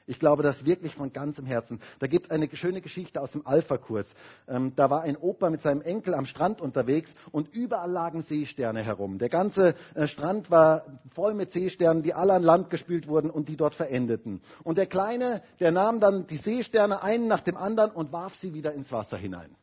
Ich 0.08 0.20
glaube 0.20 0.44
das 0.44 0.66
wirklich 0.66 0.96
von 0.96 1.12
ganzem 1.12 1.46
Herzen. 1.46 1.80
Da 2.00 2.08
gibt 2.08 2.28
es 2.28 2.32
eine 2.32 2.48
schöne 2.56 2.82
Geschichte 2.82 3.22
aus 3.22 3.32
dem 3.32 3.46
Alpha-Kurs. 3.46 4.08
Ähm, 4.48 4.74
da 4.76 4.90
war 4.90 5.02
ein 5.02 5.18
Opa 5.18 5.50
mit 5.50 5.62
seinem 5.64 5.82
Enkel 5.82 6.14
am 6.14 6.26
Strand 6.26 6.62
unterwegs 6.62 7.12
und 7.32 7.54
überall 7.56 7.90
lagen 7.90 8.22
Seesterne 8.22 8.84
herum. 8.84 9.18
Der 9.18 9.30
ganze 9.30 9.74
äh, 9.96 10.08
Strand 10.08 10.52
war 10.52 10.86
voll 11.14 11.34
mit 11.34 11.52
Seesternen, 11.52 12.04
die 12.04 12.14
alle 12.14 12.34
an 12.34 12.44
Land 12.44 12.70
gespült 12.70 13.08
wurden 13.08 13.32
und 13.32 13.50
die 13.50 13.58
dort 13.58 13.74
verendeten. 13.74 14.42
Und 14.64 14.78
der 14.78 14.86
Kleine, 14.86 15.42
der 15.60 15.72
nahm 15.72 16.00
dann 16.00 16.28
die 16.28 16.38
Seesterne 16.38 17.02
einen 17.02 17.28
nach 17.28 17.42
dem 17.42 17.58
anderen 17.58 17.92
und 17.92 18.12
warf 18.12 18.36
sie 18.36 18.54
wieder 18.54 18.74
ins 18.74 18.92
Wasser 18.92 19.18
hinein. 19.18 19.56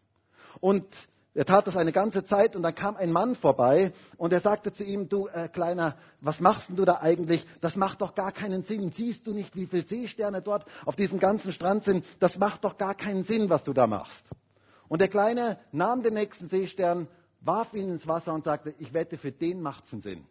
Und 0.60 0.86
er 1.34 1.46
tat 1.46 1.66
das 1.66 1.76
eine 1.76 1.92
ganze 1.92 2.24
Zeit 2.24 2.56
und 2.56 2.62
dann 2.62 2.74
kam 2.74 2.96
ein 2.96 3.10
Mann 3.10 3.34
vorbei 3.34 3.92
und 4.18 4.34
er 4.34 4.40
sagte 4.40 4.70
zu 4.72 4.84
ihm, 4.84 5.08
du 5.08 5.28
äh, 5.28 5.48
Kleiner, 5.48 5.96
was 6.20 6.40
machst 6.40 6.68
denn 6.68 6.76
du 6.76 6.84
da 6.84 7.00
eigentlich? 7.00 7.46
Das 7.62 7.74
macht 7.74 8.02
doch 8.02 8.14
gar 8.14 8.32
keinen 8.32 8.64
Sinn. 8.64 8.92
Siehst 8.92 9.26
du 9.26 9.32
nicht, 9.32 9.56
wie 9.56 9.66
viele 9.66 9.82
Seesterne 9.82 10.42
dort 10.42 10.66
auf 10.84 10.94
diesem 10.94 11.18
ganzen 11.18 11.52
Strand 11.52 11.84
sind? 11.84 12.04
Das 12.20 12.36
macht 12.36 12.64
doch 12.64 12.76
gar 12.76 12.94
keinen 12.94 13.24
Sinn, 13.24 13.48
was 13.48 13.64
du 13.64 13.72
da 13.72 13.86
machst. 13.86 14.28
Und 14.88 15.00
der 15.00 15.08
Kleine 15.08 15.58
nahm 15.72 16.02
den 16.02 16.14
nächsten 16.14 16.50
Seestern, 16.50 17.08
warf 17.40 17.72
ihn 17.72 17.88
ins 17.88 18.06
Wasser 18.06 18.34
und 18.34 18.44
sagte, 18.44 18.74
ich 18.78 18.92
wette, 18.92 19.16
für 19.16 19.32
den 19.32 19.62
macht 19.62 19.86
es 19.86 19.92
einen 19.94 20.02
Sinn. 20.02 20.26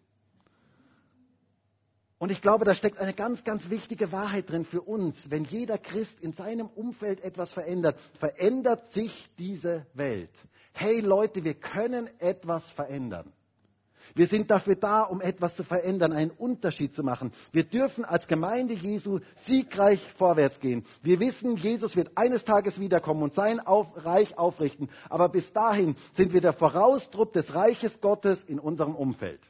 Und 2.19 2.31
ich 2.31 2.43
glaube, 2.43 2.63
da 2.63 2.75
steckt 2.75 2.99
eine 2.99 3.15
ganz, 3.15 3.43
ganz 3.43 3.71
wichtige 3.71 4.11
Wahrheit 4.11 4.51
drin 4.51 4.65
für 4.65 4.81
uns. 4.81 5.31
Wenn 5.31 5.45
jeder 5.45 5.79
Christ 5.79 6.19
in 6.19 6.33
seinem 6.33 6.67
Umfeld 6.67 7.23
etwas 7.23 7.51
verändert, 7.51 7.99
verändert 8.19 8.87
sich 8.91 9.31
diese 9.39 9.87
Welt 9.95 10.29
hey 10.73 10.99
Leute, 10.99 11.43
wir 11.43 11.53
können 11.53 12.09
etwas 12.19 12.69
verändern. 12.71 13.31
Wir 14.13 14.27
sind 14.27 14.51
dafür 14.51 14.75
da, 14.75 15.03
um 15.03 15.21
etwas 15.21 15.55
zu 15.55 15.63
verändern, 15.63 16.11
einen 16.11 16.31
Unterschied 16.31 16.93
zu 16.93 17.03
machen. 17.03 17.31
Wir 17.51 17.63
dürfen 17.63 18.03
als 18.03 18.27
Gemeinde 18.27 18.73
Jesu 18.73 19.19
siegreich 19.45 20.01
vorwärts 20.17 20.59
gehen. 20.59 20.85
Wir 21.01 21.19
wissen, 21.19 21.55
Jesus 21.55 21.95
wird 21.95 22.17
eines 22.17 22.43
Tages 22.43 22.79
wiederkommen 22.79 23.23
und 23.23 23.33
sein 23.33 23.59
Reich 23.59 24.37
aufrichten. 24.37 24.89
Aber 25.09 25.29
bis 25.29 25.51
dahin 25.53 25.95
sind 26.13 26.33
wir 26.33 26.41
der 26.41 26.53
Vorausdruck 26.53 27.31
des 27.33 27.53
Reiches 27.53 28.01
Gottes 28.01 28.43
in 28.43 28.59
unserem 28.59 28.95
Umfeld. 28.95 29.41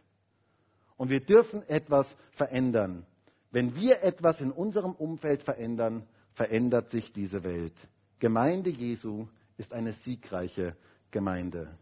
Und 0.97 1.09
wir 1.09 1.21
dürfen 1.21 1.67
etwas 1.67 2.15
verändern. 2.33 3.05
Wenn 3.49 3.75
wir 3.75 4.03
etwas 4.03 4.39
in 4.41 4.51
unserem 4.51 4.91
Umfeld 4.91 5.43
verändern, 5.43 6.03
verändert 6.33 6.89
sich 6.91 7.11
diese 7.11 7.43
Welt. 7.43 7.73
Gemeinde 8.19 8.69
Jesu 8.69 9.27
ist 9.57 9.73
eine 9.73 9.93
siegreiche 9.93 10.75
Gemeinde. 11.11 11.77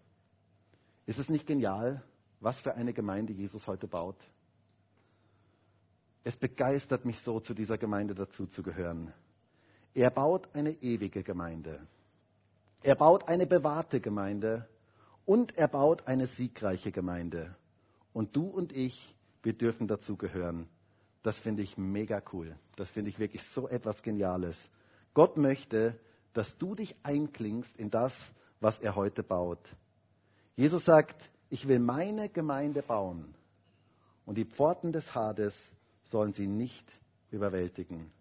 Ist 1.06 1.20
es 1.20 1.30
nicht 1.30 1.48
genial, 1.48 2.04
was 2.40 2.60
für 2.60 2.76
eine 2.76 2.94
Gemeinde 2.94 3.34
Jesus 3.34 3.68
heute 3.68 3.88
baut? 3.88 4.18
Es 6.24 6.36
begeistert 6.36 7.06
mich 7.06 7.20
so, 7.22 7.40
zu 7.40 7.54
dieser 7.54 7.78
Gemeinde 7.78 8.14
dazuzugehören. 8.14 9.14
Er 9.94 10.12
baut 10.12 10.50
eine 10.54 10.72
ewige 10.72 11.24
Gemeinde. 11.24 11.80
Er 12.84 12.96
baut 12.96 13.28
eine 13.28 13.48
bewahrte 13.48 14.00
Gemeinde 14.00 14.68
und 15.26 15.58
er 15.58 15.68
baut 15.68 16.08
eine 16.08 16.28
siegreiche 16.28 16.92
Gemeinde. 16.92 17.56
Und 18.14 18.36
du 18.36 18.48
und 18.48 18.72
ich, 18.72 19.16
wir 19.44 19.54
dürfen 19.54 19.88
dazugehören. 19.88 20.68
Das 21.24 21.38
finde 21.40 21.64
ich 21.64 21.78
mega 21.78 22.22
cool. 22.34 22.56
Das 22.76 22.90
finde 22.92 23.10
ich 23.10 23.20
wirklich 23.20 23.44
so 23.50 23.68
etwas 23.68 24.02
Geniales. 24.02 24.70
Gott 25.14 25.38
möchte, 25.38 26.00
dass 26.34 26.58
du 26.58 26.76
dich 26.76 26.96
einklingst 27.04 27.76
in 27.78 27.90
das, 27.90 28.14
was 28.60 28.80
er 28.80 28.95
heute 28.95 29.24
baut. 29.24 29.60
Jesus 30.55 30.86
sagt, 30.86 31.16
ich 31.49 31.68
will 31.68 31.80
meine 31.80 32.30
Gemeinde 32.30 32.82
bauen 32.82 33.34
und 34.26 34.36
die 34.38 34.45
Pforten 34.45 34.91
des 34.91 35.16
Hades 35.16 35.55
sollen 36.05 36.34
sie 36.34 36.47
nicht 36.47 36.86
überwältigen. 37.32 38.12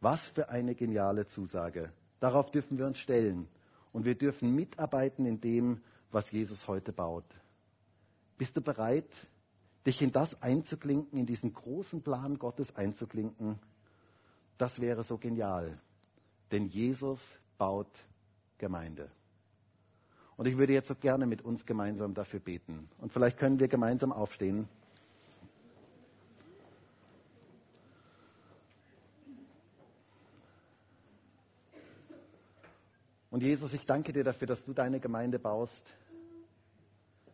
Was 0.00 0.26
für 0.28 0.48
eine 0.48 0.74
geniale 0.74 1.26
Zusage. 1.26 1.92
Darauf 2.20 2.50
dürfen 2.50 2.78
wir 2.78 2.86
uns 2.86 2.98
stellen 2.98 3.48
und 3.92 4.04
wir 4.04 4.14
dürfen 4.14 4.54
mitarbeiten 4.54 5.26
in 5.26 5.40
dem, 5.40 5.82
was 6.10 6.30
Jesus 6.30 6.66
heute 6.68 6.92
baut. 6.92 7.24
Bist 8.38 8.56
du 8.56 8.60
bereit, 8.60 9.08
dich 9.86 10.00
in 10.02 10.12
das 10.12 10.40
einzuklinken, 10.42 11.18
in 11.18 11.26
diesen 11.26 11.52
großen 11.52 12.02
Plan 12.02 12.38
Gottes 12.38 12.74
einzuklinken? 12.76 13.58
Das 14.58 14.80
wäre 14.80 15.04
so 15.04 15.18
genial. 15.18 15.78
Denn 16.50 16.66
Jesus 16.66 17.20
baut 17.58 17.90
Gemeinde. 18.58 19.10
Und 20.36 20.46
ich 20.46 20.56
würde 20.56 20.72
jetzt 20.72 20.88
so 20.88 20.94
gerne 20.94 21.26
mit 21.26 21.42
uns 21.42 21.64
gemeinsam 21.64 22.14
dafür 22.14 22.40
beten. 22.40 22.88
Und 22.98 23.12
vielleicht 23.12 23.38
können 23.38 23.60
wir 23.60 23.68
gemeinsam 23.68 24.12
aufstehen. 24.12 24.68
Und 33.30 33.42
Jesus, 33.42 33.72
ich 33.72 33.84
danke 33.84 34.12
dir 34.12 34.22
dafür, 34.22 34.46
dass 34.46 34.64
du 34.64 34.72
deine 34.72 35.00
Gemeinde 35.00 35.40
baust, 35.40 35.82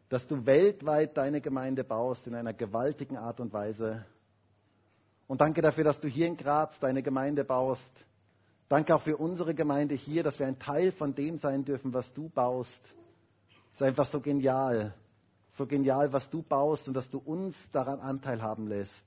dass 0.09 0.27
du 0.27 0.47
weltweit 0.47 1.17
deine 1.17 1.43
Gemeinde 1.43 1.85
baust 1.85 2.27
in 2.27 2.35
einer 2.35 2.55
gewaltigen 2.55 3.19
Art 3.19 3.39
und 3.39 3.53
Weise. 3.53 4.07
Und 5.29 5.43
danke 5.43 5.61
dafür, 5.61 5.85
dass 5.85 6.01
du 6.01 6.09
hier 6.09 6.27
in 6.27 6.39
Graz 6.39 6.79
deine 6.81 7.03
Gemeinde 7.03 7.45
baust. 7.45 7.93
Danke 8.71 8.95
auch 8.95 9.03
für 9.03 9.17
unsere 9.17 9.53
Gemeinde 9.53 9.97
hier, 9.97 10.23
dass 10.23 10.39
wir 10.39 10.47
ein 10.47 10.61
Teil 10.61 10.93
von 10.93 11.13
dem 11.13 11.39
sein 11.39 11.65
dürfen, 11.65 11.93
was 11.93 12.15
du 12.15 12.29
baust. 12.29 12.81
Es 13.75 13.81
ist 13.81 13.83
einfach 13.83 14.07
so 14.07 14.21
genial, 14.21 14.95
so 15.51 15.67
genial, 15.67 16.13
was 16.13 16.31
du 16.31 16.43
baust 16.43 16.87
und 16.87 16.95
dass 16.95 17.11
du 17.11 17.19
uns 17.19 17.57
daran 17.73 17.99
Anteil 17.99 18.41
haben 18.41 18.69
lässt. 18.69 19.05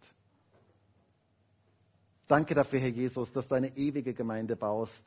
Danke 2.27 2.55
dafür, 2.55 2.79
Herr 2.79 2.89
Jesus, 2.89 3.31
dass 3.31 3.47
du 3.47 3.55
eine 3.55 3.77
ewige 3.77 4.13
Gemeinde 4.13 4.57
baust. 4.57 5.01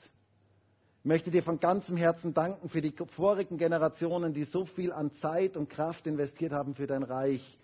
Ich 1.01 1.05
möchte 1.05 1.31
dir 1.31 1.43
von 1.43 1.61
ganzem 1.61 1.99
Herzen 1.99 2.33
danken 2.33 2.71
für 2.71 2.81
die 2.81 2.95
vorigen 3.11 3.59
Generationen, 3.59 4.33
die 4.33 4.45
so 4.45 4.65
viel 4.65 4.91
an 4.91 5.13
Zeit 5.21 5.59
und 5.59 5.69
Kraft 5.69 6.07
investiert 6.07 6.53
haben 6.53 6.75
für 6.75 6.87
dein 6.87 7.03
Reich, 7.03 7.59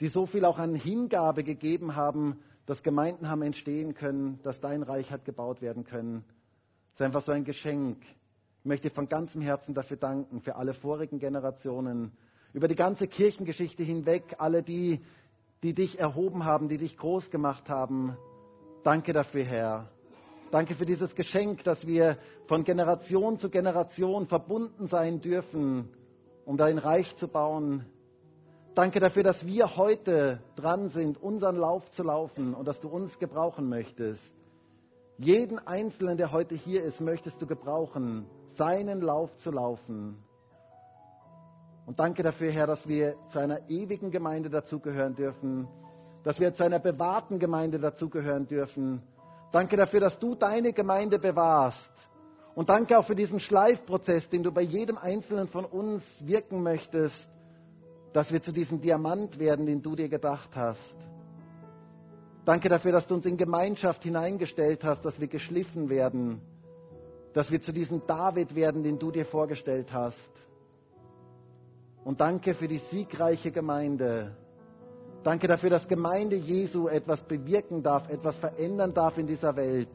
die 0.00 0.08
so 0.08 0.24
viel 0.24 0.46
auch 0.46 0.58
an 0.58 0.74
Hingabe 0.74 1.44
gegeben 1.44 1.96
haben, 1.96 2.38
dass 2.70 2.84
Gemeinden 2.84 3.28
haben 3.28 3.42
entstehen 3.42 3.94
können, 3.94 4.38
dass 4.44 4.60
dein 4.60 4.84
Reich 4.84 5.10
hat 5.10 5.24
gebaut 5.24 5.60
werden 5.60 5.82
können. 5.82 6.22
Es 6.94 7.00
ist 7.00 7.04
einfach 7.04 7.24
so 7.24 7.32
ein 7.32 7.42
Geschenk. 7.42 7.96
Ich 8.60 8.64
möchte 8.64 8.90
von 8.90 9.08
ganzem 9.08 9.40
Herzen 9.40 9.74
dafür 9.74 9.96
danken, 9.96 10.40
für 10.40 10.54
alle 10.54 10.72
vorigen 10.72 11.18
Generationen, 11.18 12.12
über 12.52 12.68
die 12.68 12.76
ganze 12.76 13.08
Kirchengeschichte 13.08 13.82
hinweg, 13.82 14.36
alle 14.38 14.62
die, 14.62 15.00
die 15.64 15.74
dich 15.74 15.98
erhoben 15.98 16.44
haben, 16.44 16.68
die 16.68 16.78
dich 16.78 16.96
groß 16.96 17.32
gemacht 17.32 17.68
haben. 17.68 18.16
Danke 18.84 19.12
dafür, 19.12 19.42
Herr. 19.42 19.88
Danke 20.52 20.76
für 20.76 20.86
dieses 20.86 21.16
Geschenk, 21.16 21.64
dass 21.64 21.88
wir 21.88 22.18
von 22.46 22.62
Generation 22.62 23.40
zu 23.40 23.50
Generation 23.50 24.28
verbunden 24.28 24.86
sein 24.86 25.20
dürfen, 25.20 25.88
um 26.44 26.56
dein 26.56 26.78
Reich 26.78 27.16
zu 27.16 27.26
bauen. 27.26 27.84
Danke 28.74 29.00
dafür, 29.00 29.22
dass 29.22 29.44
wir 29.44 29.76
heute 29.76 30.40
dran 30.56 30.90
sind, 30.90 31.20
unseren 31.22 31.56
Lauf 31.56 31.90
zu 31.90 32.02
laufen 32.02 32.54
und 32.54 32.66
dass 32.66 32.80
du 32.80 32.88
uns 32.88 33.18
gebrauchen 33.18 33.68
möchtest. 33.68 34.22
Jeden 35.18 35.58
Einzelnen, 35.58 36.16
der 36.16 36.32
heute 36.32 36.54
hier 36.54 36.82
ist, 36.84 37.00
möchtest 37.00 37.42
du 37.42 37.46
gebrauchen, 37.46 38.26
seinen 38.56 39.00
Lauf 39.02 39.34
zu 39.38 39.50
laufen. 39.50 40.22
Und 41.86 41.98
danke 41.98 42.22
dafür, 42.22 42.50
Herr, 42.52 42.66
dass 42.66 42.86
wir 42.86 43.16
zu 43.30 43.38
einer 43.38 43.68
ewigen 43.68 44.10
Gemeinde 44.10 44.48
dazugehören 44.48 45.14
dürfen, 45.14 45.68
dass 46.22 46.38
wir 46.38 46.54
zu 46.54 46.62
einer 46.62 46.78
bewahrten 46.78 47.38
Gemeinde 47.38 47.78
dazugehören 47.80 48.46
dürfen 48.46 49.02
Danke 49.52 49.76
dafür, 49.76 49.98
dass 50.00 50.18
du 50.18 50.34
deine 50.36 50.72
Gemeinde 50.72 51.18
bewahrst. 51.18 51.90
Und 52.54 52.68
danke 52.68 52.98
auch 52.98 53.04
für 53.06 53.16
diesen 53.16 53.40
Schleifprozess, 53.40 54.28
den 54.28 54.42
du 54.44 54.52
bei 54.52 54.62
jedem 54.62 54.96
Einzelnen 54.96 55.48
von 55.48 55.64
uns 55.64 56.04
wirken 56.20 56.62
möchtest, 56.62 57.28
dass 58.12 58.32
wir 58.32 58.42
zu 58.42 58.52
diesem 58.52 58.80
Diamant 58.80 59.38
werden, 59.38 59.66
den 59.66 59.82
du 59.82 59.94
dir 59.96 60.08
gedacht 60.08 60.50
hast. 60.54 60.96
Danke 62.44 62.68
dafür, 62.68 62.92
dass 62.92 63.06
du 63.06 63.14
uns 63.14 63.26
in 63.26 63.36
Gemeinschaft 63.36 64.02
hineingestellt 64.02 64.82
hast, 64.82 65.04
dass 65.04 65.20
wir 65.20 65.28
geschliffen 65.28 65.88
werden, 65.88 66.40
dass 67.32 67.50
wir 67.50 67.60
zu 67.60 67.72
diesem 67.72 68.02
David 68.06 68.54
werden, 68.54 68.82
den 68.82 68.98
du 68.98 69.10
dir 69.10 69.24
vorgestellt 69.26 69.92
hast. 69.92 70.30
Und 72.04 72.20
danke 72.20 72.54
für 72.54 72.66
die 72.66 72.80
siegreiche 72.90 73.50
Gemeinde, 73.52 74.34
Danke 75.22 75.48
dafür, 75.48 75.68
dass 75.68 75.86
Gemeinde 75.86 76.36
Jesu 76.36 76.88
etwas 76.88 77.22
bewirken 77.22 77.82
darf, 77.82 78.08
etwas 78.08 78.38
verändern 78.38 78.94
darf 78.94 79.18
in 79.18 79.26
dieser 79.26 79.54
Welt, 79.54 79.88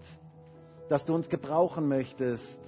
dass 0.88 1.04
du 1.04 1.16
uns 1.16 1.30
gebrauchen 1.30 1.88
möchtest, 1.88 2.60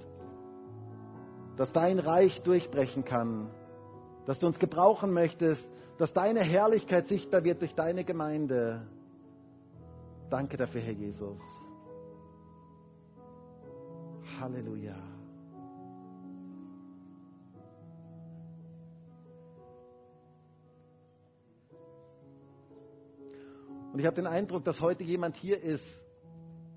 dass 1.56 1.72
dein 1.72 2.00
Reich 2.00 2.42
durchbrechen 2.42 3.04
kann, 3.04 3.48
dass 4.28 4.38
du 4.38 4.46
uns 4.46 4.58
gebrauchen 4.58 5.14
möchtest, 5.14 5.66
dass 5.96 6.12
deine 6.12 6.40
Herrlichkeit 6.40 7.08
sichtbar 7.08 7.44
wird 7.44 7.62
durch 7.62 7.74
deine 7.74 8.04
Gemeinde. 8.04 8.86
Danke 10.28 10.58
dafür, 10.58 10.82
Herr 10.82 10.92
Jesus. 10.92 11.40
Halleluja. 14.38 14.96
Und 23.94 23.98
ich 23.98 24.04
habe 24.04 24.16
den 24.16 24.26
Eindruck, 24.26 24.62
dass 24.64 24.78
heute 24.82 25.04
jemand 25.04 25.36
hier 25.36 25.58
ist 25.62 26.04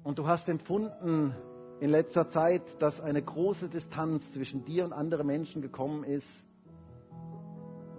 und 0.06 0.18
du 0.18 0.26
hast 0.26 0.48
empfunden 0.48 1.36
in 1.82 1.90
letzter 1.90 2.30
Zeit, 2.30 2.82
dass 2.82 3.02
eine 3.02 3.22
große 3.22 3.68
Distanz 3.68 4.32
zwischen 4.32 4.64
dir 4.64 4.86
und 4.86 4.94
anderen 4.94 5.28
Menschen 5.28 5.62
gekommen 5.62 6.06
ist. 6.06 6.30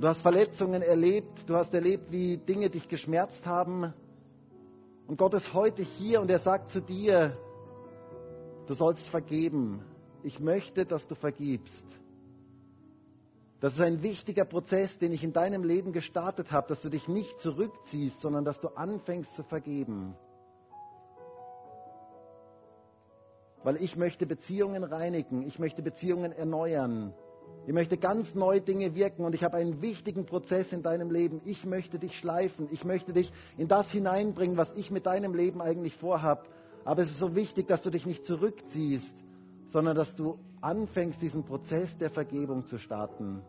Du 0.01 0.09
hast 0.09 0.21
Verletzungen 0.21 0.83
erlebt, 0.83 1.49
du 1.49 1.55
hast 1.55 1.73
erlebt, 1.75 2.11
wie 2.11 2.37
Dinge 2.37 2.71
dich 2.71 2.89
geschmerzt 2.89 3.47
haben. 3.47 3.93
Und 5.07 5.17
Gott 5.17 5.35
ist 5.35 5.53
heute 5.55 5.83
hier 5.83 6.21
und 6.21 6.31
er 6.31 6.41
sagt 6.41 6.71
zu 6.71 6.81
dir, 6.81 7.37
du 8.67 8.75
sollst 8.75 9.07
vergeben. 9.09 9.85
Ich 10.23 10.41
möchte, 10.41 10.87
dass 10.87 11.07
du 11.07 11.15
vergibst. 11.15 11.85
Das 13.61 13.75
ist 13.75 13.81
ein 13.81 14.03
wichtiger 14.03 14.45
Prozess, 14.45 14.99
den 14.99 15.13
ich 15.13 15.23
in 15.23 15.33
deinem 15.33 15.63
Leben 15.63 15.93
gestartet 15.93 16.51
habe, 16.51 16.67
dass 16.69 16.83
du 16.83 16.89
dich 16.89 17.07
nicht 17.07 17.41
zurückziehst, 17.41 18.21
sondern 18.21 18.45
dass 18.45 18.59
du 18.61 18.69
anfängst 18.69 19.33
zu 19.37 19.45
vergeben. 19.45 20.17
Weil 23.63 23.77
ich 23.77 23.97
möchte 23.97 24.27
Beziehungen 24.27 24.83
reinigen, 24.83 25.43
ich 25.43 25.61
möchte 25.61 25.81
Beziehungen 25.81 26.33
erneuern. 26.33 27.15
Ich 27.67 27.73
möchte 27.73 27.97
ganz 27.97 28.35
neue 28.35 28.61
Dinge 28.61 28.95
wirken 28.95 29.25
und 29.25 29.35
ich 29.35 29.45
habe 29.45 29.57
einen 29.57 29.81
wichtigen 29.81 30.27
Prozess 30.27 30.73
in 30.73 30.83
deinem 30.83 31.11
Leben. 31.11 31.41
Ich 31.45 31.65
möchte 31.65 31.99
dich 31.99 32.19
schleifen. 32.19 32.69
Ich 32.73 32.85
möchte 32.85 33.13
dich 33.13 33.33
in 33.57 33.69
das 33.69 33.91
hineinbringen, 33.91 34.57
was 34.57 34.73
ich 34.73 34.91
mit 34.91 35.07
deinem 35.07 35.33
Leben 35.35 35.63
eigentlich 35.63 35.95
vorhab. 35.95 36.49
Aber 36.85 37.03
es 37.03 37.11
ist 37.11 37.21
so 37.21 37.37
wichtig, 37.37 37.69
dass 37.69 37.83
du 37.83 37.91
dich 37.91 38.05
nicht 38.05 38.27
zurückziehst, 38.27 39.15
sondern 39.69 39.95
dass 39.95 40.17
du 40.17 40.39
anfängst, 40.61 41.23
diesen 41.23 41.45
Prozess 41.45 41.97
der 41.99 42.11
Vergebung 42.11 42.67
zu 42.67 42.79
starten. 42.79 43.43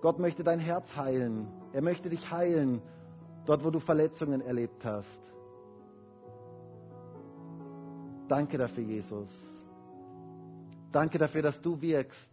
Gott 0.00 0.18
möchte 0.18 0.42
dein 0.42 0.58
Herz 0.58 0.96
heilen. 0.96 1.48
Er 1.74 1.82
möchte 1.82 2.08
dich 2.08 2.30
heilen, 2.30 2.80
dort 3.44 3.62
wo 3.62 3.70
du 3.70 3.80
Verletzungen 3.80 4.40
erlebt 4.40 4.84
hast. 4.86 5.20
Danke 8.28 8.56
dafür, 8.56 8.84
Jesus. 8.84 9.28
Danke 10.92 11.18
dafür, 11.18 11.42
dass 11.42 11.60
du 11.60 11.80
wirkst. 11.80 12.30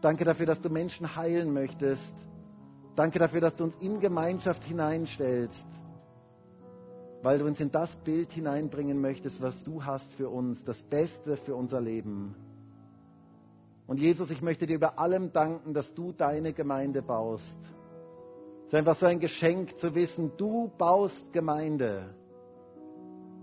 Danke 0.00 0.24
dafür, 0.24 0.46
dass 0.46 0.60
du 0.60 0.70
Menschen 0.70 1.16
heilen 1.16 1.52
möchtest. 1.52 2.14
Danke 2.94 3.18
dafür, 3.18 3.40
dass 3.40 3.54
du 3.56 3.64
uns 3.64 3.76
in 3.76 4.00
Gemeinschaft 4.00 4.64
hineinstellst, 4.64 5.66
weil 7.22 7.38
du 7.38 7.46
uns 7.46 7.60
in 7.60 7.70
das 7.70 7.94
Bild 7.98 8.32
hineinbringen 8.32 9.00
möchtest, 9.00 9.40
was 9.40 9.62
du 9.64 9.84
hast 9.84 10.12
für 10.14 10.28
uns, 10.28 10.64
das 10.64 10.82
Beste 10.82 11.36
für 11.36 11.54
unser 11.54 11.80
Leben. 11.80 12.34
Und 13.86 14.00
Jesus, 14.00 14.30
ich 14.30 14.42
möchte 14.42 14.66
dir 14.66 14.74
über 14.76 14.98
allem 14.98 15.32
danken, 15.32 15.74
dass 15.74 15.92
du 15.94 16.12
deine 16.12 16.52
Gemeinde 16.52 17.02
baust. 17.02 17.58
Es 18.62 18.72
ist 18.72 18.74
einfach 18.74 18.96
so 18.96 19.06
ein 19.06 19.20
Geschenk 19.20 19.78
zu 19.78 19.94
wissen, 19.94 20.32
du 20.36 20.70
baust 20.76 21.32
Gemeinde. 21.32 22.14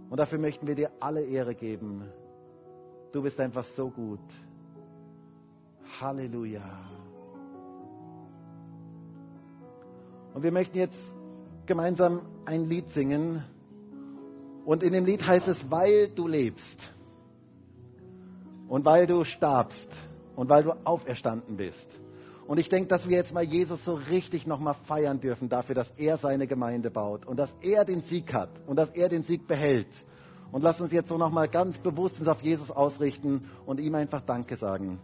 Und 0.09 0.19
dafür 0.19 0.37
möchten 0.37 0.67
wir 0.67 0.75
dir 0.75 0.91
alle 0.99 1.23
Ehre 1.23 1.55
geben. 1.55 2.11
Du 3.15 3.21
bist 3.21 3.39
einfach 3.39 3.63
so 3.77 3.89
gut. 3.89 4.19
Halleluja. 6.01 6.61
Und 10.33 10.43
wir 10.43 10.51
möchten 10.51 10.77
jetzt 10.77 10.97
gemeinsam 11.65 12.23
ein 12.43 12.65
Lied 12.65 12.89
singen. 12.89 13.41
Und 14.65 14.83
in 14.83 14.91
dem 14.91 15.05
Lied 15.05 15.25
heißt 15.25 15.47
es, 15.47 15.71
weil 15.71 16.09
du 16.09 16.27
lebst 16.27 16.77
und 18.67 18.83
weil 18.83 19.07
du 19.07 19.23
starbst 19.23 19.87
und 20.35 20.49
weil 20.49 20.63
du 20.63 20.73
auferstanden 20.85 21.55
bist. 21.55 21.87
Und 22.47 22.57
ich 22.57 22.67
denke, 22.67 22.89
dass 22.89 23.07
wir 23.07 23.15
jetzt 23.15 23.33
mal 23.33 23.45
Jesus 23.45 23.85
so 23.85 23.93
richtig 23.93 24.45
nochmal 24.45 24.75
feiern 24.87 25.21
dürfen 25.21 25.47
dafür, 25.47 25.73
dass 25.73 25.89
er 25.91 26.17
seine 26.17 26.47
Gemeinde 26.47 26.91
baut 26.91 27.25
und 27.25 27.37
dass 27.37 27.55
er 27.61 27.85
den 27.85 28.01
Sieg 28.01 28.33
hat 28.33 28.49
und 28.67 28.75
dass 28.75 28.89
er 28.89 29.07
den 29.07 29.23
Sieg 29.23 29.47
behält. 29.47 29.87
Und 30.51 30.63
lass 30.63 30.79
uns 30.79 30.91
jetzt 30.91 31.09
so 31.09 31.17
nochmal 31.17 31.47
ganz 31.47 31.77
bewusst 31.77 32.19
uns 32.19 32.27
auf 32.27 32.41
Jesus 32.41 32.71
ausrichten 32.71 33.49
und 33.65 33.79
ihm 33.79 33.95
einfach 33.95 34.21
Danke 34.21 34.55
sagen. 34.55 34.99